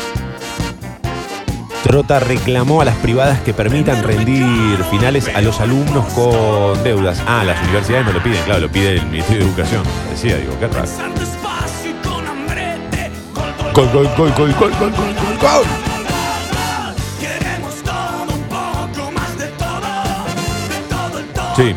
Trota 1.83 2.21
reclamó 2.21 2.81
a 2.83 2.85
las 2.85 2.97
privadas 2.97 3.41
que 3.41 3.53
permitan 3.53 4.03
rendir 4.05 4.79
finales 4.91 5.29
a 5.35 5.41
los 5.41 5.61
alumnos 5.61 6.05
con 6.13 6.83
deudas. 6.85 7.21
Ah, 7.27 7.43
las 7.45 7.61
universidades 7.63 8.07
no 8.07 8.13
lo 8.13 8.23
piden, 8.23 8.43
claro, 8.45 8.61
lo 8.61 8.71
pide 8.71 8.95
el 8.95 9.07
Ministerio 9.07 9.45
de 9.45 9.49
Educación. 9.49 9.83
Decía, 10.11 10.37
digo, 10.37 10.53
qué 10.61 10.69
raro. 10.69 10.89
Gol, 13.75 13.89
gol, 13.93 14.09
gol, 14.17 14.33
gol, 14.37 14.55
gol, 14.55 14.73
gol, 14.79 14.93
gol, 14.93 15.39
gol. 15.41 15.65
Sí. 21.57 21.75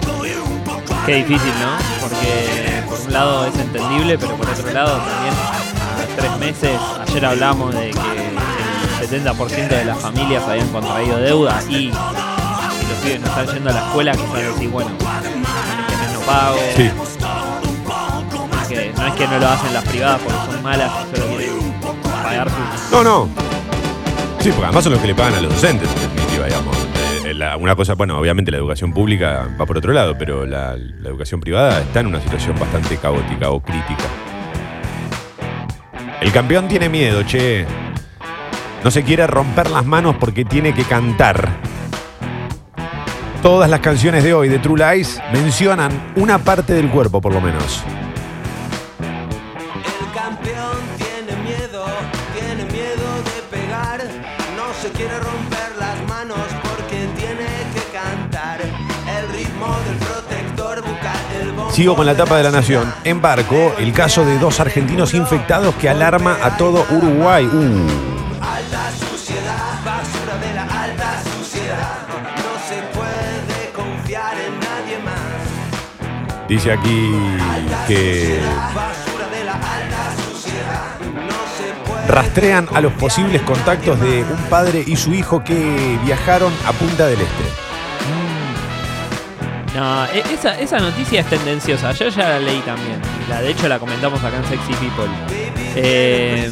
Qué 1.07 1.15
difícil, 1.15 1.53
¿no? 1.59 1.90
Porque 2.01 2.83
por 2.89 2.99
un 2.99 3.13
lado 3.13 3.45
es 3.45 3.55
entendible, 3.55 4.17
pero 4.17 4.35
por 4.35 4.49
otro 4.49 4.71
lado 4.73 4.97
también 4.97 5.33
a 5.35 6.15
tres 6.17 6.37
meses, 6.37 6.79
ayer 7.07 7.25
hablamos 7.25 7.73
de 7.73 7.91
que 7.91 9.03
el 9.15 9.23
70% 9.23 9.67
de 9.67 9.85
las 9.85 9.99
familias 9.99 10.43
habían 10.47 10.67
contraído 10.69 11.17
deuda 11.17 11.61
y 11.69 11.73
si 11.73 11.87
los 11.89 12.97
pibes 13.03 13.21
no 13.21 13.27
están 13.27 13.47
yendo 13.47 13.69
a 13.69 13.73
la 13.73 13.87
escuela, 13.87 14.11
quizás 14.13 14.33
decir, 14.33 14.69
bueno, 14.69 14.91
este 14.91 15.29
mes 15.29 16.13
no 16.13 16.19
pago. 16.21 16.57
Sí. 16.75 16.89
No 18.51 18.61
es, 18.61 18.67
que, 18.67 18.93
no 18.95 19.07
es 19.07 19.13
que 19.13 19.27
no 19.27 19.39
lo 19.39 19.47
hacen 19.49 19.73
las 19.73 19.83
privadas 19.85 20.21
porque 20.23 20.51
son 20.51 20.63
malas 20.63 20.91
y 20.91 21.15
solo 21.15 21.35
quieren 21.37 21.73
pagar 22.23 22.49
sus... 22.49 22.91
No, 22.91 23.03
no. 23.03 23.29
Sí, 24.39 24.49
porque 24.49 24.65
además 24.65 24.83
son 24.83 24.93
los 24.93 25.01
que 25.01 25.07
le 25.07 25.15
pagan 25.15 25.35
a 25.35 25.41
los 25.41 25.53
docentes, 25.53 25.89
en 25.89 26.01
definitiva, 26.01 26.45
digamos. 26.45 26.80
Una 27.59 27.75
cosa, 27.75 27.95
bueno, 27.95 28.19
obviamente 28.19 28.51
la 28.51 28.57
educación 28.57 28.93
pública 28.93 29.49
va 29.59 29.65
por 29.65 29.77
otro 29.77 29.93
lado, 29.93 30.17
pero 30.17 30.45
la, 30.45 30.75
la 30.75 31.09
educación 31.09 31.39
privada 31.39 31.81
está 31.81 32.01
en 32.01 32.07
una 32.07 32.21
situación 32.21 32.57
bastante 32.59 32.97
caótica 32.97 33.49
o 33.49 33.59
crítica. 33.59 34.03
El 36.21 36.31
campeón 36.31 36.67
tiene 36.67 36.87
miedo, 36.87 37.23
che. 37.23 37.65
No 38.83 38.91
se 38.91 39.03
quiere 39.03 39.27
romper 39.27 39.69
las 39.69 39.85
manos 39.85 40.15
porque 40.19 40.45
tiene 40.45 40.73
que 40.73 40.83
cantar. 40.83 41.49
Todas 43.41 43.69
las 43.69 43.79
canciones 43.79 44.23
de 44.23 44.33
hoy 44.33 44.47
de 44.47 44.59
True 44.59 44.77
Lies 44.77 45.19
mencionan 45.33 46.13
una 46.15 46.37
parte 46.39 46.73
del 46.73 46.89
cuerpo, 46.89 47.21
por 47.21 47.33
lo 47.33 47.41
menos. 47.41 47.83
Sigo 61.71 61.95
con 61.95 62.05
la 62.05 62.15
tapa 62.15 62.35
de 62.35 62.43
la 62.43 62.51
nación. 62.51 62.93
En 63.05 63.21
barco, 63.21 63.73
el 63.77 63.93
caso 63.93 64.25
de 64.25 64.37
dos 64.37 64.59
argentinos 64.59 65.13
infectados 65.13 65.73
que 65.75 65.87
alarma 65.87 66.37
a 66.43 66.57
todo 66.57 66.85
Uruguay. 66.91 67.45
Uh. 67.45 67.87
Dice 76.49 76.73
aquí 76.73 77.13
que 77.87 78.41
rastrean 82.09 82.67
a 82.73 82.81
los 82.81 82.91
posibles 82.93 83.41
contactos 83.43 83.97
de 84.01 84.25
un 84.25 84.49
padre 84.49 84.83
y 84.85 84.97
su 84.97 85.13
hijo 85.13 85.41
que 85.45 85.97
viajaron 86.03 86.51
a 86.65 86.73
Punta 86.73 87.07
del 87.07 87.21
Este. 87.21 87.60
No, 89.75 90.05
e- 90.05 90.23
esa, 90.33 90.59
esa 90.59 90.79
noticia 90.79 91.21
es 91.21 91.27
tendenciosa. 91.27 91.91
Yo 91.93 92.09
ya 92.09 92.29
la 92.29 92.39
leí 92.39 92.59
también. 92.59 92.99
La, 93.29 93.41
de 93.41 93.51
hecho, 93.51 93.67
la 93.69 93.79
comentamos 93.79 94.21
acá 94.23 94.37
en 94.37 94.45
Sexy 94.45 94.73
People. 94.73 95.09
Eh, 95.75 96.51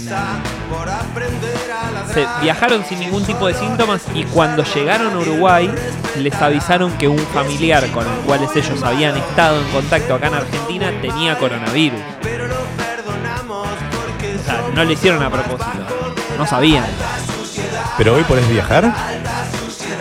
se 2.13 2.25
viajaron 2.41 2.85
sin 2.85 2.99
ningún 2.99 3.25
tipo 3.25 3.47
de 3.47 3.53
síntomas 3.53 4.01
y 4.15 4.23
cuando 4.23 4.63
llegaron 4.63 5.13
a 5.13 5.17
Uruguay 5.19 5.69
les 6.17 6.33
avisaron 6.35 6.91
que 6.97 7.07
un 7.09 7.19
familiar 7.19 7.85
con 7.91 8.05
el 8.07 8.19
cual 8.25 8.47
ellos 8.55 8.81
habían 8.83 9.17
estado 9.17 9.59
en 9.59 9.67
contacto 9.67 10.15
acá 10.15 10.27
en 10.27 10.35
Argentina 10.35 10.91
tenía 11.01 11.37
coronavirus. 11.37 11.99
O 13.49 14.45
sea, 14.45 14.63
no 14.73 14.83
lo 14.85 14.91
hicieron 14.91 15.21
a 15.21 15.29
propósito. 15.29 15.85
No 16.37 16.47
sabían. 16.47 16.85
Pero 17.97 18.15
hoy 18.15 18.23
podés 18.23 18.47
viajar. 18.49 18.85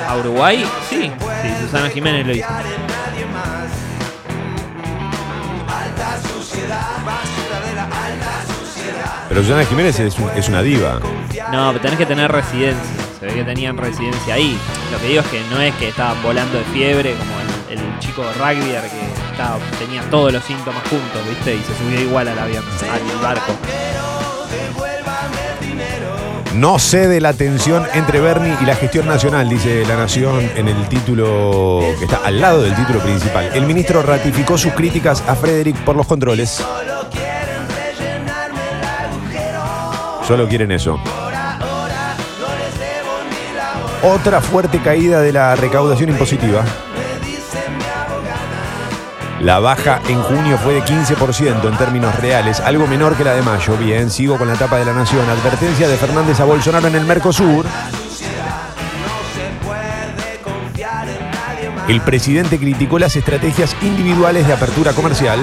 ¿A 0.09 0.17
Uruguay? 0.17 0.65
Sí. 0.89 1.11
Sí, 1.43 1.55
Susana 1.63 1.91
Jiménez 1.91 2.27
lo 2.27 2.33
hizo. 2.35 2.47
Pero 9.39 9.47
Susana 9.51 9.65
Jiménez 9.67 10.01
es, 10.01 10.19
un- 10.19 10.31
es 10.35 10.49
una 10.49 10.63
diva. 10.63 10.99
No, 11.53 11.69
pero 11.69 11.81
tenés 11.81 11.97
que 11.97 12.07
tener 12.07 12.29
residencia. 12.33 12.83
Se 13.21 13.27
ve 13.27 13.35
que 13.35 13.45
tenían 13.45 13.77
residencia 13.77 14.35
ahí. 14.35 14.59
Lo 14.91 14.99
que 14.99 15.07
digo 15.07 15.21
es 15.21 15.27
que 15.29 15.41
no 15.49 15.61
es 15.61 15.73
que 15.77 15.91
estaban 15.91 16.21
volando 16.25 16.59
de 16.59 16.65
fiebre 16.65 17.15
como 17.15 17.31
el, 17.71 17.79
el 17.79 17.99
chico 18.01 18.25
rugby 18.37 18.65
que 18.65 19.31
estaba, 19.31 19.59
tenía 19.79 20.03
todos 20.11 20.33
los 20.33 20.43
síntomas 20.43 20.83
juntos, 20.91 21.23
¿viste? 21.29 21.55
Y 21.55 21.59
se 21.61 21.73
subió 21.79 22.01
igual 22.01 22.27
al 22.27 22.37
avión, 22.37 22.65
al 22.93 23.23
barco. 23.23 23.53
No 26.55 26.81
cede 26.81 27.21
la 27.21 27.33
tensión 27.33 27.87
entre 27.95 28.21
Bernie 28.21 28.57
y 28.61 28.65
la 28.65 28.75
gestión 28.75 29.07
nacional, 29.07 29.49
dice 29.49 29.85
La 29.87 29.97
Nación 29.97 30.51
en 30.57 30.67
el 30.67 30.89
título 30.89 31.81
que 32.01 32.07
está 32.07 32.23
al 32.25 32.41
lado 32.41 32.63
del 32.63 32.75
título 32.75 32.99
principal. 32.99 33.51
El 33.55 33.67
ministro 33.67 34.03
ratificó 34.03 34.59
sus 34.59 34.73
críticas 34.73 35.23
a 35.29 35.37
Frederick 35.37 35.77
por 35.85 35.95
los 35.95 36.09
controles. 36.09 36.61
Solo 40.29 40.47
quieren 40.47 40.71
eso. 40.71 41.01
Otra 44.03 44.43
fuerte 44.43 44.79
caída 44.79 45.23
de 45.23 45.33
la 45.33 45.57
recaudación 45.57 46.11
impositiva. 46.11 46.63
La 49.41 49.59
baja 49.59 50.03
en 50.07 50.21
junio 50.21 50.59
fue 50.59 50.75
de 50.75 50.83
15% 50.83 51.67
en 51.67 51.79
términos 51.79 52.15
reales, 52.17 52.61
algo 52.61 52.87
menor 52.87 53.17
que 53.17 53.25
la 53.25 53.33
de 53.33 53.41
mayo. 53.41 53.75
Bien, 53.79 54.11
sigo 54.11 54.37
con 54.37 54.49
la 54.49 54.55
tapa 54.57 54.77
de 54.77 54.85
la 54.85 54.93
nación. 54.93 55.25
Advertencia 55.31 55.89
de 55.89 55.97
Fernández 55.97 56.39
a 56.41 56.45
Bolsonaro 56.45 56.89
en 56.89 56.97
el 56.97 57.07
Mercosur. 57.07 57.65
El 61.89 62.03
presidente 62.03 62.59
criticó 62.59 62.99
las 62.99 63.17
estrategias 63.17 63.75
individuales 63.81 64.47
de 64.47 64.53
apertura 64.53 64.93
comercial. 64.93 65.41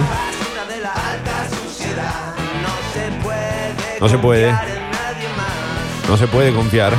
No 3.99 4.09
se 4.09 4.19
puede. 4.19 4.74
No 6.07 6.17
se 6.17 6.27
puede 6.27 6.53
confiar. 6.53 6.93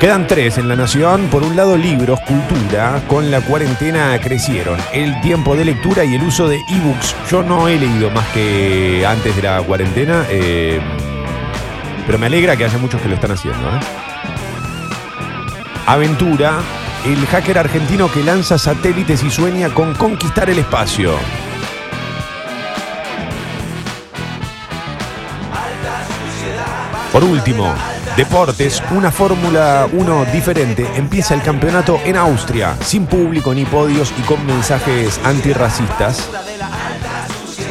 Quedan 0.00 0.26
tres 0.26 0.56
en 0.56 0.66
la 0.66 0.76
nación. 0.76 1.28
Por 1.30 1.42
un 1.42 1.56
lado, 1.56 1.76
libros, 1.76 2.18
cultura. 2.20 3.02
Con 3.06 3.30
la 3.30 3.42
cuarentena 3.42 4.18
crecieron 4.18 4.78
el 4.92 5.20
tiempo 5.20 5.54
de 5.54 5.66
lectura 5.66 6.04
y 6.04 6.14
el 6.14 6.22
uso 6.22 6.48
de 6.48 6.58
ebooks. 6.68 7.14
Yo 7.30 7.42
no 7.42 7.68
he 7.68 7.78
leído 7.78 8.10
más 8.10 8.26
que 8.28 9.04
antes 9.06 9.36
de 9.36 9.42
la 9.42 9.60
cuarentena, 9.60 10.24
eh, 10.30 10.80
pero 12.06 12.18
me 12.18 12.26
alegra 12.26 12.56
que 12.56 12.64
haya 12.64 12.78
muchos 12.78 13.00
que 13.02 13.08
lo 13.08 13.14
están 13.14 13.32
haciendo. 13.32 13.60
¿eh? 13.60 13.80
Aventura, 15.86 16.60
el 17.04 17.26
hacker 17.26 17.58
argentino 17.58 18.10
que 18.10 18.24
lanza 18.24 18.56
satélites 18.56 19.22
y 19.22 19.30
sueña 19.30 19.68
con 19.68 19.92
conquistar 19.94 20.48
el 20.48 20.60
espacio. 20.60 21.12
Por 27.12 27.24
último, 27.24 27.74
deportes, 28.16 28.80
una 28.92 29.10
Fórmula 29.10 29.88
1 29.92 30.26
diferente. 30.26 30.86
Empieza 30.94 31.34
el 31.34 31.42
campeonato 31.42 31.98
en 32.04 32.16
Austria, 32.16 32.76
sin 32.84 33.06
público 33.06 33.52
ni 33.52 33.64
podios 33.64 34.12
y 34.16 34.22
con 34.22 34.46
mensajes 34.46 35.20
antirracistas. 35.24 36.30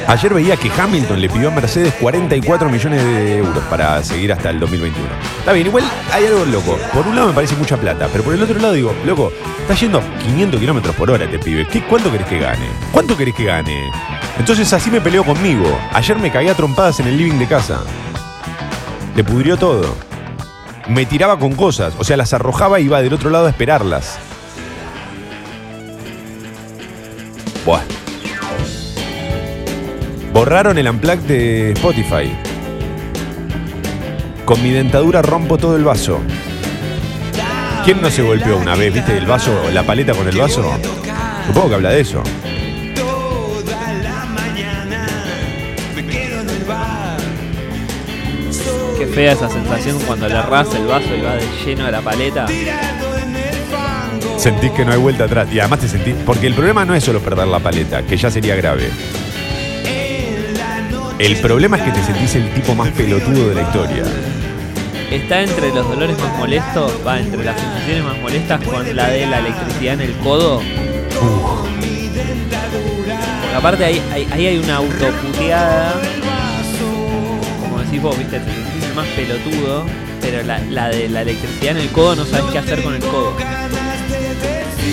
Ayer 0.07 0.33
veía 0.33 0.57
que 0.57 0.69
Hamilton 0.69 1.21
le 1.21 1.29
pidió 1.29 1.47
a 1.49 1.51
Mercedes 1.51 1.93
44 2.01 2.69
millones 2.69 3.01
de 3.01 3.37
euros 3.37 3.63
para 3.69 4.03
seguir 4.03 4.33
hasta 4.33 4.49
el 4.49 4.59
2021. 4.59 5.07
Está 5.39 5.53
bien, 5.53 5.67
igual 5.67 5.85
hay 6.11 6.25
algo 6.25 6.43
loco. 6.45 6.77
Por 6.93 7.07
un 7.07 7.15
lado 7.15 7.29
me 7.29 7.33
parece 7.33 7.55
mucha 7.55 7.77
plata, 7.77 8.09
pero 8.11 8.25
por 8.25 8.33
el 8.33 8.43
otro 8.43 8.59
lado 8.59 8.73
digo, 8.73 8.93
loco, 9.05 9.31
está 9.61 9.75
yendo 9.75 10.01
500 10.23 10.59
kilómetros 10.59 10.95
por 10.95 11.11
hora 11.11 11.23
este 11.23 11.39
pibe. 11.39 11.65
¿Qué, 11.65 11.81
¿Cuánto 11.83 12.11
querés 12.11 12.27
que 12.27 12.39
gane? 12.39 12.67
¿Cuánto 12.91 13.15
querés 13.15 13.35
que 13.35 13.45
gane? 13.45 13.89
Entonces 14.37 14.73
así 14.73 14.91
me 14.91 14.99
peleó 14.99 15.23
conmigo. 15.23 15.79
Ayer 15.93 16.17
me 16.17 16.29
caía 16.29 16.51
a 16.51 16.55
trompadas 16.55 16.99
en 16.99 17.07
el 17.07 17.17
living 17.17 17.37
de 17.37 17.47
casa. 17.47 17.83
Le 19.16 19.24
pudrió 19.24 19.57
todo. 19.57 19.95
Me 20.88 21.05
tiraba 21.05 21.38
con 21.38 21.53
cosas, 21.53 21.93
o 21.99 22.03
sea, 22.03 22.18
las 22.18 22.34
arrojaba 22.34 22.80
y 22.80 22.86
iba 22.86 23.01
del 23.01 23.14
otro 23.14 23.30
lado 23.30 23.47
a 23.47 23.49
esperarlas. 23.49 24.18
Buah. 27.66 27.82
Borraron 30.34 30.78
el 30.78 30.88
unplug 30.89 31.20
de 31.22 31.72
Spotify. 31.74 32.32
Con 34.45 34.64
mi 34.64 34.72
dentadura 34.72 35.22
rompo 35.22 35.57
todo 35.57 35.76
el 35.76 35.84
vaso. 35.84 36.20
¿Quién 37.86 38.01
no 38.01 38.10
se 38.10 38.22
golpeó 38.22 38.57
una 38.57 38.76
vez, 38.76 38.93
viste, 38.93 39.18
el 39.18 39.26
vaso, 39.26 39.51
la 39.74 39.84
paleta 39.84 40.14
con 40.14 40.28
el 40.28 40.38
vaso? 40.38 40.64
Supongo 41.47 41.70
que 41.70 41.76
habla 41.76 41.89
de 41.89 42.01
eso. 42.01 42.24
Fea 49.20 49.34
esa 49.34 49.49
sensación 49.49 49.99
cuando 50.07 50.30
le 50.30 50.36
errás 50.36 50.74
el 50.76 50.88
vaso 50.88 51.13
y 51.13 51.20
va 51.20 51.36
de 51.36 51.45
lleno 51.65 51.86
de 51.88 51.91
la 51.91 51.99
paleta. 51.99 52.45
Sentís 54.38 54.72
que 54.72 54.86
no 54.86 54.93
hay 54.93 54.97
vuelta 54.97 55.26
atrás. 55.26 55.49
Y 55.51 55.59
además 55.59 55.80
te 55.80 55.89
sentís. 55.89 56.15
Porque 56.26 56.47
el 56.47 56.53
problema 56.53 56.86
no 56.86 56.95
es 56.95 57.03
solo 57.03 57.20
perder 57.20 57.47
la 57.47 57.59
paleta, 57.59 58.01
que 58.03 58.15
ya 58.15 58.32
sería 58.32 58.55
grave. 58.55 58.89
El 61.20 61.36
problema 61.41 61.76
es 61.76 61.84
que 61.84 61.91
te 61.91 62.01
sentís 62.01 62.34
el 62.36 62.49
tipo 62.53 62.74
más 62.76 62.91
pelotudo 62.91 63.49
de 63.49 63.55
la 63.55 63.63
historia. 63.63 64.03
Está 65.11 65.41
entre 65.41 65.67
los 65.74 65.86
dolores 65.86 66.17
más 66.17 66.38
molestos, 66.38 66.93
va 67.05 67.20
entre 67.20 67.43
las 67.43 67.59
sensaciones 67.59 68.05
más 68.05 68.17
molestas 68.20 68.63
con 68.63 68.95
la 68.95 69.09
de 69.09 69.26
la 69.26 69.39
electricidad 69.39 69.95
en 69.95 70.01
el 70.01 70.13
codo. 70.20 70.61
Porque 73.41 73.55
aparte 73.57 73.84
ahí, 73.84 74.01
ahí, 74.13 74.30
ahí 74.32 74.47
hay 74.47 74.57
una 74.59 74.78
autoputeada. 74.78 75.95
Como 77.59 77.80
decís 77.84 78.01
vos, 78.01 78.17
viste, 78.17 78.39
más 78.99 79.07
pelotudo. 79.09 79.85
Pero 80.21 80.43
la, 80.43 80.89
de 80.89 81.07
la 81.07 81.21
electricidad 81.21 81.77
en 81.77 81.77
el 81.77 81.89
codo 81.89 82.17
no 82.17 82.25
sabes 82.25 82.51
qué 82.51 82.57
hacer 82.59 82.83
con 82.83 82.93
el 82.93 83.01
codo. 83.01 83.35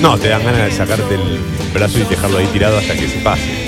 No, 0.01 0.17
te 0.19 0.29
dan 0.29 0.45
ganas 0.45 0.67
de 0.67 0.73
sacarte 0.73 1.15
el 1.15 1.41
brazo 1.75 1.99
y 1.99 2.05
dejarlo 2.05 2.39
ahí 2.39 2.47
tirado 2.47 2.79
hasta 2.79 2.95
que 2.95 3.09
se 3.09 3.19
pase. 3.19 3.67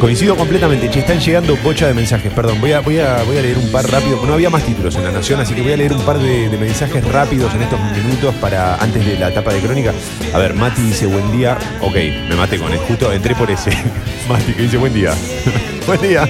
Coincido 0.00 0.36
completamente, 0.36 0.88
che, 0.90 1.00
están 1.00 1.18
llegando 1.18 1.56
bocha 1.56 1.88
de 1.88 1.94
mensajes, 1.94 2.32
perdón, 2.32 2.60
voy 2.60 2.70
a, 2.70 2.80
voy 2.80 3.00
a, 3.00 3.22
voy 3.24 3.36
a 3.36 3.42
leer 3.42 3.58
un 3.58 3.70
par 3.72 3.90
rápido, 3.90 4.24
no 4.24 4.34
había 4.34 4.48
más 4.48 4.62
títulos 4.62 4.94
en 4.94 5.02
La 5.02 5.10
Nación, 5.10 5.40
así 5.40 5.54
que 5.54 5.62
voy 5.62 5.72
a 5.72 5.76
leer 5.76 5.92
un 5.92 6.02
par 6.02 6.18
de, 6.18 6.48
mensajes 6.56 7.04
rápidos 7.04 7.52
en 7.54 7.62
estos 7.62 7.80
minutos 7.80 8.32
para 8.36 8.76
antes 8.76 9.04
de 9.04 9.18
la 9.18 9.30
etapa 9.30 9.52
de 9.52 9.60
crónica. 9.60 9.92
A 10.32 10.38
ver, 10.38 10.54
Mati 10.54 10.82
dice 10.82 11.06
buen 11.06 11.32
día, 11.32 11.58
ok, 11.80 11.96
me 12.28 12.36
maté 12.36 12.58
con 12.58 12.72
él, 12.72 12.78
justo 12.78 13.12
entré 13.12 13.34
por 13.34 13.50
ese. 13.50 13.70
Mati 14.28 14.52
que 14.52 14.62
dice 14.62 14.76
buen 14.76 14.94
día. 14.94 15.12
buen 15.86 16.00
día. 16.00 16.28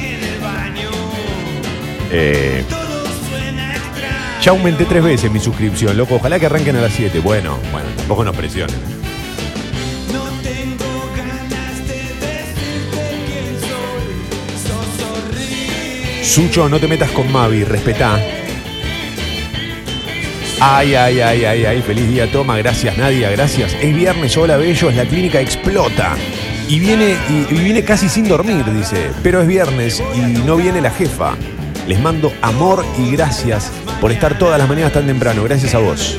Eh, 2.11 2.64
ya 4.41 4.53
aumenté 4.53 4.84
tres 4.84 5.03
veces 5.03 5.30
mi 5.32 5.41
suscripción, 5.41 5.97
loco, 5.97 6.14
ojalá 6.14 6.39
que 6.39 6.47
arranquen 6.47 6.76
a 6.76 6.80
las 6.80 6.93
7. 6.93 7.20
Bueno, 7.20 7.59
bueno, 7.72 7.89
tampoco 7.97 8.24
nos 8.24 8.36
presionen. 8.36 8.76
Sucho, 16.22 16.68
no 16.68 16.78
te 16.78 16.86
metas 16.86 17.11
con 17.11 17.30
Mavi, 17.32 17.64
respetá. 17.64 18.20
Ay, 20.61 20.95
ay, 20.95 21.20
ay, 21.20 21.45
ay, 21.45 21.64
ay, 21.64 21.82
feliz 21.82 22.09
día, 22.09 22.30
toma, 22.30 22.57
gracias 22.59 22.97
Nadia, 22.97 23.30
gracias. 23.30 23.74
Es 23.80 23.95
viernes, 23.95 24.36
hola 24.36 24.57
bellos, 24.57 24.95
la 24.95 25.05
clínica 25.05 25.41
explota. 25.41 26.16
Y 26.68 26.78
viene, 26.78 27.16
y, 27.28 27.55
y 27.55 27.59
viene 27.59 27.82
casi 27.82 28.09
sin 28.09 28.28
dormir, 28.28 28.64
dice. 28.72 29.11
Pero 29.22 29.41
es 29.41 29.49
viernes 29.49 30.03
y 30.14 30.20
no 30.45 30.57
viene 30.57 30.80
la 30.80 30.91
jefa. 30.91 31.34
Les 31.89 31.99
mando 31.99 32.32
amor 32.43 32.84
y 32.99 33.11
gracias 33.12 33.72
por 34.01 34.12
estar 34.12 34.38
todas 34.38 34.59
las 34.59 34.68
mañanas 34.68 34.92
tan 34.92 35.07
temprano. 35.07 35.42
Gracias 35.44 35.74
a 35.74 35.78
vos. 35.78 36.18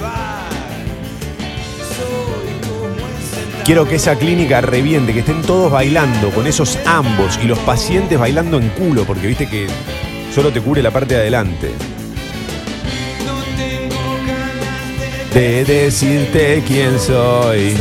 Quiero 3.63 3.88
que 3.88 3.95
esa 3.95 4.15
clínica 4.17 4.61
reviente, 4.61 5.13
que 5.13 5.19
estén 5.19 5.43
todos 5.43 5.71
bailando 5.71 6.32
con 6.32 6.47
esos 6.47 6.80
ambos 6.86 7.39
y 7.43 7.45
los 7.45 7.59
pacientes 7.59 8.17
bailando 8.17 8.57
en 8.57 8.69
culo, 8.69 9.03
porque 9.05 9.27
viste 9.27 9.47
que 9.47 9.67
solo 10.34 10.51
te 10.51 10.59
cubre 10.59 10.82
la 10.82 10.89
parte 10.89 11.13
de 11.13 11.21
adelante. 11.21 11.71
De 15.34 15.63
decirte 15.65 16.63
quién 16.67 16.99
soy. 16.99 17.77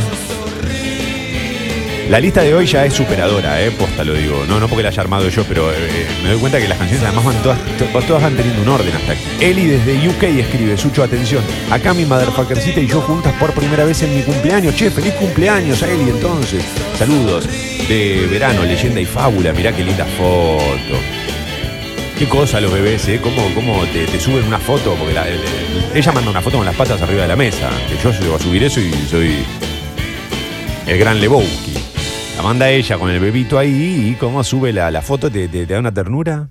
La 2.09 2.19
lista 2.19 2.41
de 2.41 2.55
hoy 2.55 2.65
ya 2.65 2.85
es 2.85 2.93
superadora, 2.95 3.61
eh, 3.61 3.69
posta 3.69 4.03
lo 4.03 4.15
digo. 4.15 4.43
No, 4.47 4.59
no 4.59 4.67
porque 4.67 4.81
la 4.81 4.89
haya 4.89 5.01
armado 5.03 5.29
yo, 5.29 5.43
pero 5.43 5.71
eh, 5.71 6.07
me 6.23 6.29
doy 6.29 6.39
cuenta 6.39 6.59
que 6.59 6.67
las 6.67 6.79
canciones 6.79 7.05
además 7.05 7.23
van 7.25 7.43
todas, 7.43 7.59
to- 7.77 7.85
todas 8.07 8.23
van 8.23 8.35
teniendo 8.35 8.63
un 8.63 8.67
orden 8.69 8.91
hasta 8.95 9.11
aquí. 9.11 9.21
Eli 9.39 9.65
desde 9.67 10.07
UK 10.07 10.23
escribe, 10.39 10.75
Sucho, 10.75 11.03
atención. 11.03 11.43
Acá 11.69 11.93
mi 11.93 12.05
motherfuckercita 12.05 12.79
y 12.79 12.87
yo 12.87 12.99
juntas 13.01 13.31
por 13.33 13.53
primera 13.53 13.85
vez 13.85 14.01
en 14.01 14.15
mi 14.15 14.23
cumpleaños. 14.23 14.75
Che, 14.75 14.89
feliz 14.89 15.13
cumpleaños 15.13 15.83
a 15.83 15.91
Eli 15.91 16.09
entonces. 16.09 16.63
Saludos. 16.97 17.47
De 17.87 18.27
verano, 18.31 18.63
leyenda 18.63 18.99
y 18.99 19.05
fábula. 19.05 19.53
Mirá 19.53 19.71
qué 19.71 19.83
linda 19.83 20.05
foto. 20.17 20.97
Qué 22.17 22.25
cosa 22.27 22.59
los 22.59 22.73
bebés, 22.73 23.07
¿eh? 23.07 23.19
¿Cómo, 23.21 23.53
cómo 23.53 23.83
te, 23.85 24.19
suben 24.19 24.45
una 24.45 24.57
foto? 24.57 24.95
Porque 24.95 25.13
la- 25.13 25.27
el- 25.27 25.35
el- 25.35 25.85
ella 25.97 26.11
manda 26.11 26.31
una 26.31 26.41
foto 26.41 26.57
con 26.57 26.65
las 26.65 26.75
patas 26.75 26.99
arriba 27.03 27.21
de 27.21 27.27
la 27.27 27.35
mesa. 27.35 27.69
Que 27.87 27.97
yo 28.03 28.11
llego 28.19 28.35
a 28.35 28.39
subir 28.39 28.63
eso 28.63 28.79
y 28.79 28.91
soy 29.07 29.35
el 30.87 30.97
gran 30.97 31.19
Lebowski. 31.21 31.75
La 32.39 32.43
manda 32.43 32.69
ella 32.69 32.97
con 32.97 33.11
el 33.11 33.19
bebito 33.19 33.59
ahí 33.59 34.11
y 34.11 34.15
cómo 34.15 34.45
sube 34.45 34.71
la, 34.71 34.89
la 34.91 35.01
foto, 35.01 35.29
te, 35.29 35.49
da 35.65 35.77
una 35.77 35.93
ternura. 35.93 36.47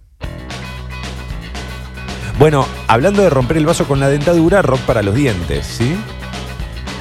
Bueno, 2.39 2.69
hablando 2.89 3.23
de 3.23 3.31
romper 3.31 3.57
el 3.57 3.65
vaso 3.65 3.89
con 3.89 3.99
la 3.99 4.11
dentadura, 4.11 4.61
rock 4.61 4.81
para 4.81 5.03
los 5.03 5.15
dientes, 5.15 5.65
¿sí? 5.65 5.97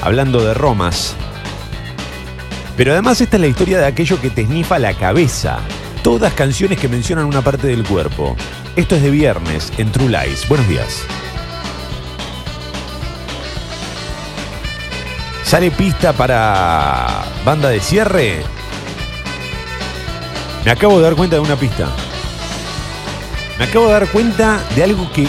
Hablando 0.01 0.41
de 0.41 0.53
romas. 0.53 1.17
Pero 2.77 2.93
además 2.93 3.19
esta 3.19 3.35
es 3.35 3.41
la 3.41 3.47
historia 3.47 3.77
de 3.77 3.87
aquello 3.87 4.21
que 4.21 4.29
te 4.29 4.43
esnifa 4.43 4.79
la 4.79 4.93
cabeza. 4.93 5.59
Todas 6.01 6.33
canciones 6.33 6.79
que 6.79 6.87
mencionan 6.87 7.25
una 7.25 7.41
parte 7.41 7.67
del 7.67 7.83
cuerpo. 7.83 8.37
Esto 8.77 8.95
es 8.95 9.01
de 9.01 9.11
viernes 9.11 9.73
en 9.77 9.91
True 9.91 10.07
Lies. 10.07 10.47
Buenos 10.47 10.69
días. 10.69 11.03
Sale 15.43 15.71
pista 15.71 16.13
para 16.13 17.25
banda 17.43 17.67
de 17.67 17.81
cierre. 17.81 18.56
Me 20.67 20.73
acabo 20.73 20.97
de 20.97 21.03
dar 21.03 21.15
cuenta 21.15 21.37
de 21.37 21.39
una 21.39 21.55
pista. 21.55 21.87
Me 23.57 23.63
acabo 23.63 23.85
de 23.85 23.93
dar 23.93 24.07
cuenta 24.09 24.61
de 24.75 24.83
algo 24.83 25.09
que 25.13 25.25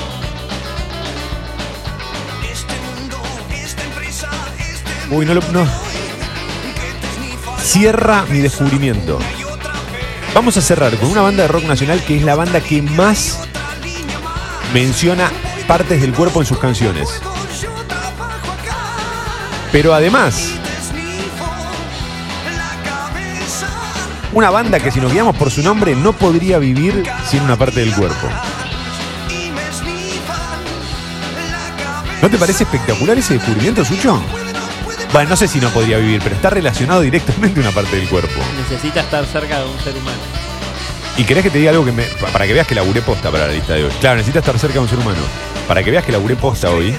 Uy, 5.13 5.25
no 5.25 5.35
lo. 5.35 5.41
No. 5.53 5.65
Cierra 7.63 8.25
mi 8.29 8.41
descubrimiento. 8.41 9.21
Vamos 10.35 10.57
a 10.57 10.61
cerrar 10.61 10.97
con 10.97 11.09
una 11.09 11.23
banda 11.23 11.45
de 11.45 11.49
rock 11.49 11.67
nacional 11.67 12.03
que 12.05 12.17
es 12.17 12.25
la 12.25 12.35
banda 12.35 12.61
que 12.61 12.83
más 12.83 13.39
menciona 14.75 15.31
partes 15.69 16.01
del 16.01 16.15
cuerpo 16.15 16.41
en 16.41 16.47
sus 16.47 16.59
canciones. 16.59 17.09
Pero 19.71 19.95
además, 19.95 20.51
una 24.39 24.51
banda 24.51 24.79
que 24.79 24.93
si 24.93 25.01
nos 25.01 25.13
guiamos 25.13 25.35
por 25.37 25.51
su 25.51 25.63
nombre 25.63 25.97
no 25.97 26.13
podría 26.13 26.59
vivir 26.59 27.03
sin 27.29 27.43
una 27.43 27.57
parte 27.57 27.81
del 27.81 27.93
cuerpo. 27.93 28.29
¿No 32.23 32.31
te 32.31 32.39
parece 32.39 32.63
espectacular 32.63 33.19
ese 33.19 33.35
descubrimiento, 33.35 33.85
Sucho? 33.85 34.23
Bueno, 35.13 35.31
no 35.31 35.37
sé 35.37 35.49
si 35.49 35.59
no 35.61 35.71
podría 35.71 35.99
vivir, 35.99 36.21
pero 36.23 36.37
está 36.37 36.51
relacionado 36.51 37.01
directamente 37.01 37.59
a 37.59 37.63
una 37.65 37.73
parte 37.73 37.97
del 37.97 38.09
cuerpo. 38.09 38.41
Necesita 38.69 39.01
estar 39.01 39.27
cerca 39.27 39.59
de 39.59 39.67
un 39.67 39.79
ser 39.81 39.97
humano. 39.97 40.19
¿Y 41.17 41.25
querés 41.25 41.43
que 41.43 41.51
te 41.51 41.59
diga 41.59 41.73
algo 41.73 41.85
que 41.85 41.91
me, 41.93 42.05
pa- 42.05 42.29
para 42.29 42.47
que 42.47 42.53
veas 42.53 42.67
que 42.67 42.77
laburé 42.77 43.03
posta 43.03 43.33
para 43.33 43.49
la 43.49 43.53
lista 43.53 43.73
de 43.75 43.85
hoy? 43.87 43.91
Claro, 44.01 44.19
necesitas 44.19 44.43
estar 44.43 44.57
cerca 44.59 44.75
de 44.75 44.81
un 44.81 44.89
ser 44.89 44.99
humano. 45.01 45.19
Para 45.67 45.83
que 45.83 45.91
veas 45.91 46.05
que 46.05 46.13
laburé 46.13 46.37
posta 46.37 46.71
hoy. 46.71 46.97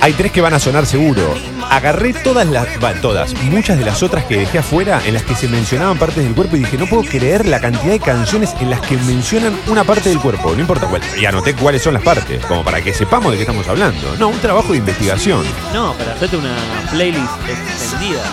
Hay 0.00 0.12
tres 0.14 0.32
que 0.32 0.40
van 0.40 0.54
a 0.54 0.58
sonar 0.58 0.86
seguro. 0.86 1.34
Agarré 1.70 2.12
todas 2.12 2.48
las, 2.48 2.66
todas, 3.00 3.32
muchas 3.44 3.78
de 3.78 3.84
las 3.84 4.02
otras 4.02 4.24
que 4.24 4.36
dejé 4.36 4.58
afuera 4.58 5.00
en 5.06 5.14
las 5.14 5.22
que 5.22 5.36
se 5.36 5.46
mencionaban 5.46 5.98
partes 5.98 6.24
del 6.24 6.34
cuerpo 6.34 6.56
y 6.56 6.58
dije, 6.58 6.76
no 6.76 6.86
puedo 6.86 7.04
creer 7.04 7.46
la 7.46 7.60
cantidad 7.60 7.92
de 7.92 8.00
canciones 8.00 8.56
en 8.60 8.70
las 8.70 8.80
que 8.80 8.96
mencionan 8.96 9.56
una 9.68 9.84
parte 9.84 10.08
del 10.08 10.18
cuerpo, 10.18 10.52
no 10.52 10.60
importa 10.60 10.88
cuál. 10.88 11.00
Y 11.16 11.26
anoté 11.26 11.54
cuáles 11.54 11.82
son 11.82 11.94
las 11.94 12.02
partes, 12.02 12.44
como 12.44 12.64
para 12.64 12.82
que 12.82 12.92
sepamos 12.92 13.30
de 13.30 13.38
qué 13.38 13.44
estamos 13.44 13.68
hablando. 13.68 14.16
No, 14.18 14.28
un 14.30 14.38
trabajo 14.40 14.72
de 14.72 14.78
investigación. 14.78 15.44
No, 15.72 15.94
para 15.94 16.14
hacerte 16.14 16.36
una 16.36 16.56
playlist 16.90 17.30
extendida. 17.48 18.24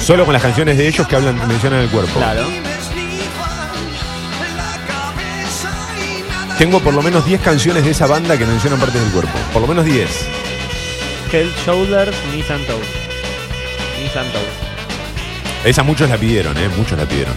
Solo 0.00 0.24
con 0.24 0.32
las 0.32 0.42
canciones 0.42 0.78
de 0.78 0.86
ellos 0.86 1.08
que 1.08 1.16
hablan, 1.16 1.48
mencionan 1.48 1.80
el 1.80 1.88
cuerpo. 1.88 2.20
Claro. 2.20 2.46
Tengo 6.58 6.80
por 6.80 6.94
lo 6.94 7.02
menos 7.02 7.26
10 7.26 7.42
canciones 7.42 7.84
de 7.84 7.90
esa 7.90 8.06
banda 8.06 8.38
que 8.38 8.46
mencionan 8.46 8.80
partes 8.80 9.00
del 9.02 9.10
cuerpo. 9.10 9.38
Por 9.52 9.60
lo 9.60 9.68
menos 9.68 9.84
10. 9.84 10.08
Head, 11.30 11.46
Shoulders, 11.66 12.16
Knees 12.30 12.50
and 12.50 12.66
Toes. 12.66 12.86
Knees 13.98 14.16
and 14.16 14.32
Toes. 14.32 14.44
Esa 15.64 15.82
muchos 15.82 16.08
la 16.08 16.16
pidieron, 16.16 16.56
¿eh? 16.56 16.70
Muchos 16.76 16.98
la 16.98 17.04
pidieron. 17.04 17.34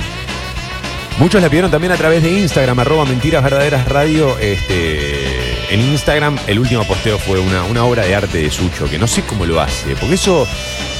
Muchos 1.18 1.42
la 1.42 1.50
pidieron 1.50 1.70
también 1.70 1.92
a 1.92 1.98
través 1.98 2.24
de 2.24 2.32
Instagram, 2.32 2.80
arroba 2.80 3.04
mentiras 3.04 3.44
verdaderas 3.44 3.90
radio. 3.90 4.38
Este, 4.40 5.74
en 5.74 5.82
Instagram 5.82 6.38
el 6.48 6.58
último 6.58 6.86
posteo 6.86 7.20
fue 7.20 7.40
una, 7.40 7.64
una 7.66 7.84
obra 7.84 8.06
de 8.06 8.16
arte 8.16 8.38
de 8.38 8.50
Sucho, 8.50 8.90
que 8.90 8.98
no 8.98 9.06
sé 9.06 9.24
cómo 9.24 9.46
lo 9.46 9.60
hace. 9.60 9.98
Porque 9.98 10.16
eso, 10.16 10.48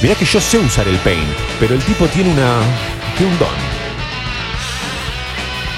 mirá 0.02 0.14
que 0.14 0.26
yo 0.26 0.42
sé 0.42 0.58
usar 0.58 0.86
el 0.88 0.98
paint, 0.98 1.26
pero 1.58 1.74
el 1.74 1.80
tipo 1.82 2.06
tiene 2.08 2.30
una. 2.30 2.58
tiene 3.16 3.32
un 3.32 3.38
don. 3.38 3.69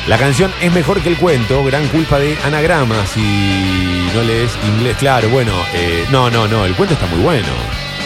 La 0.08 0.18
canción 0.18 0.52
es 0.60 0.72
mejor 0.72 1.00
que 1.00 1.08
el 1.08 1.16
cuento, 1.16 1.64
gran 1.64 1.86
culpa 1.88 2.18
de 2.18 2.36
anagramas 2.44 3.16
y 3.16 4.08
no 4.12 4.22
lees 4.22 4.50
inglés. 4.66 4.96
Claro, 4.98 5.28
bueno, 5.28 5.52
eh, 5.74 6.04
no, 6.10 6.28
no, 6.28 6.48
no, 6.48 6.64
el 6.64 6.74
cuento 6.74 6.94
está 6.94 7.06
muy 7.06 7.20
bueno. 7.20 7.46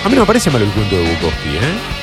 A 0.05 0.09
mí 0.09 0.15
no 0.15 0.21
me 0.21 0.27
parece 0.27 0.51
malo 0.51 0.67
el 0.67 0.71
cuento 0.73 0.95
de 0.95 1.03
Bukowski, 1.03 1.57
¿eh? 1.57 1.97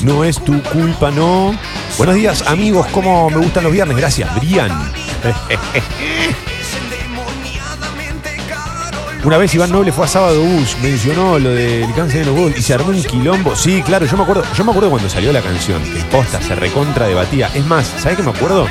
No 0.00 0.24
es 0.24 0.42
tu 0.42 0.62
culpa, 0.62 1.10
no. 1.10 1.54
Buenos 1.98 2.14
días, 2.14 2.42
amigos. 2.46 2.86
¿Cómo 2.88 3.28
me 3.28 3.36
gustan 3.36 3.64
los 3.64 3.72
viernes? 3.72 3.96
Gracias, 3.96 4.34
Brian. 4.36 4.92
Una 9.24 9.38
vez 9.38 9.54
Iván 9.54 9.72
Noble 9.72 9.90
fue 9.90 10.04
a 10.04 10.08
Sábado 10.08 10.42
Bus, 10.42 10.76
mencionó 10.82 11.38
lo 11.38 11.50
del 11.50 11.92
cáncer 11.94 12.20
de 12.20 12.26
los 12.26 12.34
huevos 12.38 12.58
y 12.58 12.62
se 12.62 12.74
armó 12.74 12.88
un 12.90 13.02
quilombo. 13.02 13.56
Sí, 13.56 13.82
claro, 13.82 14.04
yo 14.04 14.16
me 14.18 14.22
acuerdo, 14.22 14.44
yo 14.54 14.64
me 14.64 14.70
acuerdo 14.70 14.90
cuando 14.90 15.08
salió 15.08 15.32
la 15.32 15.40
canción, 15.40 15.82
que 15.82 16.00
posta, 16.10 16.42
se 16.42 16.54
recontra 16.54 17.06
debatía. 17.06 17.48
Es 17.54 17.64
más, 17.64 17.86
¿sabes 17.98 18.18
qué 18.18 18.22
me 18.22 18.30
acuerdo? 18.32 18.66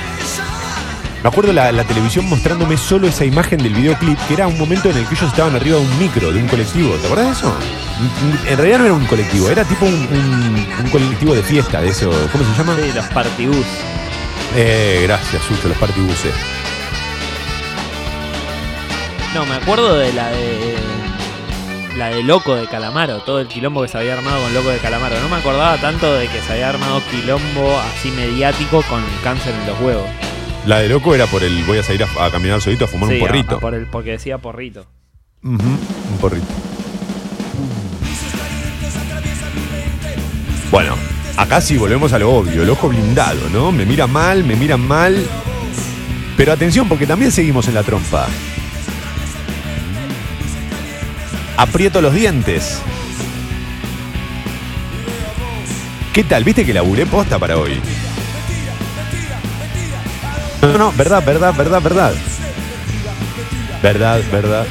Me 1.24 1.30
acuerdo 1.30 1.54
la, 1.54 1.72
la 1.72 1.84
televisión 1.86 2.28
mostrándome 2.30 2.78
solo 2.78 3.08
esa 3.08 3.26
imagen 3.26 3.64
del 3.64 3.74
videoclip, 3.74 4.20
que 4.28 4.34
era 4.36 4.46
un 4.46 4.58
momento 4.60 4.90
en 4.92 4.98
el 4.98 5.08
que 5.08 5.16
ellos 5.16 5.30
estaban 5.30 5.56
arriba 5.56 5.78
de 5.80 5.84
un 5.86 5.98
micro, 6.00 6.32
de 6.32 6.40
un 6.40 6.48
colectivo. 6.48 6.94
¿Te 6.98 7.06
acuerdas 7.08 7.26
de 7.28 7.32
eso? 7.34 7.56
En 8.50 8.58
realidad 8.58 8.78
no 8.80 8.86
era 8.86 8.94
un 8.94 9.06
colectivo, 9.06 9.50
era 9.50 9.64
tipo 9.64 9.86
un, 9.86 9.94
un- 9.94 10.68
un 10.84 10.90
colectivo 10.92 11.34
de 11.34 11.42
fiesta, 11.42 11.82
de 11.82 11.90
eso. 11.90 12.12
¿Cómo 12.32 12.44
se 12.44 12.58
llama? 12.58 12.76
Sí, 12.76 12.92
los 12.94 13.06
partibus. 13.08 13.66
Eh, 14.56 15.00
gracias, 15.04 15.42
Sucho, 15.46 15.68
los 15.70 15.78
partibuses. 15.78 16.34
No, 19.34 19.46
me 19.46 19.56
acuerdo 19.56 19.96
de 19.98 20.14
la 20.14 20.30
de. 20.30 20.76
La 21.98 22.08
de 22.10 22.24
Loco 22.24 22.56
de 22.56 22.66
Calamaro, 22.68 23.20
todo 23.20 23.40
el 23.40 23.48
quilombo 23.48 23.84
que 23.84 23.88
se 23.88 23.98
había 24.00 24.14
armado 24.14 24.42
con 24.42 24.54
Loco 24.56 24.70
de 24.70 24.80
Calamaro. 24.80 25.20
No 25.22 25.30
me 25.30 25.36
acordaba 25.36 25.78
tanto 25.78 26.12
de 26.16 26.28
que 26.28 26.42
se 26.42 26.54
había 26.54 26.70
armado 26.70 27.02
quilombo 27.12 27.80
así 27.80 28.10
mediático 28.10 28.82
con 28.90 29.04
cáncer 29.24 29.54
en 29.54 29.68
los 29.68 29.80
huevos. 29.80 30.08
La 30.66 30.80
de 30.80 30.88
loco 30.90 31.14
era 31.14 31.28
por 31.28 31.44
el 31.44 31.64
voy 31.66 31.78
a 31.78 31.84
salir 31.84 32.04
a, 32.04 32.26
a 32.26 32.32
caminar 32.32 32.62
solito 32.62 32.86
a 32.86 32.88
fumar 32.88 33.10
Sí, 33.10 33.16
un 33.16 33.22
porrito. 33.22 33.56
a- 33.56 33.58
a 33.58 33.60
por 33.62 33.74
el, 33.76 33.86
porque 33.88 34.12
decía 34.12 34.38
porrito. 34.40 34.86
Ujú, 35.44 35.54
un 35.54 36.18
porrito. 36.20 36.48
Bueno, 40.72 40.96
acá 41.38 41.62
sí 41.62 41.78
volvemos 41.78 42.12
a 42.14 42.18
lo 42.20 42.32
obvio, 42.34 42.64
el 42.64 42.70
ojo 42.72 42.90
blindado, 42.90 43.50
¿no? 43.52 43.72
Me 43.72 43.86
mira 43.86 44.08
mal, 44.08 44.44
me 44.46 44.56
miran 44.56 44.82
mal. 44.88 45.24
Pero 46.38 46.54
atención, 46.54 46.88
porque 46.90 47.06
también 47.06 47.32
seguimos 47.32 47.68
en 47.68 47.76
la 47.76 47.84
trompa. 47.84 48.26
Aprieto 51.58 52.02
los 52.02 52.14
dientes. 52.14 52.82
¿Qué 56.14 56.24
tal? 56.24 56.44
¿Viste 56.44 56.66
que 56.66 56.74
laburé 56.74 57.06
posta 57.06 57.40
para 57.40 57.58
hoy? 57.58 57.80
No, 60.62 60.78
no, 60.78 60.92
verdad, 60.94 61.24
verdad, 61.26 61.54
verdad, 61.56 61.82
verdad. 61.82 62.14
Verdad, 63.82 64.22
verdad. 64.32 64.66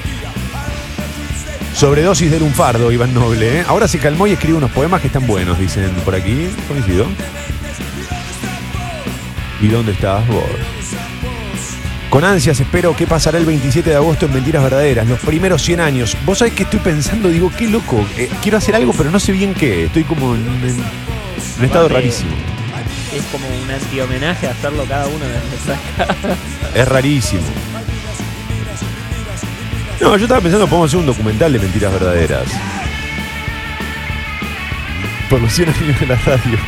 Sobredosis 1.75 2.31
de 2.31 2.41
lunfardo, 2.41 2.93
Iván 2.93 3.13
Noble. 3.13 3.61
¿eh? 3.61 3.65
Ahora 3.67 3.89
se 3.89 3.99
calmó 3.99 4.27
y 4.27 4.33
escribe 4.33 4.59
unos 4.59 4.71
poemas 4.71 5.01
que 5.01 5.09
están 5.09 5.27
buenos, 5.27 5.59
dicen 5.59 5.91
por 6.05 6.15
aquí. 6.15 6.49
Coincido. 6.69 7.07
¿Y 9.61 9.69
dónde 9.69 9.93
estás 9.93 10.27
vos? 10.29 10.45
Con 12.13 12.25
ansias 12.25 12.61
espero 12.61 12.95
qué 12.95 13.07
pasará 13.07 13.39
el 13.39 13.47
27 13.47 13.89
de 13.89 13.97
agosto 13.97 14.27
en 14.27 14.35
Mentiras 14.35 14.63
Verdaderas, 14.63 15.07
los 15.07 15.19
primeros 15.21 15.63
100 15.63 15.81
años. 15.81 16.15
Vos 16.27 16.39
sabés 16.39 16.53
que 16.53 16.65
estoy 16.65 16.79
pensando, 16.81 17.31
digo, 17.31 17.51
qué 17.57 17.67
loco. 17.69 18.07
eh, 18.19 18.29
quiero 18.43 18.59
hacer 18.59 18.75
algo, 18.77 18.93
pero 18.93 19.11
no 19.11 19.19
sé 19.19 19.33
bien 19.33 19.55
qué. 19.55 19.87
Estoy 19.87 20.05
como 20.05 20.35
en, 20.35 20.43
en- 20.47 20.63
en 20.69 20.85
un 21.59 21.65
estado 21.65 21.89
rarísimo. 21.89 22.31
Es 23.17 23.23
como 23.33 23.47
un 23.49 23.71
anti-homenaje 23.71 24.47
hacerlo 24.47 24.85
cada 24.87 25.07
uno 25.07 25.25
de 25.25 25.39
nuestras 25.49 25.79
Es 26.75 26.87
rarísimo. 26.89 27.43
No, 30.03 30.17
yo 30.19 30.25
estaba 30.25 30.41
pensando, 30.43 30.67
podemos 30.67 30.91
hacer 30.91 31.01
un 31.01 31.07
documental 31.07 31.51
de 31.51 31.59
mentiras 31.61 31.93
verdaderas. 31.95 32.45
Por 35.31 35.41
los 35.41 35.51
100 35.51 35.69
años 35.71 35.99
de 36.01 36.07
la 36.07 36.17
radio. 36.17 36.59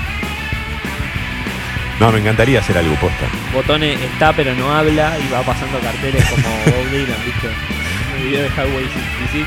No, 2.00 2.10
me 2.10 2.18
encantaría 2.18 2.60
hacer 2.60 2.76
algo 2.76 2.94
posta. 2.96 3.26
Botone 3.52 3.94
está 3.94 4.32
pero 4.32 4.54
no 4.54 4.72
habla 4.72 5.16
y 5.18 5.32
va 5.32 5.42
pasando 5.42 5.78
carteles 5.78 6.24
como 6.26 6.48
Bob 6.48 6.90
Dylan, 6.90 7.16
¿viste? 7.24 7.46
En 7.46 8.22
el 8.22 8.28
video 8.28 8.42
de 8.42 8.48
Highway 8.48 8.84
66. 8.84 9.46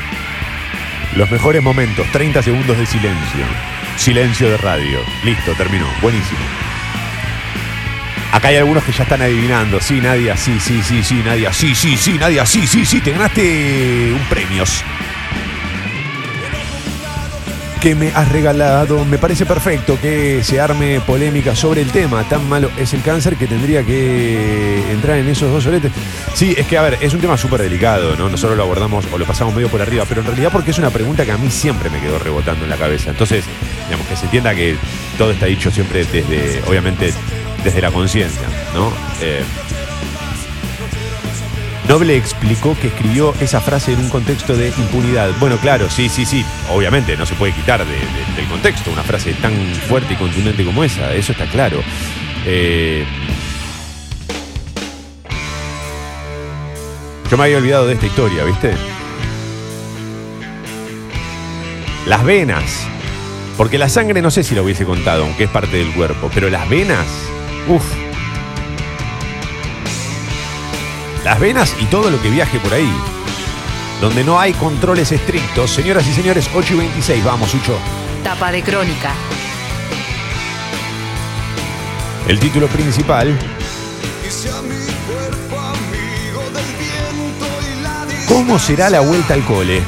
Los 1.16 1.30
mejores 1.30 1.62
momentos, 1.62 2.06
30 2.12 2.42
segundos 2.42 2.78
de 2.78 2.86
silencio. 2.86 3.44
Silencio 3.96 4.50
de 4.50 4.56
radio. 4.56 5.00
Listo, 5.24 5.52
terminó. 5.54 5.86
Buenísimo. 6.00 6.40
Acá 8.32 8.48
hay 8.48 8.56
algunos 8.56 8.84
que 8.84 8.92
ya 8.92 9.02
están 9.04 9.22
adivinando. 9.22 9.80
Sí, 9.80 10.00
Nadia, 10.00 10.36
sí, 10.36 10.60
sí, 10.60 10.82
sí, 10.82 11.02
sí, 11.02 11.22
Nadia, 11.24 11.52
sí, 11.52 11.74
sí, 11.74 11.96
sí, 11.96 12.18
Nadia, 12.18 12.46
sí, 12.46 12.66
sí, 12.66 12.84
sí, 12.84 13.00
te 13.00 13.12
ganaste 13.12 14.12
un 14.12 14.24
premios. 14.28 14.84
Que 17.80 17.94
me 17.94 18.08
has 18.08 18.30
regalado. 18.30 19.04
Me 19.04 19.18
parece 19.18 19.46
perfecto 19.46 19.98
que 20.00 20.42
se 20.42 20.60
arme 20.60 21.00
polémica 21.00 21.54
sobre 21.54 21.80
el 21.80 21.92
tema. 21.92 22.24
Tan 22.28 22.48
malo 22.48 22.70
es 22.76 22.92
el 22.92 23.02
cáncer 23.02 23.36
que 23.36 23.46
tendría 23.46 23.84
que 23.84 24.90
entrar 24.90 25.18
en 25.18 25.28
esos 25.28 25.50
dos 25.50 25.62
soletes. 25.62 25.92
Sí, 26.34 26.54
es 26.56 26.66
que, 26.66 26.76
a 26.76 26.82
ver, 26.82 26.98
es 27.00 27.14
un 27.14 27.20
tema 27.20 27.36
súper 27.36 27.62
delicado, 27.62 28.16
¿no? 28.16 28.28
Nosotros 28.28 28.56
lo 28.56 28.64
abordamos 28.64 29.06
o 29.12 29.18
lo 29.18 29.24
pasamos 29.24 29.54
medio 29.54 29.68
por 29.68 29.80
arriba, 29.80 30.04
pero 30.08 30.22
en 30.22 30.26
realidad 30.26 30.50
porque 30.52 30.72
es 30.72 30.78
una 30.78 30.90
pregunta 30.90 31.24
que 31.24 31.32
a 31.32 31.38
mí 31.38 31.50
siempre 31.50 31.88
me 31.88 32.00
quedó 32.00 32.18
rebotando 32.18 32.64
en 32.64 32.70
la 32.70 32.76
cabeza. 32.76 33.10
Entonces, 33.10 33.44
digamos, 33.86 34.06
que 34.08 34.16
se 34.16 34.24
entienda 34.24 34.54
que 34.54 34.76
todo 35.16 35.30
está 35.30 35.46
dicho 35.46 35.70
siempre 35.70 36.04
desde, 36.04 36.60
obviamente, 36.66 37.12
desde 37.62 37.80
la 37.80 37.92
conciencia, 37.92 38.48
¿no? 38.74 38.92
Eh, 39.22 39.42
Noble 41.88 42.16
explicó 42.16 42.76
que 42.78 42.88
escribió 42.88 43.34
esa 43.40 43.60
frase 43.62 43.94
en 43.94 44.00
un 44.00 44.10
contexto 44.10 44.54
de 44.54 44.68
impunidad. 44.68 45.30
Bueno, 45.40 45.56
claro, 45.56 45.88
sí, 45.88 46.08
sí, 46.10 46.26
sí. 46.26 46.44
Obviamente 46.70 47.16
no 47.16 47.24
se 47.24 47.34
puede 47.34 47.54
quitar 47.54 47.82
de- 47.84 47.92
de- 47.94 48.34
del 48.36 48.46
contexto 48.46 48.90
una 48.90 49.02
frase 49.02 49.32
tan 49.34 49.54
fuerte 49.88 50.12
y 50.12 50.16
contundente 50.16 50.64
como 50.64 50.84
esa. 50.84 51.14
Eso 51.14 51.32
está 51.32 51.46
claro. 51.46 51.80
Eh, 52.44 53.06
yo 57.30 57.36
me 57.38 57.44
había 57.44 57.56
olvidado 57.56 57.86
de 57.86 57.94
esta 57.94 58.06
historia, 58.06 58.44
¿viste? 58.44 58.72
Las 62.06 62.22
venas. 62.22 62.86
Porque 63.56 63.78
la 63.78 63.88
sangre 63.88 64.20
no 64.22 64.30
sé 64.30 64.44
si 64.44 64.54
lo 64.54 64.62
hubiese 64.62 64.84
contado, 64.84 65.24
aunque 65.24 65.44
es 65.44 65.50
parte 65.50 65.78
del 65.78 65.92
cuerpo. 65.92 66.30
Pero 66.34 66.50
las 66.50 66.68
venas, 66.68 67.06
uff. 67.66 67.82
Las 71.28 71.40
venas 71.40 71.76
y 71.78 71.84
todo 71.84 72.08
lo 72.08 72.22
que 72.22 72.30
viaje 72.30 72.58
por 72.58 72.72
ahí. 72.72 72.90
Donde 74.00 74.24
no 74.24 74.40
hay 74.40 74.54
controles 74.54 75.12
estrictos. 75.12 75.70
Señoras 75.70 76.06
y 76.06 76.14
señores, 76.14 76.48
8 76.54 76.72
y 76.72 76.76
26. 76.78 77.22
Vamos, 77.22 77.52
Ucho. 77.52 77.78
Tapa 78.24 78.50
de 78.50 78.62
crónica. 78.62 79.12
El 82.26 82.40
título 82.40 82.66
principal. 82.68 83.38
¿Cómo 88.26 88.58
será 88.58 88.88
la 88.88 89.00
vuelta 89.00 89.34
al 89.34 89.44
cole? 89.44 89.82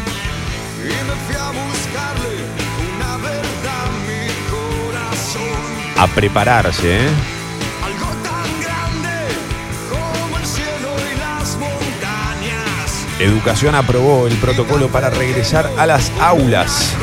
A 5.97 6.07
prepararse, 6.07 7.07
¿eh? 7.07 7.40
Educación 13.21 13.75
aprobó 13.75 14.27
el 14.27 14.35
protocolo 14.39 14.89
para 14.89 15.11
regresar 15.11 15.71
a 15.77 15.85
las 15.85 16.11
aulas. 16.19 16.95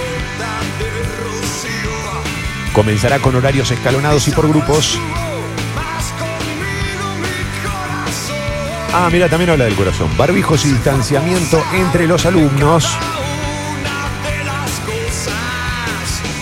Comenzará 2.73 3.19
con 3.19 3.35
horarios 3.35 3.69
escalonados 3.69 4.27
y 4.27 4.31
por 4.31 4.47
grupos. 4.47 4.99
Ah, 8.95 9.09
mira, 9.11 9.29
también 9.29 9.51
habla 9.51 9.65
del 9.65 9.75
corazón. 9.75 10.09
Barbijos 10.17 10.65
y 10.65 10.69
distanciamiento 10.69 11.63
entre 11.75 12.07
los 12.07 12.25
alumnos. 12.25 12.97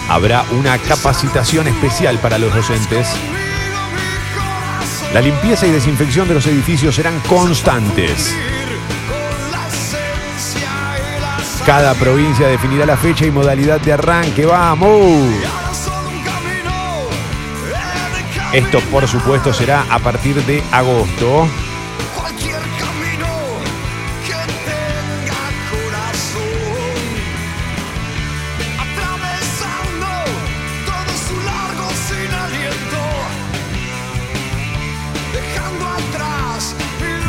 Habrá 0.08 0.46
una 0.52 0.78
capacitación 0.78 1.68
especial 1.68 2.18
para 2.20 2.38
los 2.38 2.56
docentes. 2.56 3.10
La 5.14 5.20
limpieza 5.20 5.68
y 5.68 5.72
desinfección 5.72 6.30
de 6.30 6.36
los 6.36 6.48
edificios 6.48 6.96
serán 6.96 7.20
constantes. 7.28 8.34
Cada 11.66 11.96
provincia 11.96 12.48
definirá 12.48 12.86
la 12.86 12.96
fecha 12.96 13.26
y 13.26 13.32
modalidad 13.32 13.82
de 13.82 13.94
arranque. 13.94 14.46
¡Vamos! 14.46 15.34
Esto, 18.54 18.80
por 18.92 19.08
supuesto, 19.08 19.52
será 19.52 19.84
a 19.90 19.98
partir 19.98 20.36
de 20.46 20.64
agosto. 20.72 21.48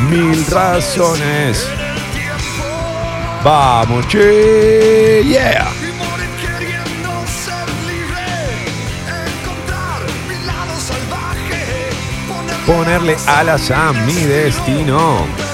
Mil 0.09 0.45
razones. 0.45 1.86
Vamos, 3.47 4.05
che. 4.07 5.21
Yeah. 5.23 5.71
Ponerle 12.65 13.15
alas 13.25 13.71
a 13.71 13.93
mi 13.93 14.25
destino. 14.25 15.46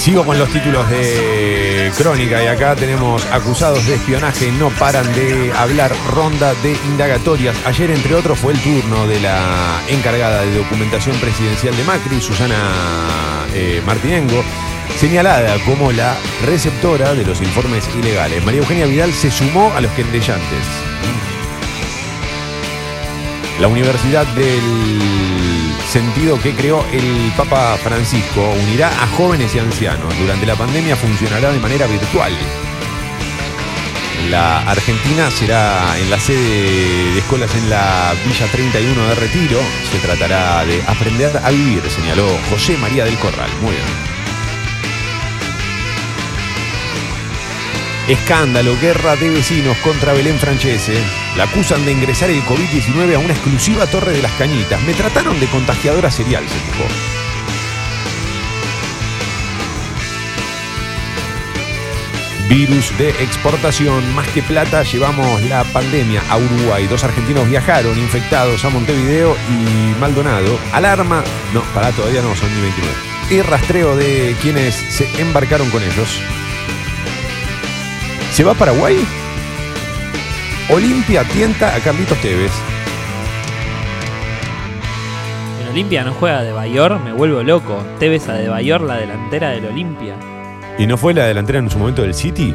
Sigo 0.00 0.24
con 0.24 0.38
los 0.38 0.48
títulos 0.48 0.88
de 0.88 1.92
Crónica 1.94 2.42
y 2.42 2.46
acá 2.46 2.74
tenemos 2.74 3.22
acusados 3.26 3.86
de 3.86 3.96
espionaje, 3.96 4.50
no 4.50 4.70
paran 4.70 5.04
de 5.12 5.52
hablar, 5.52 5.92
ronda 6.14 6.54
de 6.62 6.72
indagatorias. 6.86 7.54
Ayer, 7.66 7.90
entre 7.90 8.14
otros, 8.14 8.38
fue 8.38 8.54
el 8.54 8.58
turno 8.60 9.06
de 9.06 9.20
la 9.20 9.82
encargada 9.88 10.40
de 10.40 10.56
documentación 10.56 11.14
presidencial 11.16 11.76
de 11.76 11.84
Macri, 11.84 12.18
Susana 12.18 12.56
eh, 13.52 13.82
Martinengo, 13.84 14.42
señalada 14.96 15.58
como 15.66 15.92
la 15.92 16.16
receptora 16.46 17.12
de 17.12 17.26
los 17.26 17.42
informes 17.42 17.86
ilegales. 17.94 18.42
María 18.42 18.60
Eugenia 18.60 18.86
Vidal 18.86 19.12
se 19.12 19.30
sumó 19.30 19.70
a 19.76 19.82
los 19.82 19.92
querellantes. 19.92 20.89
La 23.60 23.68
Universidad 23.68 24.26
del 24.28 25.78
Sentido 25.86 26.40
que 26.40 26.54
creó 26.54 26.82
el 26.92 27.30
Papa 27.36 27.76
Francisco 27.76 28.40
unirá 28.62 28.88
a 28.88 29.06
jóvenes 29.08 29.54
y 29.54 29.58
ancianos. 29.58 30.18
Durante 30.18 30.46
la 30.46 30.54
pandemia 30.54 30.96
funcionará 30.96 31.52
de 31.52 31.58
manera 31.58 31.86
virtual. 31.86 32.32
La 34.30 34.60
Argentina 34.60 35.30
será 35.30 35.98
en 35.98 36.08
la 36.08 36.18
sede 36.18 37.12
de 37.12 37.18
escuelas 37.18 37.54
en 37.54 37.68
la 37.68 38.14
Villa 38.24 38.46
31 38.50 39.08
de 39.08 39.14
Retiro. 39.16 39.60
Se 39.92 39.98
tratará 39.98 40.64
de 40.64 40.82
aprender 40.86 41.36
a 41.44 41.50
vivir, 41.50 41.82
señaló 41.90 42.26
José 42.48 42.78
María 42.78 43.04
del 43.04 43.18
Corral. 43.18 43.50
Muy 43.60 43.72
bien. 43.72 43.84
Escándalo, 48.08 48.74
guerra 48.80 49.16
de 49.16 49.28
vecinos 49.28 49.76
contra 49.78 50.14
Belén 50.14 50.38
Francese. 50.38 51.19
La 51.36 51.44
acusan 51.44 51.84
de 51.84 51.92
ingresar 51.92 52.28
el 52.30 52.42
COVID-19 52.42 53.14
a 53.14 53.18
una 53.18 53.32
exclusiva 53.32 53.86
torre 53.86 54.12
de 54.12 54.22
las 54.22 54.32
cañitas. 54.32 54.82
Me 54.82 54.94
trataron 54.94 55.38
de 55.38 55.46
contagiadora 55.46 56.10
serial, 56.10 56.44
se 56.48 56.54
quejó. 56.54 56.84
Virus 62.48 62.98
de 62.98 63.10
exportación, 63.10 64.12
más 64.12 64.26
que 64.28 64.42
plata, 64.42 64.82
llevamos 64.82 65.40
la 65.42 65.62
pandemia 65.62 66.20
a 66.28 66.36
Uruguay. 66.36 66.88
Dos 66.88 67.04
argentinos 67.04 67.48
viajaron 67.48 67.96
infectados 67.96 68.64
a 68.64 68.70
Montevideo 68.70 69.36
y 69.48 70.00
Maldonado. 70.00 70.58
Alarma, 70.72 71.22
no, 71.54 71.62
para 71.72 71.92
todavía 71.92 72.22
no, 72.22 72.34
son 72.34 72.52
ni 72.52 72.60
29. 72.60 72.96
Y 73.30 73.42
rastreo 73.42 73.94
de 73.94 74.34
quienes 74.42 74.74
se 74.74 75.08
embarcaron 75.20 75.70
con 75.70 75.80
ellos. 75.80 76.20
¿Se 78.32 78.42
va 78.42 78.50
a 78.50 78.56
Paraguay? 78.56 78.98
Olimpia 80.70 81.24
tienta 81.24 81.74
a 81.74 81.80
Carlitos 81.80 82.18
Tevez. 82.18 82.52
En 85.62 85.68
Olimpia 85.68 86.04
no 86.04 86.12
juega 86.12 86.42
de 86.42 86.52
Bayor, 86.52 87.00
me 87.00 87.12
vuelvo 87.12 87.42
loco. 87.42 87.82
Tevez 87.98 88.28
a 88.28 88.34
de 88.34 88.48
Bayor, 88.48 88.80
la 88.82 88.96
delantera 88.96 89.50
del 89.50 89.66
Olimpia. 89.66 90.14
¿Y 90.78 90.86
no 90.86 90.96
fue 90.96 91.12
la 91.14 91.24
delantera 91.26 91.58
en 91.58 91.70
su 91.70 91.78
momento 91.78 92.02
del 92.02 92.14
City? 92.14 92.54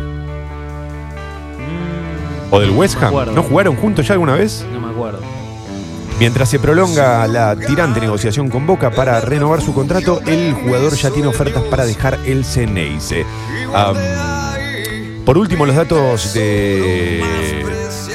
¿O 2.52 2.60
del 2.60 2.72
West 2.72 2.98
Mm, 3.02 3.04
Ham? 3.06 3.36
¿No 3.36 3.44
jugaron 3.44 3.76
juntos 3.76 4.08
ya 4.08 4.14
alguna 4.14 4.34
vez? 4.36 4.66
No 4.72 4.80
me 4.80 4.92
acuerdo. 4.94 5.20
Mientras 6.20 6.48
se 6.48 6.60
prolonga 6.60 7.28
la 7.28 7.58
tirante 7.58 8.00
negociación 8.00 8.50
con 8.50 8.66
Boca 8.66 8.90
para 8.92 9.20
renovar 9.20 9.62
su 9.62 9.74
contrato, 9.74 10.22
el 10.26 10.54
jugador 10.54 10.94
ya 10.94 11.10
tiene 11.12 11.28
ofertas 11.28 11.64
para 11.64 11.86
dejar 11.86 12.18
el 12.26 12.46
Ceneice. 12.46 13.26
Am, 13.74 13.98
por 15.26 15.38
último, 15.38 15.66
los 15.66 15.76
datos 15.76 16.34
de- 16.34 17.65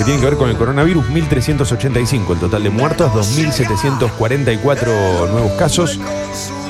que 0.00 0.04
tienen 0.04 0.20
que 0.22 0.30
ver 0.30 0.38
con 0.38 0.48
el 0.48 0.56
coronavirus, 0.56 1.04
1.385 1.10 2.32
el 2.32 2.38
total 2.38 2.62
de 2.62 2.70
muertos, 2.70 3.12
2.744 3.12 5.30
nuevos 5.30 5.52
casos, 5.58 6.00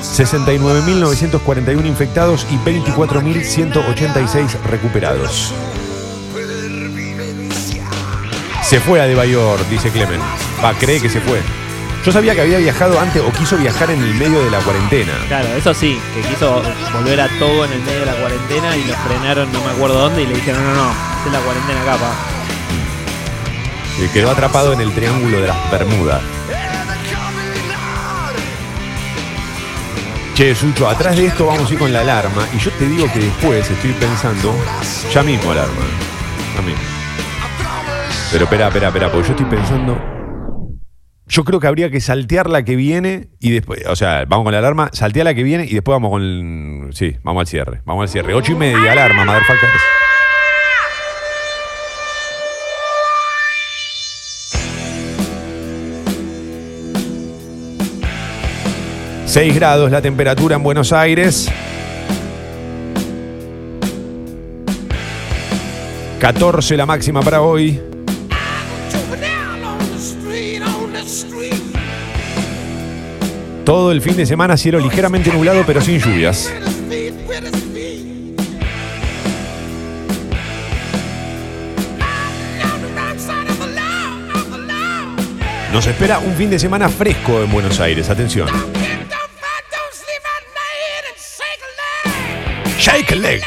69.941 0.01 1.85
infectados 1.85 2.45
y 2.51 2.57
24.186 2.57 4.61
recuperados. 4.69 5.53
Se 8.63 8.81
fue 8.81 8.99
a 8.99 9.05
De 9.05 9.15
Bayor, 9.15 9.65
dice 9.69 9.91
Clemen. 9.91 10.19
Va, 10.61 10.73
cree 10.73 10.99
que 10.99 11.07
se 11.07 11.21
fue. 11.21 11.39
Yo 12.05 12.11
sabía 12.11 12.35
que 12.35 12.41
había 12.41 12.57
viajado 12.57 12.99
antes 12.99 13.21
o 13.21 13.31
quiso 13.31 13.55
viajar 13.55 13.91
en 13.91 14.03
el 14.03 14.13
medio 14.15 14.43
de 14.43 14.51
la 14.51 14.59
cuarentena. 14.59 15.13
Claro, 15.29 15.47
eso 15.55 15.73
sí, 15.73 15.97
que 16.13 16.19
quiso 16.27 16.61
volver 16.91 17.21
a 17.21 17.29
todo 17.39 17.63
en 17.63 17.71
el 17.71 17.81
medio 17.83 18.01
de 18.01 18.07
la 18.07 18.15
cuarentena 18.15 18.75
y 18.75 18.83
lo 18.83 18.93
frenaron 18.95 19.49
no 19.53 19.63
me 19.63 19.71
acuerdo 19.71 20.01
dónde 20.01 20.23
y 20.23 20.27
le 20.27 20.35
dijeron, 20.35 20.61
no, 20.61 20.73
no, 20.73 20.91
es 21.25 21.31
la 21.31 21.39
cuarentena 21.39 21.81
acá, 21.83 21.95
pa. 21.95 22.40
Eh, 24.01 24.09
quedó 24.11 24.31
atrapado 24.31 24.73
en 24.73 24.81
el 24.81 24.91
triángulo 24.93 25.39
de 25.39 25.47
las 25.47 25.71
Bermudas. 25.71 26.21
Che, 30.33 30.55
Sucho, 30.55 30.89
atrás 30.89 31.15
de 31.17 31.27
esto 31.27 31.45
vamos 31.45 31.69
a 31.69 31.73
ir 31.73 31.77
con 31.77 31.93
la 31.93 32.01
alarma. 32.01 32.47
Y 32.51 32.57
yo 32.57 32.71
te 32.71 32.87
digo 32.87 33.05
que 33.13 33.19
después 33.19 33.69
estoy 33.69 33.91
pensando. 33.91 34.55
Ya 35.13 35.21
mismo 35.21 35.51
alarma. 35.51 35.85
Ya 36.55 36.61
mismo. 36.63 36.81
Pero 38.31 38.45
espera, 38.45 38.69
espera, 38.69 38.87
espera, 38.87 39.11
porque 39.11 39.27
yo 39.27 39.35
estoy 39.35 39.45
pensando. 39.45 39.99
Yo 41.27 41.43
creo 41.43 41.59
que 41.59 41.67
habría 41.67 41.91
que 41.91 42.01
saltear 42.01 42.49
la 42.49 42.65
que 42.65 42.75
viene 42.75 43.29
y 43.39 43.51
después. 43.51 43.85
O 43.85 43.95
sea, 43.95 44.25
vamos 44.27 44.45
con 44.45 44.53
la 44.53 44.59
alarma, 44.59 44.89
saltea 44.93 45.23
la 45.23 45.35
que 45.35 45.43
viene 45.43 45.65
y 45.65 45.75
después 45.75 45.93
vamos 45.93 46.09
con. 46.09 46.89
Sí, 46.93 47.17
vamos 47.23 47.41
al 47.41 47.47
cierre. 47.47 47.81
Vamos 47.85 48.01
al 48.01 48.09
cierre. 48.09 48.33
Ocho 48.33 48.53
y 48.53 48.55
media, 48.55 48.93
alarma, 48.93 49.25
motherfuckers. 49.25 49.83
Seis 59.31 59.55
grados 59.55 59.89
la 59.89 60.01
temperatura 60.01 60.57
en 60.57 60.63
Buenos 60.63 60.91
Aires. 60.91 61.49
14 66.19 66.75
la 66.75 66.85
máxima 66.85 67.21
para 67.21 67.41
hoy. 67.41 67.79
Todo 73.63 73.93
el 73.93 74.01
fin 74.01 74.17
de 74.17 74.25
semana 74.25 74.57
cielo 74.57 74.79
ligeramente 74.79 75.31
nublado 75.31 75.63
pero 75.65 75.79
sin 75.79 75.97
lluvias. 75.97 76.51
Nos 85.71 85.87
espera 85.87 86.19
un 86.19 86.33
fin 86.33 86.49
de 86.49 86.59
semana 86.59 86.89
fresco 86.89 87.41
en 87.41 87.49
Buenos 87.49 87.79
Aires, 87.79 88.09
atención. 88.09 88.80
Shake 92.81 93.11
a 93.11 93.15
leg. 93.15 93.41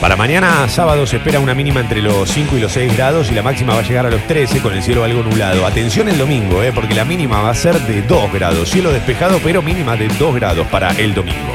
Para 0.00 0.16
mañana 0.16 0.68
sábado 0.68 1.06
se 1.06 1.18
espera 1.18 1.38
una 1.38 1.54
mínima 1.54 1.78
entre 1.78 2.02
los 2.02 2.28
5 2.28 2.56
y 2.56 2.60
los 2.60 2.72
6 2.72 2.96
grados 2.96 3.30
y 3.30 3.34
la 3.36 3.44
máxima 3.44 3.74
va 3.74 3.80
a 3.80 3.82
llegar 3.82 4.04
a 4.04 4.10
los 4.10 4.26
13 4.26 4.60
con 4.60 4.74
el 4.74 4.82
cielo 4.82 5.04
algo 5.04 5.22
nublado. 5.22 5.64
Atención 5.64 6.08
el 6.08 6.18
domingo, 6.18 6.60
eh, 6.60 6.72
porque 6.74 6.96
la 6.96 7.04
mínima 7.04 7.40
va 7.40 7.50
a 7.50 7.54
ser 7.54 7.78
de 7.82 8.02
2 8.02 8.32
grados. 8.32 8.68
Cielo 8.68 8.92
despejado, 8.92 9.38
pero 9.44 9.62
mínima 9.62 9.94
de 9.94 10.08
2 10.08 10.34
grados 10.34 10.66
para 10.66 10.90
el 10.98 11.14
domingo. 11.14 11.54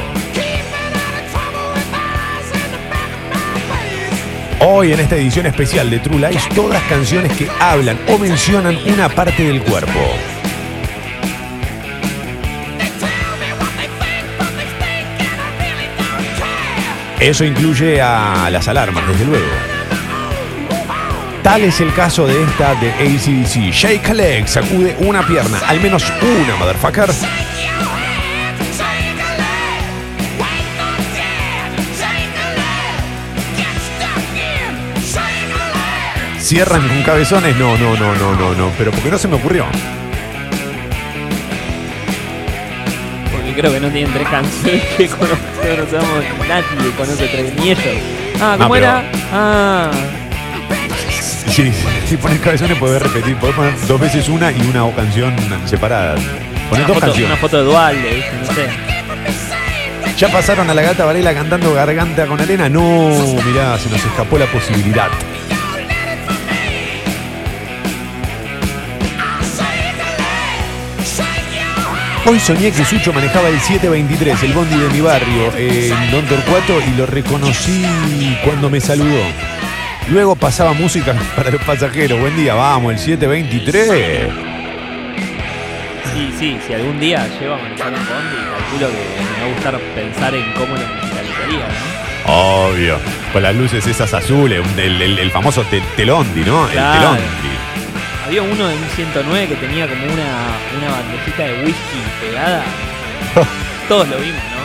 Hoy 4.60 4.94
en 4.94 5.00
esta 5.00 5.16
edición 5.16 5.44
especial 5.44 5.90
de 5.90 5.98
True 5.98 6.26
Lies, 6.26 6.48
todas 6.54 6.82
canciones 6.84 7.36
que 7.36 7.50
hablan 7.60 7.98
o 8.08 8.16
mencionan 8.16 8.78
una 8.86 9.10
parte 9.10 9.44
del 9.44 9.60
cuerpo. 9.60 10.00
Eso 17.22 17.44
incluye 17.44 18.02
a 18.02 18.50
las 18.50 18.66
alarmas, 18.66 19.06
desde 19.06 19.24
luego. 19.24 19.46
Tal 21.40 21.62
es 21.62 21.80
el 21.80 21.94
caso 21.94 22.26
de 22.26 22.42
esta 22.42 22.74
de 22.74 22.90
ACDC. 22.90 23.72
Shake 23.72 24.10
a 24.10 24.14
leg, 24.14 24.48
sacude 24.48 24.96
una 24.98 25.24
pierna, 25.24 25.60
al 25.68 25.80
menos 25.80 26.02
una, 26.20 26.56
motherfucker. 26.56 27.10
¿Cierran 36.40 36.88
con 36.88 37.02
cabezones? 37.04 37.56
No, 37.56 37.78
no, 37.78 37.94
no, 37.94 38.16
no, 38.16 38.34
no, 38.34 38.54
no. 38.56 38.72
Pero 38.76 38.90
porque 38.90 39.12
no 39.12 39.18
se 39.18 39.28
me 39.28 39.36
ocurrió. 39.36 39.66
Creo 43.54 43.72
que 43.72 43.80
no 43.80 43.88
tienen 43.90 44.12
tres 44.12 44.28
canciones 44.28 44.82
que 44.96 45.08
conocemos. 45.08 46.24
Nadie 46.48 46.90
conoce 46.96 47.26
tres 47.28 47.52
ni 47.56 47.70
ellos. 47.70 47.84
Ah, 48.40 48.56
¿cómo 48.58 48.74
Ah, 48.74 48.78
pero- 48.78 48.86
era? 48.86 49.02
Ah. 49.32 49.90
Sí, 51.48 51.70
si 52.08 52.16
pones 52.16 52.40
cabezones 52.40 52.78
puedes 52.78 53.02
repetir, 53.02 53.36
podés 53.36 53.54
poner 53.54 53.74
dos 53.86 54.00
veces 54.00 54.28
una 54.28 54.50
y 54.50 54.60
una 54.62 54.90
canción 54.96 55.34
separada. 55.66 56.14
Pones 56.14 56.30
Una 56.70 56.78
dos 56.86 56.86
foto, 56.94 57.00
canciones. 57.00 57.26
una 57.30 57.36
foto 57.36 57.58
de 57.58 57.64
no 58.40 58.54
sé. 58.54 58.68
¿Ya 60.16 60.28
pasaron 60.28 60.70
a 60.70 60.74
la 60.74 60.82
gata 60.82 61.04
Varela 61.04 61.34
cantando 61.34 61.74
Garganta 61.74 62.26
con 62.26 62.40
arena? 62.40 62.68
No, 62.68 63.10
mirá, 63.44 63.78
se 63.78 63.90
nos 63.90 64.02
escapó 64.04 64.38
la 64.38 64.46
posibilidad. 64.46 65.08
Hoy 72.24 72.38
soñé 72.38 72.70
que 72.70 72.84
Sucho 72.84 73.12
manejaba 73.12 73.48
el 73.48 73.58
723, 73.60 74.42
el 74.44 74.52
bondi 74.52 74.76
de 74.78 74.88
mi 74.90 75.00
barrio, 75.00 75.52
en 75.56 76.10
Don 76.12 76.24
Torcuato, 76.26 76.80
y 76.80 76.96
lo 76.96 77.04
reconocí 77.06 77.84
cuando 78.44 78.70
me 78.70 78.80
saludó. 78.80 79.22
Luego 80.08 80.36
pasaba 80.36 80.72
música 80.72 81.14
para 81.36 81.50
los 81.50 81.62
pasajeros. 81.62 82.20
Buen 82.20 82.36
día, 82.36 82.54
vamos, 82.54 82.92
el 82.92 82.98
723. 82.98 84.28
Sí, 86.14 86.32
sí, 86.38 86.58
si 86.66 86.74
algún 86.74 87.00
día 87.00 87.26
llego 87.40 87.54
a 87.54 87.58
manejar 87.58 87.88
un 87.88 87.94
bondi, 87.94 88.36
calculo 88.52 88.88
que 88.88 89.22
me 89.24 89.40
va 89.40 89.46
a 89.46 89.54
gustar 89.54 89.80
pensar 89.94 90.34
en 90.34 90.52
cómo 90.52 90.74
lo 90.76 90.86
musicalizaría, 90.86 91.66
¿no? 91.66 92.02
Obvio. 92.68 92.98
Con 93.32 93.42
las 93.42 93.54
luces 93.56 93.84
esas 93.86 94.14
azules, 94.14 94.62
el, 94.76 95.02
el- 95.02 95.18
el 95.18 95.30
famoso 95.32 95.62
te- 95.64 95.82
telondi, 95.96 96.42
¿no? 96.44 96.68
Claro. 96.68 97.14
El 97.16 97.16
telondi. 97.18 97.51
Había 98.32 98.44
uno 98.44 98.66
de 98.66 98.74
un 98.76 98.88
109 98.96 99.46
que 99.48 99.56
tenía 99.56 99.86
como 99.86 100.04
una, 100.06 100.56
una 100.78 100.90
bandejita 100.90 101.42
de 101.42 101.64
whisky 101.64 102.00
pegada. 102.18 102.64
Todos 103.90 104.08
lo 104.08 104.16
vimos, 104.16 104.40
¿no? 104.42 104.62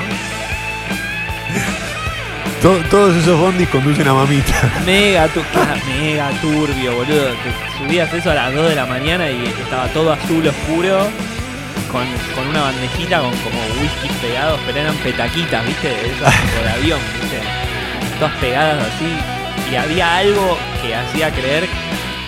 To- 2.61 2.81
todos 2.89 3.17
esos 3.17 3.37
bondis 3.37 3.67
conducen 3.67 4.07
a 4.07 4.13
mamita. 4.13 4.71
Mega, 4.85 5.27
tu- 5.27 5.43
mega 6.01 6.29
turbio, 6.41 6.95
boludo. 6.95 7.25
Te 7.43 7.77
subías 7.77 8.13
eso 8.13 8.31
a 8.31 8.35
las 8.35 8.53
2 8.53 8.69
de 8.69 8.75
la 8.75 8.85
mañana 8.85 9.29
y 9.29 9.43
estaba 9.47 9.87
todo 9.89 10.13
azul 10.13 10.47
oscuro. 10.47 11.09
Con, 11.91 12.05
con 12.35 12.47
una 12.47 12.61
bandejita 12.61 13.19
con 13.19 13.31
como 13.39 13.59
whisky 13.81 14.07
pegados, 14.21 14.61
pero 14.65 14.79
eran 14.79 14.95
petaquitas, 14.95 15.65
¿viste? 15.65 15.89
De 15.89 16.07
Esas 16.07 16.33
tipo 16.41 16.63
de 16.63 16.69
avión, 16.69 16.99
¿viste? 17.19 17.39
Todas 18.17 18.33
pegadas 18.35 18.81
así. 18.95 19.13
Y 19.69 19.75
había 19.75 20.15
algo 20.19 20.57
que 20.81 20.95
hacía 20.95 21.31
creer 21.31 21.67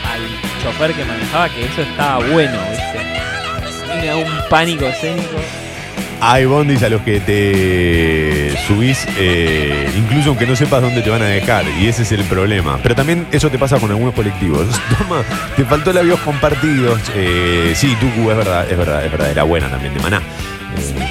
al 0.04 0.49
chofer 0.62 0.94
que 0.94 1.06
manejaba 1.06 1.50
que 1.50 1.66
eso 1.66 1.82
estaba 1.82 2.26
bueno, 2.28 2.58
¿viste? 2.70 4.06
Da 4.06 4.16
un 4.16 4.50
pánico 4.50 4.86
escénico. 4.86 5.38
Hay 6.22 6.46
bondis 6.46 6.84
a 6.84 6.90
los 6.90 7.02
que 7.02 7.22
te 7.22 8.58
subís, 8.68 9.08
eh, 9.18 9.90
incluso 9.98 10.30
aunque 10.30 10.46
no 10.46 10.56
sepas 10.56 10.82
dónde 10.82 11.02
te 11.02 11.10
van 11.10 11.22
a 11.22 11.26
dejar, 11.26 11.64
y 11.80 11.88
ese 11.88 12.04
es 12.04 12.12
el 12.12 12.24
problema. 12.26 12.78
Pero 12.84 12.94
también 12.94 13.26
eso 13.32 13.50
te 13.50 13.58
pasa 13.58 13.80
con 13.80 13.90
algunos 13.90 14.14
colectivos. 14.14 14.68
Toma, 14.98 15.24
te 15.56 15.64
faltó 15.64 15.92
el 15.92 15.98
avión 16.00 16.18
compartido. 16.26 16.98
Eh, 17.16 17.74
sí, 17.76 17.96
Tucu, 18.00 18.30
es 18.32 18.38
verdad, 18.38 18.70
es 18.70 18.78
verdad, 18.78 19.06
es 19.06 19.12
verdad, 19.12 19.32
era 19.32 19.44
buena 19.44 19.70
también 19.70 19.94
de 19.94 20.00
Maná. 20.02 20.18
Eh, 20.18 21.08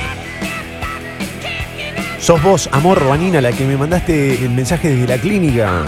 ¿Sos 2.20 2.42
vos, 2.42 2.68
amor, 2.72 3.06
Vanina, 3.08 3.40
la 3.40 3.52
que 3.52 3.64
me 3.64 3.78
mandaste 3.78 4.44
el 4.44 4.50
mensaje 4.50 4.90
desde 4.90 5.06
la 5.06 5.16
clínica? 5.16 5.84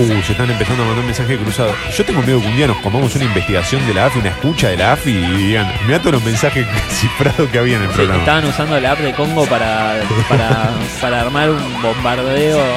Uh, 0.00 0.22
se 0.22 0.30
están 0.32 0.48
empezando 0.48 0.84
a 0.84 0.86
mandar 0.86 1.04
mensajes 1.04 1.36
cruzados. 1.38 1.74
Yo 1.96 2.04
tengo 2.04 2.22
miedo 2.22 2.40
que 2.40 2.46
un 2.46 2.56
día 2.56 2.68
nos 2.68 2.76
comamos 2.78 3.14
una 3.16 3.24
investigación 3.24 3.84
de 3.86 3.94
la 3.94 4.06
AFI, 4.06 4.20
una 4.20 4.28
escucha 4.28 4.68
de 4.68 4.76
la 4.76 4.92
AFI 4.92 5.10
y 5.10 5.26
digan, 5.48 5.72
mira 5.86 5.98
todos 5.98 6.12
los 6.12 6.22
mensajes 6.24 6.66
cifrados 6.90 7.48
que 7.50 7.58
había 7.58 7.76
en 7.78 7.82
el 7.82 7.88
Sí, 7.88 7.94
programa. 7.96 8.20
estaban 8.20 8.44
usando 8.44 8.78
la 8.80 8.92
app 8.92 9.00
de 9.00 9.12
Congo 9.12 9.44
para, 9.46 9.96
para, 10.28 10.70
para 11.00 11.20
armar 11.22 11.50
un 11.50 11.82
bombardeo. 11.82 12.58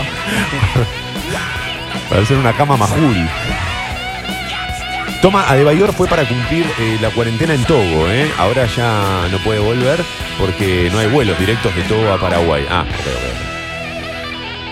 Para 2.10 2.24
hacer 2.24 2.36
una 2.36 2.52
cama 2.52 2.76
majul. 2.76 3.16
Toma, 5.22 5.48
Adebayor 5.50 5.94
fue 5.94 6.08
para 6.10 6.26
cumplir 6.28 6.66
eh, 6.78 6.98
la 7.02 7.10
cuarentena 7.12 7.54
en 7.54 7.64
Togo, 7.64 8.10
¿eh? 8.10 8.30
Ahora 8.38 8.66
ya 8.66 9.30
no 9.32 9.38
puede 9.46 9.60
volver 9.60 10.04
porque 10.38 10.90
no 10.92 11.00
hay 11.00 11.08
vuelos 11.08 11.40
directos 11.40 11.74
de 11.74 11.84
Togo 11.84 12.12
a 12.12 12.20
Paraguay. 12.20 12.66
Ah, 12.70 12.84
ok, 12.84 12.90
ok, 12.90 13.51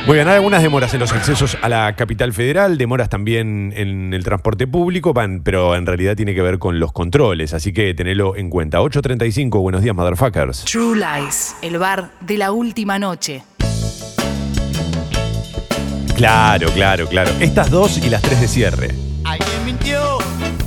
ok. 0.02 0.06
Bueno, 0.08 0.30
hay 0.32 0.38
algunas 0.38 0.62
demoras 0.62 0.94
en 0.94 1.00
los 1.00 1.12
accesos 1.12 1.58
a 1.62 1.70
la 1.70 1.96
capital 1.96 2.34
federal, 2.34 2.78
demoras 2.78 3.10
también 3.10 3.74
en 3.76 4.14
el 4.14 4.24
transporte 4.24 4.68
público, 4.68 5.14
pan- 5.14 5.42
pero 5.44 5.76
en 5.76 5.86
realidad 5.86 6.16
tiene 6.16 6.34
que 6.34 6.42
ver 6.42 6.60
con 6.60 6.80
los 6.80 6.92
controles, 6.92 7.54
así 7.54 7.74
que 7.74 7.94
tenelo 7.94 8.36
en 8.36 8.50
cuenta. 8.50 8.80
8.35, 8.80 9.60
buenos 9.62 9.84
días, 9.84 9.96
motherfuckers. 9.96 10.66
True 10.66 10.98
Lies, 10.98 11.56
el 11.62 11.78
bar 11.78 12.12
de 12.22 12.38
la 12.38 12.52
última 12.52 12.98
noche. 13.00 13.44
Claro, 16.16 16.70
claro, 16.74 17.08
claro. 17.08 17.32
Estas 17.40 17.70
dos 17.72 17.98
y 17.98 18.10
las 18.10 18.22
tres 18.22 18.42
de 18.42 18.48
cierre. 18.50 18.90
Alguien 19.24 19.66
mintió, 19.66 20.18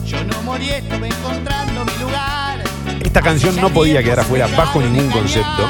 yo 0.07 0.25
no 0.25 0.43
morí, 0.45 0.71
estuve 0.71 1.09
encontrando 1.09 1.85
mi 1.85 2.03
lugar. 2.03 2.63
Esta 3.05 3.21
canción 3.21 3.57
no 3.57 3.69
podía 3.69 4.03
quedar 4.03 4.21
afuera 4.21 4.47
bajo 4.57 4.81
ningún 4.81 5.11
concepto. 5.11 5.69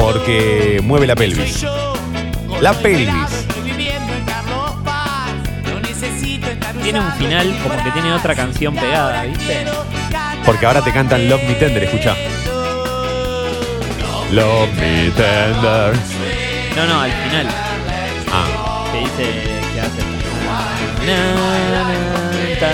Porque 0.00 0.80
mueve 0.82 1.06
la 1.06 1.14
pelvis. 1.14 1.62
La 2.60 2.72
pelvis. 2.72 3.46
Tiene 6.82 7.00
un 7.00 7.12
final 7.12 7.58
como 7.62 7.84
que 7.84 7.90
tiene 7.90 8.12
otra 8.14 8.34
canción 8.34 8.74
pegada, 8.74 9.24
¿viste? 9.24 9.66
Porque 10.46 10.64
ahora 10.64 10.80
te 10.82 10.90
cantan 10.92 11.28
Love 11.28 11.42
Me 11.46 11.54
Tender, 11.54 11.84
escucha. 11.84 12.16
Love 14.32 14.72
Me 14.74 15.10
Tender. 15.10 15.94
No, 16.76 16.86
no, 16.86 17.00
al 17.02 17.12
final. 17.12 17.46
Ah, 18.32 18.84
Que 18.92 18.98
dice 19.00 19.24
que 19.74 19.80
hace. 19.80 20.00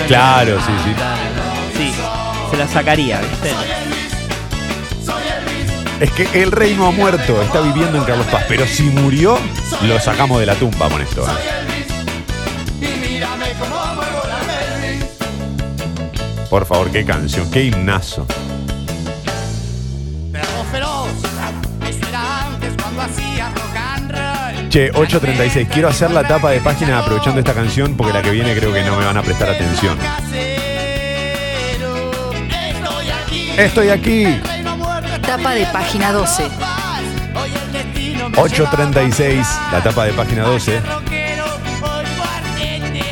Claro, 0.07 0.59
sí, 0.61 0.71
sí. 0.85 0.95
Sí, 1.77 1.93
se 2.51 2.57
la 2.57 2.67
sacaría, 2.67 3.19
¿viste? 3.19 3.51
Es 5.99 6.11
que 6.11 6.43
el 6.43 6.51
rey 6.51 6.75
no 6.75 6.87
ha 6.87 6.91
muerto, 6.91 7.41
está 7.41 7.61
viviendo 7.61 7.97
en 7.97 8.03
Carlos 8.03 8.27
Paz, 8.27 8.45
pero 8.47 8.65
si 8.67 8.83
murió, 8.83 9.37
lo 9.83 9.99
sacamos 9.99 10.39
de 10.39 10.45
la 10.45 10.55
tumba 10.55 10.89
con 10.89 11.01
esto. 11.01 11.25
¿eh? 11.25 11.57
Por 16.49 16.65
favor, 16.65 16.91
qué 16.91 17.03
canción, 17.03 17.49
qué 17.51 17.63
himnazo. 17.63 18.25
Che, 24.69 24.91
8.36, 24.91 25.67
quiero 25.69 25.87
hacer 25.87 26.11
la 26.11 26.27
tapa 26.27 26.51
de 26.51 26.59
página 26.59 26.99
aprovechando 26.99 27.39
esta 27.39 27.53
canción 27.53 27.95
porque 27.95 28.13
la 28.13 28.21
que 28.21 28.31
viene 28.31 28.53
creo 28.53 28.73
que 28.73 28.83
no 28.83 28.97
me 28.97 29.05
van 29.05 29.17
a 29.17 29.23
prestar 29.23 29.49
atención. 29.49 29.97
Estoy 33.57 33.89
aquí. 33.89 34.56
Tapa 35.27 35.51
de 35.55 35.65
página 35.65 36.13
12. 36.13 36.43
Hoy 37.35 37.51
el 37.53 37.73
destino 37.73 38.29
me 38.29 38.37
8.36, 38.37 39.45
la 39.73 39.83
tapa 39.83 40.05
de 40.05 40.13
página 40.13 40.43
12. 40.43 40.79
rockero, 40.79 41.45
hoy 41.81 42.05
guardete. 42.17 43.09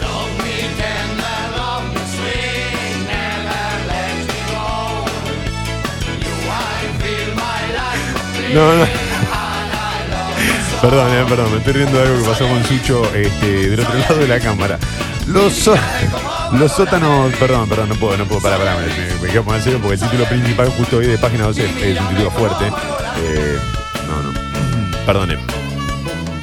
Love 0.00 0.30
me 0.38 0.62
tender, 0.78 1.42
love 1.56 1.82
me 1.92 2.00
sweet, 2.06 3.02
never 3.08 3.74
let 3.88 4.14
me 4.28 4.38
go. 4.46 5.10
You 6.22 6.34
I 6.46 6.86
feel 7.02 7.30
my 7.34 7.66
life 7.74 8.54
No, 8.54 8.64
no. 8.76 8.86
Perdón, 10.82 11.12
eh, 11.12 11.24
perdón, 11.28 11.50
me 11.50 11.58
estoy 11.58 11.72
riendo 11.72 11.98
de 11.98 12.06
algo 12.06 12.22
que 12.22 12.28
pasó 12.30 12.46
con 12.46 12.64
Sucho 12.64 13.12
este, 13.12 13.70
del 13.70 13.80
otro 13.80 13.98
lado 13.98 14.18
de 14.18 14.28
la 14.28 14.38
cámara. 14.38 14.78
Los, 15.26 15.68
los 16.52 16.72
sótanos. 16.72 17.32
Perdón, 17.36 17.68
perdón, 17.68 17.88
no 17.90 17.94
puedo, 17.96 18.16
no 18.16 18.24
puedo 18.24 18.40
parar, 18.40 18.58
parar, 18.58 18.78
me, 18.78 19.26
me 19.26 19.32
quedo 19.32 19.44
poner 19.44 19.62
serio 19.62 19.78
porque 19.80 19.94
el 19.94 20.00
título 20.00 20.24
principal 20.26 20.68
justo 20.70 20.98
hoy 20.98 21.06
de 21.06 21.18
página 21.18 21.44
12 21.44 21.92
es, 21.92 22.00
un 22.00 22.08
título 22.08 22.30
fuerte. 22.30 22.66
Eh, 22.66 23.58
no, 24.06 24.22
no. 24.22 25.06
Perdonen. 25.06 25.38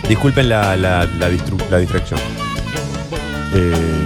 Disculpen 0.07 0.49
la, 0.49 0.75
la, 0.75 1.05
la 1.05 1.29
distracción. 1.77 2.19
Eh, 3.53 4.05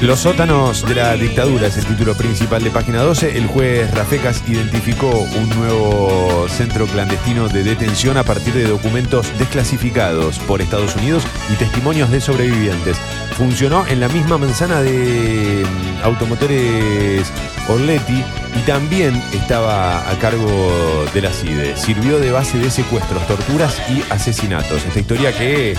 Los 0.00 0.20
sótanos 0.20 0.86
de 0.86 0.94
la 0.94 1.14
dictadura 1.14 1.66
es 1.66 1.76
el 1.76 1.84
título 1.84 2.14
principal 2.14 2.62
de 2.62 2.70
página 2.70 3.02
12. 3.02 3.36
El 3.36 3.46
juez 3.46 3.92
Rafecas 3.94 4.42
identificó 4.46 5.08
un 5.08 5.48
nuevo 5.50 6.46
centro 6.48 6.86
clandestino 6.86 7.48
de 7.48 7.64
detención 7.64 8.16
a 8.16 8.22
partir 8.22 8.54
de 8.54 8.68
documentos 8.68 9.26
desclasificados 9.38 10.38
por 10.40 10.60
Estados 10.60 10.94
Unidos 10.96 11.24
y 11.52 11.56
testimonios 11.56 12.10
de 12.10 12.20
sobrevivientes. 12.20 12.96
Funcionó 13.36 13.86
en 13.86 14.00
la 14.00 14.08
misma 14.08 14.38
manzana 14.38 14.80
de 14.82 15.64
mm, 15.64 16.04
automotores 16.04 17.30
Orletti 17.68 18.24
y 18.56 18.60
también 18.66 19.20
estaba 19.32 20.08
a 20.08 20.18
cargo 20.18 21.04
de 21.12 21.20
la 21.20 21.32
CIDE. 21.32 21.76
Sirvió 21.76 22.18
de 22.18 22.30
base 22.30 22.58
de 22.58 22.70
secuestros, 22.70 23.26
torturas 23.26 23.80
y 23.90 24.02
asesinatos. 24.12 24.84
Esta 24.86 25.00
historia 25.00 25.36
que 25.36 25.76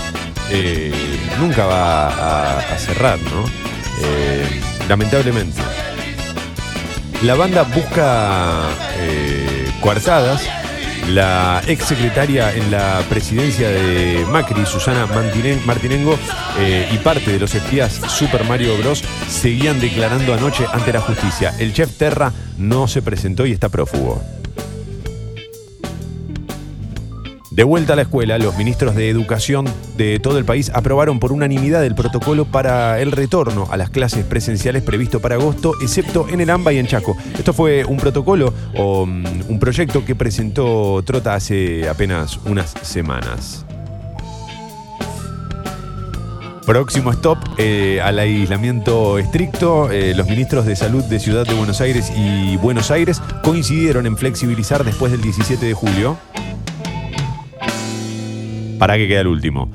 eh, 0.50 0.92
nunca 1.38 1.66
va 1.66 2.08
a, 2.08 2.58
a 2.58 2.78
cerrar, 2.78 3.18
¿no? 3.18 3.69
Eh, 4.02 4.60
lamentablemente. 4.88 5.60
La 7.22 7.34
banda 7.34 7.64
busca 7.64 8.70
eh, 8.98 9.70
coartadas 9.82 10.42
La 11.08 11.60
ex 11.66 11.84
secretaria 11.84 12.54
en 12.54 12.70
la 12.70 13.02
presidencia 13.08 13.68
de 13.68 14.24
Macri, 14.30 14.64
Susana 14.64 15.06
Martinengo, 15.66 16.16
eh, 16.58 16.88
y 16.92 16.98
parte 16.98 17.32
de 17.32 17.38
los 17.40 17.54
espías 17.54 18.00
Super 18.08 18.44
Mario 18.44 18.76
Bros. 18.78 19.02
seguían 19.28 19.80
declarando 19.80 20.34
anoche 20.34 20.64
ante 20.72 20.92
la 20.92 21.00
justicia. 21.00 21.52
El 21.58 21.72
chef 21.72 21.90
Terra 21.96 22.32
no 22.58 22.86
se 22.86 23.02
presentó 23.02 23.44
y 23.44 23.52
está 23.52 23.68
prófugo. 23.68 24.22
De 27.60 27.64
vuelta 27.64 27.92
a 27.92 27.96
la 27.96 28.02
escuela, 28.02 28.38
los 28.38 28.56
ministros 28.56 28.94
de 28.94 29.10
Educación 29.10 29.66
de 29.98 30.18
todo 30.18 30.38
el 30.38 30.46
país 30.46 30.72
aprobaron 30.72 31.20
por 31.20 31.30
unanimidad 31.30 31.84
el 31.84 31.94
protocolo 31.94 32.46
para 32.46 32.98
el 33.02 33.12
retorno 33.12 33.68
a 33.70 33.76
las 33.76 33.90
clases 33.90 34.24
presenciales 34.24 34.82
previsto 34.82 35.20
para 35.20 35.34
agosto, 35.34 35.74
excepto 35.82 36.26
en 36.30 36.40
el 36.40 36.48
AMBA 36.48 36.72
y 36.72 36.78
en 36.78 36.86
Chaco. 36.86 37.18
Esto 37.36 37.52
fue 37.52 37.84
un 37.84 37.98
protocolo 37.98 38.54
o 38.78 39.04
mm, 39.04 39.50
un 39.50 39.58
proyecto 39.60 40.06
que 40.06 40.14
presentó 40.14 41.02
Trota 41.04 41.34
hace 41.34 41.86
apenas 41.86 42.38
unas 42.46 42.70
semanas. 42.80 43.66
Próximo 46.64 47.10
stop 47.12 47.36
eh, 47.58 48.00
al 48.00 48.20
aislamiento 48.20 49.18
estricto. 49.18 49.90
Eh, 49.90 50.14
los 50.14 50.26
ministros 50.26 50.64
de 50.64 50.76
Salud 50.76 51.04
de 51.04 51.20
Ciudad 51.20 51.46
de 51.46 51.52
Buenos 51.52 51.82
Aires 51.82 52.10
y 52.16 52.56
Buenos 52.56 52.90
Aires 52.90 53.20
coincidieron 53.42 54.06
en 54.06 54.16
flexibilizar 54.16 54.82
después 54.82 55.12
del 55.12 55.20
17 55.20 55.66
de 55.66 55.74
julio. 55.74 56.16
Para 58.80 58.96
que 58.96 59.06
queda 59.06 59.20
el 59.20 59.26
último. 59.26 59.70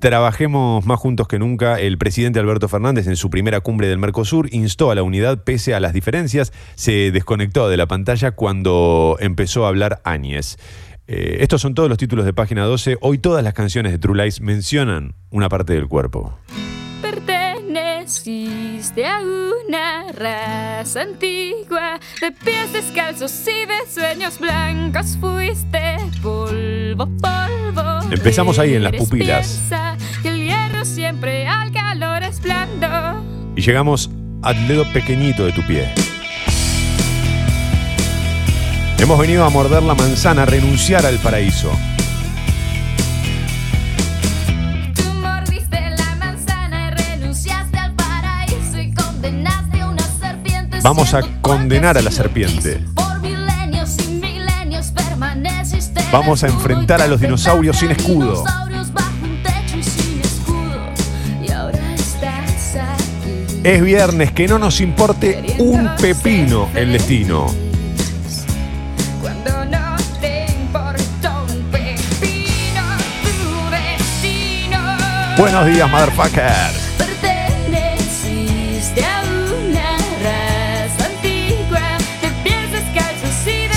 Trabajemos 0.00 0.86
más 0.86 0.98
juntos 0.98 1.28
que 1.28 1.38
nunca. 1.38 1.78
El 1.78 1.98
presidente 1.98 2.40
Alberto 2.40 2.66
Fernández 2.66 3.06
en 3.06 3.16
su 3.16 3.28
primera 3.28 3.60
cumbre 3.60 3.88
del 3.88 3.98
Mercosur 3.98 4.48
instó 4.52 4.90
a 4.90 4.94
la 4.94 5.02
unidad 5.02 5.44
pese 5.44 5.74
a 5.74 5.80
las 5.80 5.92
diferencias. 5.92 6.50
Se 6.74 7.12
desconectó 7.12 7.68
de 7.68 7.76
la 7.76 7.86
pantalla 7.86 8.30
cuando 8.30 9.18
empezó 9.20 9.66
a 9.66 9.68
hablar 9.68 10.00
Áñez. 10.02 10.56
Eh, 11.06 11.36
estos 11.40 11.60
son 11.60 11.74
todos 11.74 11.90
los 11.90 11.98
títulos 11.98 12.24
de 12.24 12.32
página 12.32 12.64
12. 12.64 12.96
Hoy 13.02 13.18
todas 13.18 13.44
las 13.44 13.52
canciones 13.52 13.92
de 13.92 13.98
True 13.98 14.22
Lies 14.22 14.40
mencionan 14.40 15.14
una 15.30 15.50
parte 15.50 15.74
del 15.74 15.86
cuerpo. 15.86 16.38
A 18.02 19.20
una 19.20 20.10
raza 20.10 21.02
antigua 21.02 22.00
de 22.20 22.32
pies 22.32 22.72
descalzos 22.72 23.32
y 23.42 23.64
de 23.64 23.74
sueños 23.88 24.40
blancos. 24.40 25.16
Fuiste 25.20 25.98
polvo, 26.20 27.08
polvo. 27.20 28.00
Empezamos 28.10 28.58
ahí 28.58 28.74
en 28.74 28.82
las 28.82 28.96
pupilas. 28.96 29.70
que 30.20 30.30
el 30.30 30.44
hierro 30.44 30.84
siempre 30.84 31.46
al 31.46 31.70
calor 31.70 32.24
es 32.24 32.40
blando. 32.40 33.22
Y 33.54 33.60
llegamos 33.60 34.10
al 34.42 34.66
dedo 34.66 34.84
pequeñito 34.92 35.44
de 35.44 35.52
tu 35.52 35.62
pie. 35.62 35.88
Hemos 38.98 39.16
venido 39.16 39.44
a 39.44 39.50
morder 39.50 39.84
la 39.84 39.94
manzana, 39.94 40.42
a 40.42 40.46
renunciar 40.46 41.06
al 41.06 41.18
paraíso. 41.18 41.70
Vamos 50.82 51.14
a 51.14 51.22
condenar 51.40 51.96
a 51.96 52.02
la 52.02 52.10
serpiente. 52.10 52.84
Vamos 56.10 56.42
a 56.42 56.48
enfrentar 56.48 57.00
a 57.00 57.06
los 57.06 57.20
dinosaurios 57.20 57.76
sin 57.78 57.92
escudo. 57.92 58.42
Es 63.62 63.80
viernes, 63.80 64.32
que 64.32 64.48
no 64.48 64.58
nos 64.58 64.80
importe 64.80 65.54
un 65.60 65.88
pepino 66.00 66.68
el 66.74 66.92
destino. 66.92 67.46
Cuando 69.20 69.64
no 69.66 69.96
te 70.20 70.46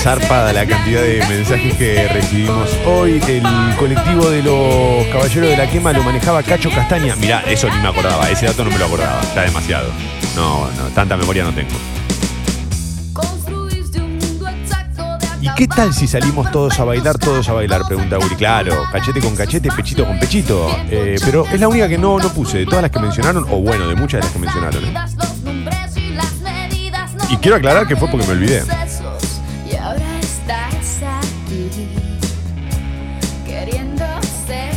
Zarpada 0.06 0.54
la 0.54 0.68
cantidad 0.68 1.02
de 1.02 1.18
mensajes 1.28 1.74
que 1.78 2.08
recibimos 2.08 2.70
hoy. 2.86 3.20
El 3.28 3.76
colectivo 3.76 4.30
de 4.30 4.44
los 4.44 5.04
caballeros 5.08 5.50
de 5.50 5.58
la 5.58 5.68
quema 5.68 5.94
lo 5.94 6.04
manejaba 6.04 6.44
Cacho 6.44 6.70
Castaña. 6.70 7.16
Mirá, 7.16 7.42
eso 7.48 7.68
ni 7.72 7.82
me 7.82 7.88
acordaba, 7.88 8.30
ese 8.30 8.46
dato 8.46 8.64
no 8.64 8.70
me 8.70 8.78
lo 8.78 8.86
acordaba, 8.86 9.20
está 9.22 9.42
demasiado. 9.42 9.90
No, 10.36 10.70
no, 10.74 10.90
tanta 10.94 11.18
memoria 11.18 11.44
no 11.44 11.54
tengo. 11.56 11.72
¿Y 15.42 15.50
qué 15.56 15.68
tal 15.68 15.92
si 15.92 16.06
salimos 16.06 16.52
todos 16.52 16.80
a 16.80 16.84
bailar, 16.84 17.18
todos 17.18 17.50
a 17.50 17.54
bailar? 17.54 17.82
Pregunta 17.88 18.20
Uri. 18.20 18.36
Claro, 18.36 18.84
cachete 18.92 19.20
con 19.20 19.36
cachete, 19.36 19.72
pechito 19.72 20.06
con 20.06 20.20
pechito. 20.20 20.70
Eh, 20.88 21.16
pero 21.26 21.48
es 21.52 21.60
la 21.60 21.68
única 21.68 21.90
que 21.90 21.98
no, 21.98 22.20
no 22.20 22.30
puse, 22.30 22.60
de 22.60 22.66
todas 22.68 22.84
las 22.84 22.92
que 22.92 23.00
mencionaron, 23.00 23.44
o 23.50 23.60
bueno, 23.60 23.88
de 23.88 23.96
muchas 23.96 24.20
de 24.20 24.26
las 24.26 24.34
que 24.34 24.40
mencionaron. 24.40 24.84
¿eh? 24.84 24.94
Y 27.32 27.38
quiero 27.38 27.58
aclarar 27.58 27.88
que 27.88 27.96
fue 27.96 28.08
porque 28.08 28.28
me 28.28 28.34
olvidé. 28.34 28.62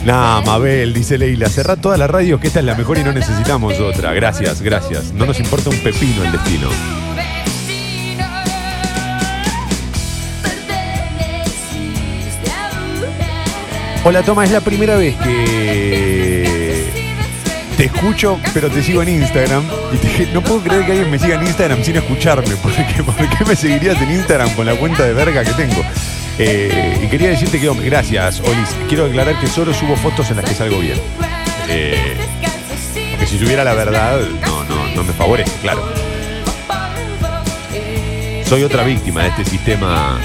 Nah, 0.08 0.40
Mabel, 0.40 0.94
dice 0.94 1.18
Leila, 1.18 1.50
cerrá 1.50 1.76
todas 1.76 1.98
las 1.98 2.08
radios 2.08 2.40
que 2.40 2.46
esta 2.46 2.60
es 2.60 2.64
la 2.64 2.74
mejor 2.74 2.96
y 2.96 3.04
no 3.04 3.12
necesitamos 3.12 3.78
otra. 3.78 4.14
Gracias, 4.14 4.62
gracias. 4.62 5.12
No 5.12 5.26
nos 5.26 5.38
importa 5.38 5.68
un 5.68 5.76
pepino 5.80 6.24
el 6.24 6.32
destino. 6.32 6.66
Hola 14.02 14.22
Toma, 14.22 14.46
es 14.46 14.50
la 14.50 14.62
primera 14.62 14.96
vez 14.96 15.14
que 15.16 16.86
te 17.76 17.84
escucho, 17.84 18.40
pero 18.54 18.70
te 18.70 18.82
sigo 18.82 19.02
en 19.02 19.10
Instagram. 19.10 19.62
Y 19.92 19.98
te 19.98 20.08
dije, 20.08 20.28
no 20.32 20.40
puedo 20.42 20.62
creer 20.62 20.86
que 20.86 20.92
alguien 20.92 21.10
me 21.10 21.18
siga 21.18 21.34
en 21.34 21.42
Instagram 21.42 21.84
sin 21.84 21.96
escucharme. 21.96 22.56
Porque, 22.62 23.02
¿Por 23.04 23.14
qué 23.14 23.44
me 23.44 23.54
seguirías 23.54 24.00
en 24.00 24.12
Instagram 24.12 24.54
con 24.54 24.64
la 24.64 24.74
cuenta 24.74 25.04
de 25.04 25.12
verga 25.12 25.44
que 25.44 25.52
tengo? 25.52 25.84
Eh, 26.38 27.00
y 27.02 27.08
quería 27.08 27.30
decirte 27.30 27.60
que, 27.60 27.68
hombre, 27.68 27.86
gracias, 27.86 28.40
Olis. 28.40 28.70
Quiero 28.88 29.06
aclarar 29.06 29.40
que 29.40 29.48
solo 29.48 29.74
subo 29.74 29.96
fotos 29.96 30.30
en 30.30 30.36
las 30.36 30.44
que 30.44 30.54
salgo 30.54 30.78
bien. 30.78 31.00
Eh, 31.68 32.16
porque 33.10 33.26
si 33.26 33.38
subiera 33.38 33.64
la 33.64 33.74
verdad, 33.74 34.20
no, 34.46 34.64
no, 34.64 34.88
no 34.94 35.04
me 35.04 35.12
favorece, 35.12 35.52
claro. 35.60 35.82
Soy 38.46 38.62
otra 38.62 38.84
víctima 38.84 39.24
de 39.24 39.28
este 39.28 39.44
sistema 39.44 40.18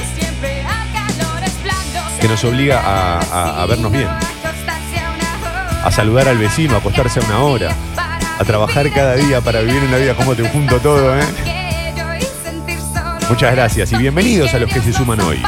que 2.21 2.27
nos 2.29 2.41
obliga 2.45 2.81
a, 2.85 3.65
vernos 3.65 3.91
bien, 3.91 4.07
a 4.07 5.91
saludar 5.91 6.29
al 6.29 6.37
vecino, 6.37 6.75
a 6.75 6.77
acostarse 6.77 7.19
a 7.19 7.23
una 7.23 7.39
hora, 7.39 7.75
a 8.39 8.43
trabajar 8.45 8.89
cada 8.93 9.15
día 9.15 9.41
para 9.41 9.59
vivir 9.59 9.83
en 9.83 9.91
la 9.91 9.97
vida 9.97 10.15
como 10.15 10.35
te 10.35 10.47
junto 10.47 10.79
todo, 10.79 11.19
¿eh? 11.19 11.25
Muchas 13.27 13.53
gracias 13.53 13.91
y 13.91 13.97
bienvenidos 13.97 14.53
a 14.53 14.59
los 14.59 14.71
que 14.71 14.79
se 14.79 14.93
suman 14.93 15.19
hoy. 15.19 15.41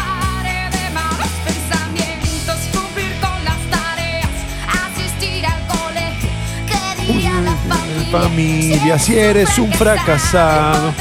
Familia, 8.11 8.97
si 8.99 9.17
eres 9.17 9.57
un 9.57 9.71
fracasado. 9.73 10.93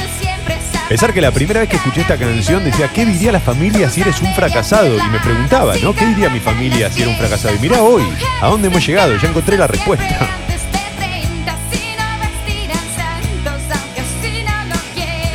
Pensar 0.89 1.13
que 1.13 1.21
la 1.21 1.31
primera 1.31 1.61
vez 1.61 1.69
que 1.69 1.77
escuché 1.77 2.01
esta 2.01 2.17
canción 2.17 2.63
decía, 2.63 2.89
¿qué 2.93 3.05
diría 3.05 3.31
la 3.31 3.39
familia 3.39 3.89
si 3.89 4.01
eres 4.01 4.21
un 4.21 4.33
fracasado? 4.33 4.97
Y 4.97 5.09
me 5.09 5.19
preguntaba, 5.19 5.75
¿no? 5.81 5.95
¿Qué 5.95 6.05
diría 6.05 6.29
mi 6.29 6.39
familia 6.39 6.91
si 6.91 7.01
era 7.01 7.09
un 7.09 7.17
fracasado? 7.17 7.55
Y 7.55 7.59
mirá 7.59 7.81
hoy, 7.81 8.03
¿a 8.41 8.47
dónde 8.47 8.67
hemos 8.67 8.85
llegado? 8.85 9.15
Ya 9.17 9.29
encontré 9.29 9.57
la 9.57 9.67
respuesta. 9.67 10.29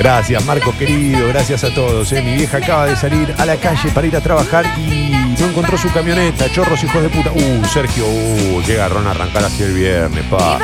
Gracias, 0.01 0.43
Marco 0.47 0.73
querido, 0.79 1.29
gracias 1.29 1.63
a 1.63 1.75
todos. 1.75 2.11
¿eh? 2.13 2.23
Mi 2.23 2.35
vieja 2.35 2.57
acaba 2.57 2.87
de 2.87 2.97
salir 2.97 3.35
a 3.37 3.45
la 3.45 3.57
calle 3.57 3.91
para 3.91 4.07
ir 4.07 4.17
a 4.17 4.23
trabajar 4.23 4.65
y 4.79 5.37
no 5.39 5.47
encontró 5.47 5.77
su 5.77 5.93
camioneta. 5.93 6.51
Chorros, 6.51 6.83
hijos 6.83 7.03
de 7.03 7.11
puta. 7.11 7.31
Uh, 7.33 7.65
Sergio, 7.67 8.07
uh, 8.07 8.63
qué 8.65 8.77
garrón 8.77 9.07
arrancar 9.07 9.45
así 9.45 9.63
el 9.63 9.75
viernes, 9.75 10.25
pa. 10.25 10.59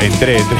Entré, 0.00 0.38
entré. 0.38 0.58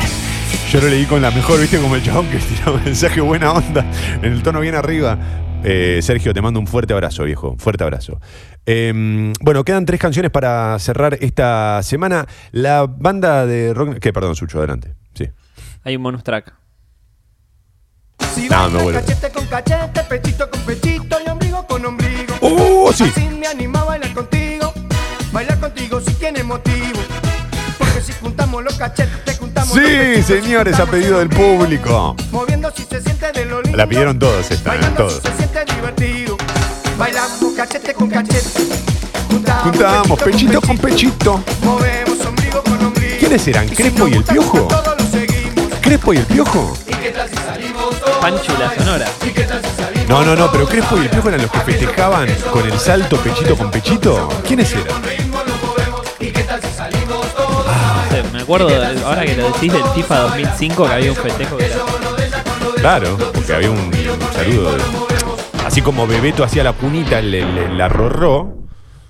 Yo 0.70 0.80
lo 0.80 0.88
leí 0.88 1.05
con 1.06 1.22
la 1.22 1.30
mejor, 1.30 1.60
viste, 1.60 1.78
como 1.80 1.94
el 1.96 2.02
chabón 2.02 2.28
que 2.28 2.38
tiraba 2.38 2.78
mensaje 2.84 3.20
buena 3.20 3.52
onda, 3.52 3.84
en 4.22 4.32
el 4.32 4.42
tono 4.42 4.60
bien 4.60 4.74
arriba. 4.74 5.18
Eh, 5.62 6.01
Sergio, 6.02 6.34
te 6.34 6.42
mando 6.42 6.60
un 6.60 6.66
fuerte 6.66 6.92
abrazo, 6.92 7.24
viejo. 7.24 7.56
Fuerte 7.59 7.84
abrazo. 7.84 8.20
Eh, 8.66 9.32
bueno, 9.40 9.64
quedan 9.64 9.86
tres 9.86 9.98
canciones 10.01 10.30
para 10.30 10.78
cerrar 10.78 11.16
esta 11.20 11.82
semana. 11.82 12.26
La 12.52 12.86
banda 12.86 13.46
de 13.46 13.72
rock. 13.72 13.98
¿Qué? 13.98 14.12
Perdón, 14.12 14.34
Sucho, 14.36 14.59
adelante. 14.59 14.94
Sí. 15.14 15.28
Hay 15.84 15.96
un 15.96 16.02
bonus 16.02 16.22
track. 16.22 16.52
Si 18.34 18.48
No, 18.48 18.68
me 18.68 18.82
vuelvo. 18.82 19.01
cachete 19.01 19.30
con 19.30 19.46
cachete, 19.46 20.01
pechito 20.09 20.51
con 20.51 20.60
pechito 20.62 21.16
y 21.24 21.30
ombligo 21.30 21.66
con 21.66 21.84
ombligo. 21.86 22.34
¡Oh, 22.40 22.92
sí! 22.92 23.05
Así 23.05 23.28
me 23.28 23.46
anima 23.46 23.80
a 23.80 23.84
bailar 23.84 24.12
contigo. 24.12 24.72
Bailar 25.32 25.59
contigo 25.60 26.01
si 26.01 26.12
tiene 26.14 26.42
motivo. 26.42 26.93
Si 28.05 28.12
juntamos 28.20 28.62
los 28.62 28.74
cachetes, 28.74 29.24
te 29.24 29.35
juntamos 29.35 29.74
los 29.74 29.86
Sí, 29.86 30.22
señores, 30.22 30.78
a 30.78 30.85
pedido 30.85 31.20
del 31.20 31.31
público. 31.31 32.14
Moviendo 32.31 32.70
si 32.76 32.85
se 32.85 33.01
siente 33.01 33.32
de 33.32 33.47
lo 33.47 33.62
lindo. 33.62 33.78
La 33.78 33.86
pidieron 33.86 34.18
todos 34.18 34.51
esta, 34.51 34.74
¿eh? 34.74 34.81
Todos. 34.94 35.14
si 35.14 35.20
se 35.22 35.36
siente 35.39 35.64
divertido. 35.74 36.36
Bailamos 36.98 37.55
cachete 37.56 37.94
con 37.94 38.10
cachete. 38.10 38.60
Juntamos 39.62 40.22
pechito 40.22 40.60
con 40.60 40.76
pechito. 40.76 41.43
Movemos 41.62 42.26
ombligo 42.26 42.62
con 42.62 42.85
ombligo. 42.85 43.16
¿Quiénes 43.18 43.48
eran? 43.48 43.68
¿Crespo 43.68 44.06
y 44.09 44.12
el 44.12 44.24
Piojo? 44.24 44.68
¿Crespo 45.81 46.12
y 46.12 46.16
el 46.18 46.26
Piojo? 46.26 46.76
¿Y 46.86 46.94
qué 46.97 47.09
tal 47.10 47.28
si 47.31 47.36
salimos 47.36 48.01
todos? 48.01 48.16
Pancho 48.18 48.52
y 48.55 48.60
la 48.60 48.74
Sonora. 48.74 49.06
¿Y 49.24 49.31
qué 49.31 49.44
tal 49.44 49.62
si 49.62 49.82
salimos 49.82 50.09
No, 50.10 50.24
no, 50.24 50.36
no, 50.36 50.52
pero 50.52 50.68
Crespo 50.68 50.98
y 50.98 51.01
el 51.01 51.09
Piojo 51.09 51.28
eran 51.31 51.40
los 51.40 51.51
que 51.51 51.60
festejaban 51.60 52.28
con 52.52 52.70
el 52.70 52.78
salto 52.78 53.16
pechito 53.16 53.56
con 53.56 53.70
pechito. 53.70 54.28
¿Quiénes 54.47 54.70
eran? 54.72 55.02
Acuerdo, 58.44 58.68
ahora 59.06 59.24
que 59.26 59.36
lo 59.36 59.46
decís 59.52 59.72
del 59.72 59.82
FIFA 59.94 60.18
2005, 60.20 60.86
que 60.86 60.92
había 60.92 61.10
un 61.10 61.16
festejo 61.16 61.56
que 61.56 61.64
era. 61.66 61.76
Claro, 62.76 63.16
porque 63.32 63.52
había 63.54 63.70
un, 63.70 63.78
un 63.78 64.32
saludo. 64.32 64.76
así 65.66 65.80
como 65.82 66.06
Bebeto 66.06 66.44
hacía 66.44 66.62
la 66.62 66.72
punita, 66.74 67.18
el, 67.18 67.34
el, 67.34 67.58
el- 67.58 67.78
la 67.78 67.88
rorró. 67.88 68.58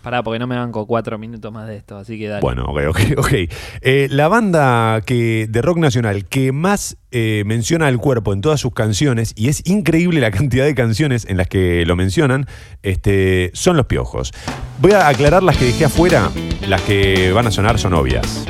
Pará, 0.02 0.22
porque 0.22 0.38
no 0.38 0.46
me 0.46 0.54
banco 0.56 0.86
cuatro 0.86 1.16
minutos 1.18 1.50
más 1.50 1.66
de 1.66 1.76
esto, 1.76 1.96
así 1.96 2.18
que 2.18 2.28
dale. 2.28 2.42
Bueno, 2.42 2.66
ok, 2.66 2.80
ok, 2.90 3.00
ok. 3.16 3.32
Eh, 3.80 4.06
la 4.10 4.28
banda 4.28 5.00
que, 5.04 5.46
de 5.48 5.62
rock 5.62 5.78
nacional 5.78 6.26
que 6.26 6.52
más 6.52 6.98
eh, 7.10 7.42
menciona 7.46 7.86
al 7.86 7.96
cuerpo 7.98 8.34
en 8.34 8.42
todas 8.42 8.60
sus 8.60 8.74
canciones, 8.74 9.32
y 9.34 9.48
es 9.48 9.62
increíble 9.66 10.20
la 10.20 10.30
cantidad 10.30 10.66
de 10.66 10.74
canciones 10.74 11.24
en 11.28 11.38
las 11.38 11.48
que 11.48 11.84
lo 11.86 11.96
mencionan, 11.96 12.46
este, 12.82 13.50
son 13.54 13.78
Los 13.78 13.86
Piojos. 13.86 14.32
Voy 14.80 14.92
a 14.92 15.08
aclarar 15.08 15.42
las 15.42 15.56
que 15.56 15.64
dejé 15.64 15.86
afuera, 15.86 16.30
las 16.68 16.82
que 16.82 17.32
van 17.32 17.46
a 17.46 17.50
sonar 17.50 17.78
son 17.78 17.94
obvias. 17.94 18.44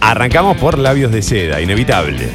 Arrancamos 0.00 0.56
por 0.56 0.78
Labios 0.78 1.12
de 1.12 1.22
Seda, 1.22 1.60
inevitable. 1.60 2.30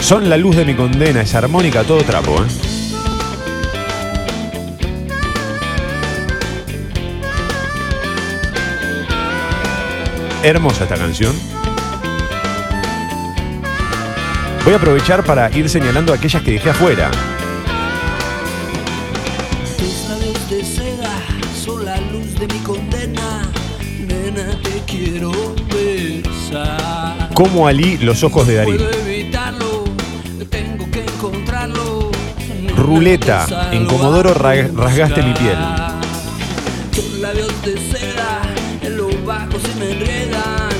Son 0.00 0.28
la 0.28 0.36
luz 0.36 0.56
de 0.56 0.64
mi 0.64 0.74
condena, 0.74 1.22
es 1.22 1.34
armónica 1.34 1.84
todo 1.84 2.02
trapo, 2.02 2.36
¿eh? 2.36 2.72
Hermosa 10.42 10.82
esta 10.82 10.96
canción. 10.96 11.32
Voy 14.64 14.74
a 14.74 14.76
aprovechar 14.76 15.24
para 15.24 15.50
ir 15.56 15.68
señalando 15.68 16.12
aquellas 16.12 16.42
que 16.42 16.52
dejé 16.52 16.70
afuera. 16.70 17.10
De 22.46 22.54
mi 22.54 22.60
condena. 22.60 23.42
Nena, 24.00 24.58
te 24.62 24.82
quiero 24.86 25.30
besar. 25.72 27.28
Como 27.34 27.68
Ali, 27.68 27.98
los 27.98 28.24
ojos 28.24 28.46
de 28.48 28.56
Darín. 28.56 28.76
Puedo 28.78 28.90
evitarlo, 28.90 29.84
tengo 30.50 30.90
que 30.90 31.00
encontrarlo. 31.04 32.10
Ruleta, 32.76 33.68
en 33.70 33.86
Comodoro 33.86 34.34
ra- 34.34 34.66
rasgaste 34.74 35.22
mi 35.22 35.32
piel. 35.34 35.56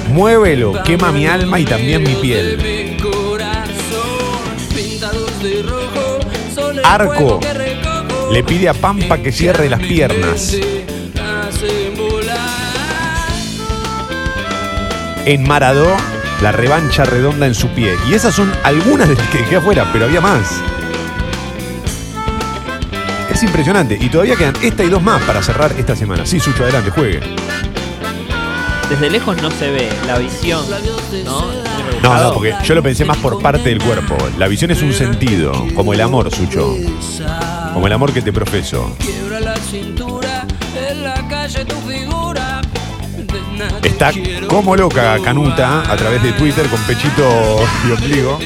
Muévelo, 0.09 0.83
quema 0.83 1.13
mi 1.13 1.27
alma 1.27 1.61
y 1.61 1.65
también 1.65 2.03
mi 2.03 2.15
piel. 2.17 2.97
Arco, 6.85 7.39
le 8.33 8.43
pide 8.43 8.69
a 8.69 8.75
Pampa 8.75 9.19
que 9.19 9.31
cierre 9.31 9.69
las 9.71 9.81
piernas. 9.81 10.57
En 15.25 15.47
Maradó, 15.47 15.97
la 16.41 16.51
revancha 16.51 17.05
redonda 17.05 17.47
en 17.47 17.55
su 17.55 17.69
pie. 17.69 17.95
Y 18.09 18.15
esas 18.15 18.35
son 18.35 18.53
algunas 18.65 19.09
de 19.09 19.15
las 19.15 19.29
que 19.29 19.39
dejé 19.39 19.57
afuera, 19.57 19.89
pero 19.93 20.07
había 20.07 20.21
más. 20.21 20.61
Es 23.31 23.43
impresionante. 23.45 23.97
Y 24.01 24.09
todavía 24.09 24.35
quedan 24.35 24.55
esta 24.63 24.83
y 24.83 24.89
dos 24.89 25.01
más 25.01 25.23
para 25.23 25.41
cerrar 25.41 25.73
esta 25.79 25.95
semana. 25.95 26.27
Sí, 26.27 26.41
Sucho, 26.41 26.65
adelante, 26.65 26.91
juegue. 26.91 27.21
Desde 28.91 29.11
lejos 29.11 29.41
no 29.41 29.51
se 29.53 29.71
ve 29.71 29.89
la 30.07 30.19
visión, 30.19 30.65
¿no? 31.25 31.47
No, 32.03 32.21
no, 32.21 32.35
porque 32.35 32.55
yo 32.65 32.75
lo 32.75 32.83
pensé 32.83 33.05
más 33.05 33.17
por 33.19 33.41
parte 33.41 33.69
del 33.69 33.81
cuerpo. 33.81 34.17
La 34.39 34.49
visión 34.49 34.73
es 34.73 34.83
un 34.83 34.93
sentido, 34.93 35.53
como 35.75 35.95
el 35.95 36.01
amor, 36.01 36.35
Sucho. 36.35 36.77
Como 37.73 37.87
el 37.87 37.93
amor 37.93 38.13
que 38.13 38.23
te 38.23 38.33
profeso. 38.33 38.97
Quiebra 38.99 39.39
la 39.39 39.57
cintura, 39.57 40.47
en 40.91 41.05
la 41.05 41.27
calle 41.29 41.65
tu 41.65 41.77
figura. 41.89 42.61
Está 43.83 44.11
como 44.49 44.77
loca 44.77 45.19
Canuta 45.23 45.81
a 45.91 45.97
través 45.97 46.23
de 46.23 46.33
Twitter 46.33 46.69
con 46.69 46.81
pechito 46.83 47.65
y 47.87 47.91
ombligo. 47.93 48.39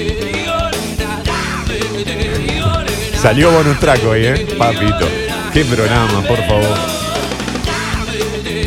Salió 3.21 3.51
bonus 3.51 3.79
traco 3.79 4.13
ahí, 4.13 4.27
¿eh? 4.27 4.47
Papito. 4.59 5.09
Qué 5.53 5.65
programa, 5.65 6.23
por 6.23 6.39
favor. 6.47 6.79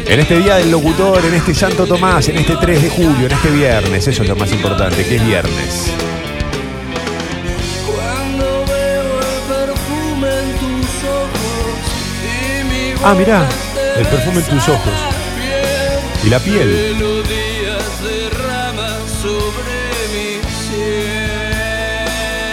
En 0.09 0.19
este 0.19 0.39
día 0.39 0.55
del 0.55 0.71
locutor, 0.71 1.23
en 1.23 1.35
este 1.35 1.53
Santo 1.53 1.85
Tomás, 1.85 2.27
en 2.29 2.37
este 2.37 2.55
3 2.55 2.81
de 2.81 2.89
julio, 2.89 3.27
en 3.27 3.31
este 3.31 3.51
viernes, 3.51 4.07
eso 4.07 4.23
es 4.23 4.29
lo 4.29 4.35
más 4.35 4.51
importante, 4.51 5.05
que 5.05 5.17
es 5.17 5.25
viernes. 5.25 5.93
Ah, 13.03 13.13
mirá, 13.13 13.47
el 13.97 14.05
perfume 14.07 14.39
en 14.39 14.45
tus 14.45 14.67
ojos. 14.67 15.18
Y 16.23 16.29
la 16.29 16.39
piel. 16.39 16.95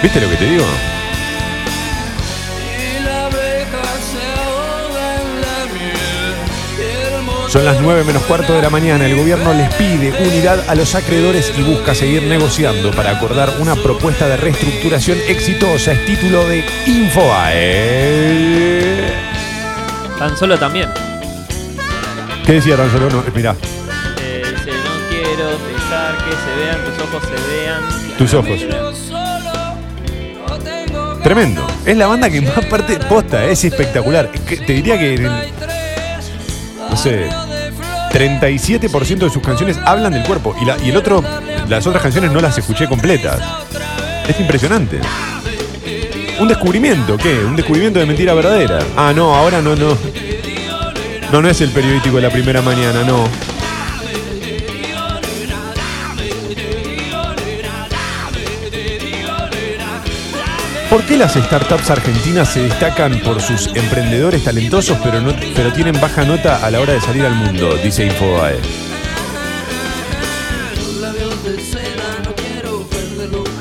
¿Viste 0.03 0.21
lo 0.21 0.31
que 0.31 0.37
te 0.37 0.45
digo? 0.45 0.65
Son 7.49 7.65
las 7.65 7.81
9 7.81 8.05
menos 8.05 8.23
cuarto 8.25 8.53
de 8.53 8.61
la 8.61 8.71
mañana. 8.71 9.07
El 9.07 9.17
gobierno 9.17 9.55
les 9.55 9.75
pide 9.75 10.13
unidad 10.29 10.69
a 10.69 10.75
los 10.75 10.95
acreedores 10.95 11.53
y 11.57 11.63
busca 11.63 11.95
seguir 11.95 12.23
negociando 12.25 12.91
para 12.91 13.13
acordar 13.13 13.55
una 13.61 13.75
propuesta 13.77 14.29
de 14.29 14.37
reestructuración 14.37 15.19
exitosa. 15.27 15.93
Es 15.93 16.05
título 16.05 16.47
de 16.47 16.65
Infoae. 16.87 18.27
Tan 20.19 20.37
solo 20.37 20.59
también. 20.59 21.06
¿Qué 22.47 22.53
decía 22.53 22.77
tan 22.77 22.91
solo? 22.91 23.11
No, 23.11 23.25
mirá, 23.35 23.57
Eh, 24.21 24.43
dice, 24.45 24.71
no 24.71 25.09
quiero 25.11 25.47
dejar 25.51 26.17
que 26.25 26.31
se 26.33 26.65
vean, 26.65 26.85
tus 26.85 27.05
ojos 27.05 27.23
se 27.25 27.57
vean. 27.57 27.83
tus 28.19 28.35
ojos. 28.35 28.61
Tremendo. 31.23 31.67
Es 31.85 31.97
la 31.97 32.07
banda 32.07 32.31
que 32.31 32.41
más 32.41 32.65
parte 32.67 32.99
posta, 33.01 33.45
es 33.47 33.65
espectacular. 33.65 34.31
Es 34.33 34.41
que 34.43 34.57
te 34.59 34.73
diría 34.75 34.97
que, 34.99 35.15
en 35.15 35.25
el- 35.27 35.33
no 36.89 36.97
sé, 36.97 37.29
37% 38.13 39.27
de 39.27 39.33
sus 39.33 39.43
canciones 39.43 39.77
hablan 39.85 40.13
del 40.13 40.23
cuerpo 40.23 40.55
y, 40.61 40.65
la- 40.65 40.77
y 40.85 40.91
el 40.91 40.97
otro, 40.97 41.23
las 41.69 41.85
otras 41.87 42.03
canciones 42.03 42.31
no 42.31 42.41
las 42.41 42.57
escuché 42.57 42.87
completas. 42.87 43.41
Es 44.29 44.39
impresionante. 44.39 45.01
Un 46.39 46.47
descubrimiento, 46.49 47.17
¿qué? 47.17 47.39
Un 47.45 47.57
descubrimiento 47.57 47.99
de 47.99 48.07
mentira 48.07 48.33
verdadera. 48.35 48.79
Ah, 48.97 49.13
no, 49.15 49.35
ahora 49.35 49.61
no, 49.61 49.75
no. 49.75 49.97
No, 51.33 51.43
no 51.43 51.49
es 51.49 51.61
el 51.61 51.71
periodístico 51.71 52.17
de 52.17 52.23
la 52.23 52.31
primera 52.31 52.63
mañana, 52.63 53.03
no. 53.03 53.25
¿Por 60.89 61.03
qué 61.03 61.17
las 61.17 61.35
startups 61.35 61.91
argentinas 61.91 62.53
se 62.53 62.63
destacan 62.63 63.19
por 63.21 63.43
sus 63.43 63.67
emprendedores 63.75 64.45
talentosos 64.45 64.97
pero, 65.03 65.21
no, 65.21 65.35
pero 65.55 65.73
tienen 65.73 66.01
baja 66.01 66.25
nota 66.25 66.65
a 66.65 66.71
la 66.71 66.81
hora 66.81 66.93
de 66.93 67.01
salir 67.01 67.27
al 67.27 67.35
mundo? 67.35 67.77
Dice 67.83 68.07
Infobae. 68.07 68.57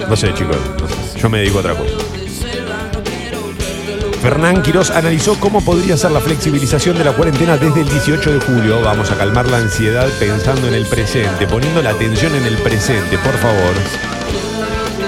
No 0.07 0.15
sé, 0.15 0.33
chicos. 0.35 0.57
no 0.79 0.87
sé. 0.87 1.19
Yo 1.19 1.29
me 1.29 1.39
dedico 1.39 1.57
a 1.57 1.61
otra 1.61 1.73
cosa. 1.73 2.04
Fernán 4.25 4.63
Quirós 4.63 4.89
analizó 4.89 5.39
cómo 5.39 5.61
podría 5.63 5.95
ser 5.97 6.09
la 6.09 6.19
flexibilización 6.19 6.97
de 6.97 7.03
la 7.03 7.11
cuarentena 7.11 7.57
desde 7.57 7.81
el 7.81 7.87
18 7.87 8.31
de 8.31 8.39
julio. 8.39 8.81
Vamos 8.81 9.11
a 9.11 9.17
calmar 9.19 9.47
la 9.51 9.57
ansiedad 9.57 10.09
pensando 10.17 10.67
en 10.67 10.73
el 10.73 10.87
presente, 10.87 11.45
poniendo 11.45 11.79
la 11.83 11.91
atención 11.91 12.33
en 12.33 12.43
el 12.43 12.57
presente, 12.57 13.19
por 13.19 13.35
favor. 13.35 13.75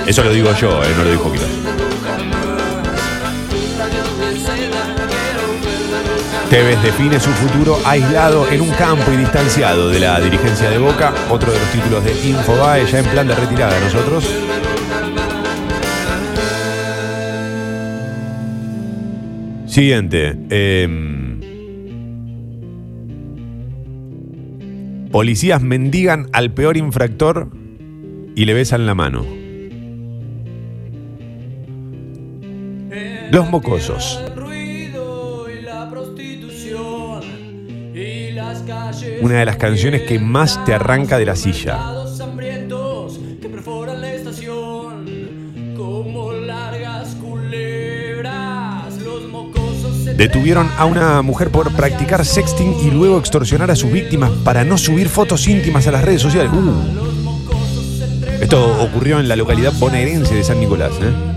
Eso 0.06 0.24
lo 0.24 0.32
digo 0.32 0.54
yo, 0.54 0.84
eh, 0.84 0.94
no 0.96 1.04
lo 1.04 1.10
dijo 1.10 1.32
Quirós. 1.32 1.50
Tevez 6.52 6.84
define 6.84 7.20
su 7.20 7.32
futuro 7.32 7.80
aislado 7.86 8.48
en 8.52 8.62
un 8.62 8.70
campo 8.70 9.12
y 9.12 9.18
distanciado 9.18 9.90
de 9.90 10.00
la 10.00 10.20
dirigencia 10.20 10.70
de 10.70 10.78
Boca. 10.78 11.12
Otro 11.32 11.52
de 11.52 11.58
los 11.58 11.72
títulos 11.72 12.04
de 12.04 12.14
Infobae, 12.24 12.86
ya 12.86 13.00
en 13.00 13.06
plan 13.06 13.28
de 13.28 13.34
retirada 13.34 13.80
nosotros. 13.80 14.47
Siguiente. 19.78 20.36
em, 20.50 21.40
policías 25.12 25.62
mendigan 25.62 26.30
al 26.34 26.52
peor 26.52 26.78
infractor 26.78 27.52
y 28.36 28.46
le 28.46 28.56
besan 28.56 28.88
la 28.88 28.96
mano. 28.96 29.24
Los 33.32 33.52
mocosos. 33.52 34.20
Una 39.22 39.40
de 39.40 39.46
las 39.46 39.58
canciones 39.58 40.02
que 40.08 40.18
más 40.18 40.66
te 40.66 40.74
arranca 40.74 41.20
de 41.20 41.26
la 41.28 41.36
silla. 41.36 42.07
Detuvieron 50.18 50.68
a 50.78 50.86
una 50.86 51.22
mujer 51.22 51.52
por 51.52 51.72
practicar 51.74 52.26
sexting 52.26 52.80
y 52.82 52.90
luego 52.90 53.20
extorsionar 53.20 53.70
a 53.70 53.76
sus 53.76 53.92
víctimas 53.92 54.32
para 54.44 54.64
no 54.64 54.78
subir 54.80 55.10
fotos 55.10 55.48
íntimas 55.48 55.86
a 55.86 55.92
las 55.92 56.04
redes 56.04 56.24
sociales. 56.24 56.52
Uh. 56.52 57.08
Esto 58.42 58.82
ocurrió 58.82 59.20
en 59.20 59.28
la 59.28 59.36
localidad 59.36 59.74
bonaerense 59.74 60.34
de 60.34 60.44
San 60.44 60.60
Nicolás. 60.60 60.94
¿eh? 61.02 61.37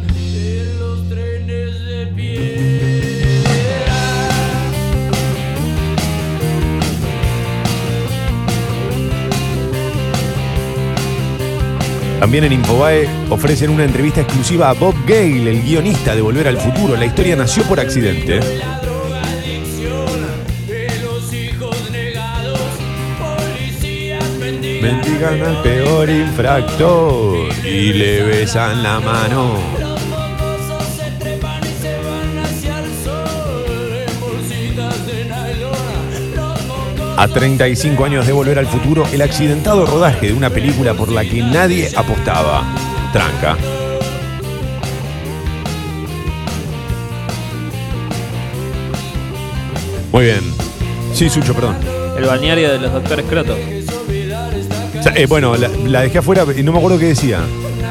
También 12.21 12.45
en 12.45 12.53
Infobae 12.53 13.09
ofrecen 13.31 13.71
una 13.71 13.85
entrevista 13.85 14.21
exclusiva 14.21 14.69
a 14.69 14.75
Bob 14.75 14.95
Gale, 15.07 15.51
el 15.51 15.63
guionista 15.63 16.15
de 16.15 16.21
Volver 16.21 16.49
al 16.49 16.59
Futuro. 16.59 16.95
La 16.95 17.07
historia 17.07 17.35
nació 17.35 17.63
por 17.63 17.81
accidente. 17.81 18.41
Mendigan 24.83 25.43
al 25.43 25.63
peor 25.63 26.11
infractor 26.11 27.49
y 27.65 27.95
le 27.95 28.23
besan 28.23 28.83
la 28.83 29.01
mano. 29.01 29.80
A 37.17 37.29
35 37.29 38.05
años 38.05 38.27
de 38.27 38.33
volver 38.33 38.59
al 38.59 38.67
futuro, 38.67 39.05
el 39.13 39.21
accidentado 39.23 39.85
rodaje 39.85 40.29
de 40.29 40.33
una 40.33 40.51
película 40.51 40.95
por 40.95 41.11
la 41.11 41.23
que 41.23 41.43
nadie 41.43 41.91
apostaba. 41.95 42.65
Tranca. 43.13 43.57
Muy 50.13 50.25
bien. 50.25 50.41
Sí, 51.13 51.29
Sucho, 51.29 51.55
perdón. 51.55 51.77
El 52.17 52.25
balneario 52.25 52.73
de 52.73 52.79
los 52.79 52.93
doctores 52.93 53.27
Crotos. 53.27 53.59
O 54.99 55.03
sea, 55.03 55.13
eh, 55.15 55.27
bueno, 55.27 55.57
la, 55.57 55.69
la 55.69 56.03
dejé 56.03 56.19
afuera 56.19 56.45
y 56.57 56.63
no 56.63 56.73
me 56.73 56.79
acuerdo 56.79 56.99
qué 56.99 57.07
decía. 57.07 57.41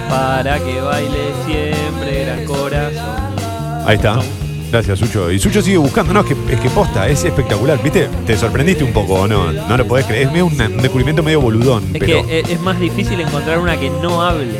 Para 0.09 0.59
que 0.59 0.81
baile 0.81 1.33
siempre 1.45 2.25
gran 2.25 2.45
corazón. 2.45 3.85
Ahí 3.85 3.95
está. 3.95 4.19
Gracias, 4.71 4.99
Sucho. 4.99 5.31
Y 5.31 5.39
Sucho 5.39 5.61
sigue 5.61 5.77
buscando. 5.77 6.13
No, 6.13 6.21
es 6.21 6.27
que, 6.27 6.53
es 6.53 6.59
que 6.59 6.69
posta, 6.69 7.07
es 7.07 7.23
espectacular. 7.23 7.81
¿Viste? 7.81 8.07
Te 8.25 8.37
sorprendiste 8.37 8.83
un 8.83 8.93
poco, 8.93 9.21
¿o 9.21 9.27
no? 9.27 9.51
No 9.51 9.77
lo 9.77 9.87
podés 9.87 10.05
creer. 10.05 10.27
Es 10.27 10.31
medio 10.31 10.45
un, 10.45 10.53
un 10.53 10.81
descubrimiento 10.81 11.23
medio 11.23 11.41
boludón. 11.41 11.83
Es 11.93 11.99
pero, 11.99 12.25
que 12.27 12.39
eh, 12.39 12.43
es 12.47 12.59
más 12.61 12.79
difícil 12.79 13.19
encontrar 13.19 13.59
una 13.59 13.79
que 13.79 13.89
no 13.89 14.21
hable. 14.21 14.53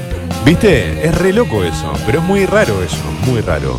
¿Viste? 0.46 1.06
Es 1.06 1.16
re 1.16 1.32
loco 1.32 1.64
eso. 1.64 1.94
Pero 2.06 2.20
es 2.20 2.26
muy 2.26 2.46
raro 2.46 2.82
eso. 2.82 2.98
Muy 3.28 3.42
raro. 3.42 3.78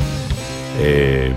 Eh, 0.79 1.33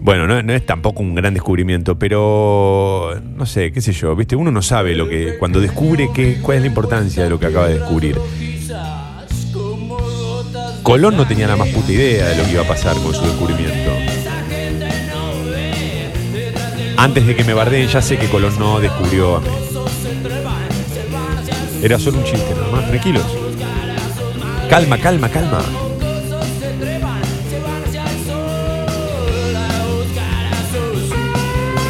bueno, 0.00 0.28
no, 0.28 0.40
no 0.40 0.52
es 0.52 0.64
tampoco 0.64 1.02
un 1.02 1.16
gran 1.16 1.34
descubrimiento, 1.34 1.98
pero 1.98 3.20
no 3.36 3.44
sé, 3.44 3.72
qué 3.72 3.80
sé 3.80 3.92
yo, 3.92 4.14
¿viste? 4.14 4.36
Uno 4.36 4.52
no 4.52 4.62
sabe 4.62 4.94
lo 4.94 5.08
que 5.08 5.36
cuando 5.36 5.60
descubre 5.60 6.10
qué, 6.14 6.38
cuál 6.40 6.58
es 6.58 6.62
la 6.62 6.68
importancia 6.68 7.24
de 7.24 7.30
lo 7.30 7.40
que 7.40 7.46
acaba 7.46 7.66
de 7.66 7.80
descubrir. 7.80 8.16
Colón 10.86 11.16
no 11.16 11.26
tenía 11.26 11.48
la 11.48 11.56
más 11.56 11.68
puta 11.70 11.90
idea 11.90 12.28
de 12.28 12.36
lo 12.36 12.44
que 12.44 12.52
iba 12.52 12.62
a 12.62 12.68
pasar 12.68 12.94
con 12.98 13.12
su 13.12 13.20
descubrimiento. 13.22 13.90
Antes 16.96 17.26
de 17.26 17.34
que 17.34 17.42
me 17.42 17.54
bardeen, 17.54 17.88
ya 17.88 18.00
sé 18.00 18.16
que 18.16 18.28
Colón 18.28 18.56
no 18.56 18.78
descubrió 18.78 19.34
a 19.34 19.40
mí. 19.40 19.48
Era 21.82 21.98
solo 21.98 22.18
un 22.18 22.24
chiste, 22.24 22.54
nada 22.54 22.70
más, 22.70 22.86
tranquilos. 22.86 23.24
Calma, 24.70 24.96
calma, 24.98 25.28
calma. 25.28 25.58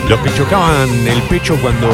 Los 0.08 0.20
que 0.20 0.32
chocaban 0.34 0.88
el 1.08 1.20
pecho 1.22 1.56
cuando 1.60 1.88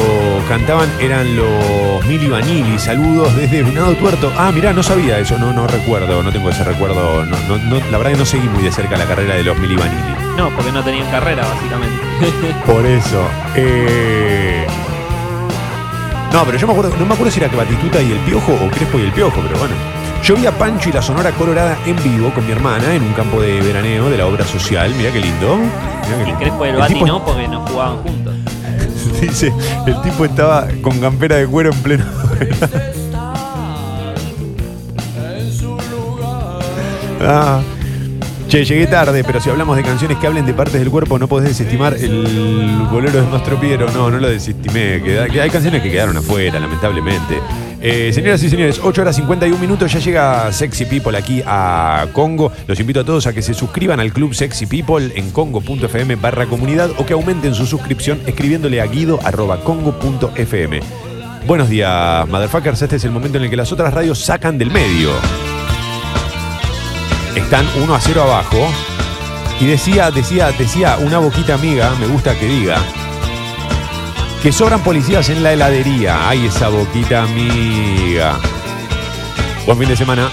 cantaban 0.47 0.87
eran 0.99 1.35
los 1.35 2.05
Mili 2.05 2.27
Vanilli. 2.27 2.77
Saludos 2.77 3.35
desde 3.35 3.63
Venado 3.63 3.95
Tuerto. 3.95 4.31
Ah, 4.37 4.51
mirá, 4.51 4.71
no 4.71 4.83
sabía 4.83 5.17
eso, 5.17 5.37
no, 5.39 5.51
no 5.51 5.65
recuerdo, 5.65 6.21
no 6.21 6.31
tengo 6.31 6.51
ese 6.51 6.63
recuerdo. 6.63 7.25
No, 7.25 7.35
no, 7.47 7.57
no, 7.57 7.75
la 7.89 7.97
verdad 7.97 8.11
que 8.11 8.17
no 8.19 8.25
seguí 8.25 8.47
muy 8.49 8.61
de 8.63 8.71
cerca 8.71 8.97
la 8.97 9.05
carrera 9.05 9.33
de 9.35 9.43
los 9.43 9.57
Mili 9.57 9.75
Vanilli. 9.75 10.13
No, 10.37 10.51
porque 10.51 10.71
no 10.71 10.83
tenían 10.83 11.09
carrera, 11.09 11.43
básicamente. 11.47 12.03
Por 12.67 12.85
eso. 12.85 13.27
eh, 13.55 14.67
No, 16.31 16.43
pero 16.45 16.57
yo 16.59 16.67
me 16.67 16.73
acuerdo, 16.73 16.95
no 16.99 17.05
me 17.07 17.13
acuerdo 17.15 17.31
si 17.31 17.39
era 17.39 17.49
que 17.49 17.55
Batituta 17.57 17.99
y 17.99 18.11
el 18.11 18.19
Piojo 18.19 18.53
o 18.53 18.69
Crespo 18.69 18.99
y 18.99 19.03
el 19.03 19.11
Piojo, 19.11 19.41
pero 19.41 19.57
bueno. 19.57 19.73
Yo 20.23 20.35
vi 20.37 20.45
a 20.45 20.51
Pancho 20.57 20.89
y 20.89 20.93
la 20.93 21.01
Sonora 21.01 21.31
Colorada 21.31 21.77
en 21.85 22.01
vivo 22.01 22.33
con 22.33 22.45
mi 22.45 22.53
hermana 22.53 22.95
en 22.95 23.03
un 23.03 23.13
campo 23.13 23.41
de 23.41 23.59
veraneo 23.61 24.09
de 24.09 24.17
la 24.17 24.25
obra 24.25 24.45
social. 24.45 24.93
Mirá 24.95 25.11
qué 25.11 25.19
lindo. 25.19 25.57
Mirá 25.57 26.17
qué 26.17 26.23
lindo. 26.25 26.39
Crespo 26.39 26.65
el 26.65 26.75
Bati 26.77 26.93
tipo- 26.93 27.05
no, 27.07 27.25
porque 27.25 27.47
no 27.49 27.59
jugaban 27.67 27.97
juntos. 27.97 28.33
Dice, 29.21 29.51
el 29.85 30.01
tipo 30.01 30.23
estaba 30.23 30.67
con 30.81 30.99
campera 30.99 31.35
de 31.35 31.47
cuero 31.47 31.71
en 31.71 31.77
pleno. 31.79 32.05
Ah. 37.25 37.61
Che, 38.49 38.65
llegué 38.65 38.85
tarde, 38.85 39.23
pero 39.23 39.39
si 39.39 39.49
hablamos 39.49 39.77
de 39.77 39.83
canciones 39.83 40.17
que 40.17 40.27
hablen 40.27 40.45
de 40.45 40.53
partes 40.53 40.79
del 40.79 40.91
cuerpo, 40.91 41.17
no 41.17 41.27
podés 41.27 41.47
desestimar 41.49 41.93
el 41.95 42.85
bolero 42.91 43.21
de 43.21 43.27
Nostro 43.27 43.57
Piero. 43.59 43.89
No, 43.91 44.11
no 44.11 44.17
lo 44.19 44.29
desestimé. 44.29 45.01
Que 45.01 45.39
hay 45.41 45.49
canciones 45.49 45.81
que 45.81 45.89
quedaron 45.89 46.17
afuera, 46.17 46.59
lamentablemente. 46.59 47.39
Eh, 47.85 48.13
señoras 48.13 48.41
y 48.41 48.49
señores, 48.49 48.79
8 48.81 49.01
horas 49.01 49.17
51 49.17 49.59
minutos, 49.59 49.91
ya 49.91 49.99
llega 49.99 50.53
Sexy 50.53 50.85
People 50.85 51.17
aquí 51.17 51.43
a 51.45 52.07
Congo. 52.13 52.49
Los 52.65 52.79
invito 52.79 53.01
a 53.01 53.03
todos 53.03 53.27
a 53.27 53.33
que 53.33 53.41
se 53.41 53.53
suscriban 53.53 53.99
al 53.99 54.13
club 54.13 54.33
Sexy 54.33 54.67
People 54.67 55.11
en 55.15 55.31
congo.fm 55.31 56.15
barra 56.15 56.45
comunidad 56.45 56.91
o 56.97 57.05
que 57.05 57.11
aumenten 57.11 57.53
su 57.53 57.65
suscripción 57.65 58.21
escribiéndole 58.25 58.79
a 58.79 58.85
guido 58.85 59.19
arroba 59.25 59.59
congo.fm. 59.65 60.79
Buenos 61.45 61.67
días, 61.67 62.25
motherfuckers. 62.29 62.81
Este 62.83 62.95
es 62.95 63.03
el 63.03 63.11
momento 63.11 63.37
en 63.37 63.43
el 63.43 63.49
que 63.49 63.57
las 63.57 63.73
otras 63.73 63.93
radios 63.93 64.17
sacan 64.17 64.57
del 64.57 64.71
medio. 64.71 65.09
Están 67.35 67.65
1 67.83 67.93
a 67.93 67.99
0 67.99 68.23
abajo. 68.23 68.59
Y 69.59 69.65
decía, 69.65 70.09
decía, 70.09 70.53
decía 70.57 70.97
una 71.01 71.19
boquita 71.19 71.55
amiga, 71.55 71.93
me 71.99 72.07
gusta 72.07 72.33
que 72.39 72.45
diga, 72.45 72.77
que 74.43 74.51
sobran 74.51 74.83
policías 74.83 75.29
en 75.29 75.41
la 75.41 75.53
heladería. 75.53 76.27
Ay, 76.27 76.47
esa 76.47 76.67
boquita 76.67 77.23
amiga. 77.23 78.37
Buen 79.65 79.79
fin 79.79 79.87
de 79.87 79.95
semana. 79.95 80.29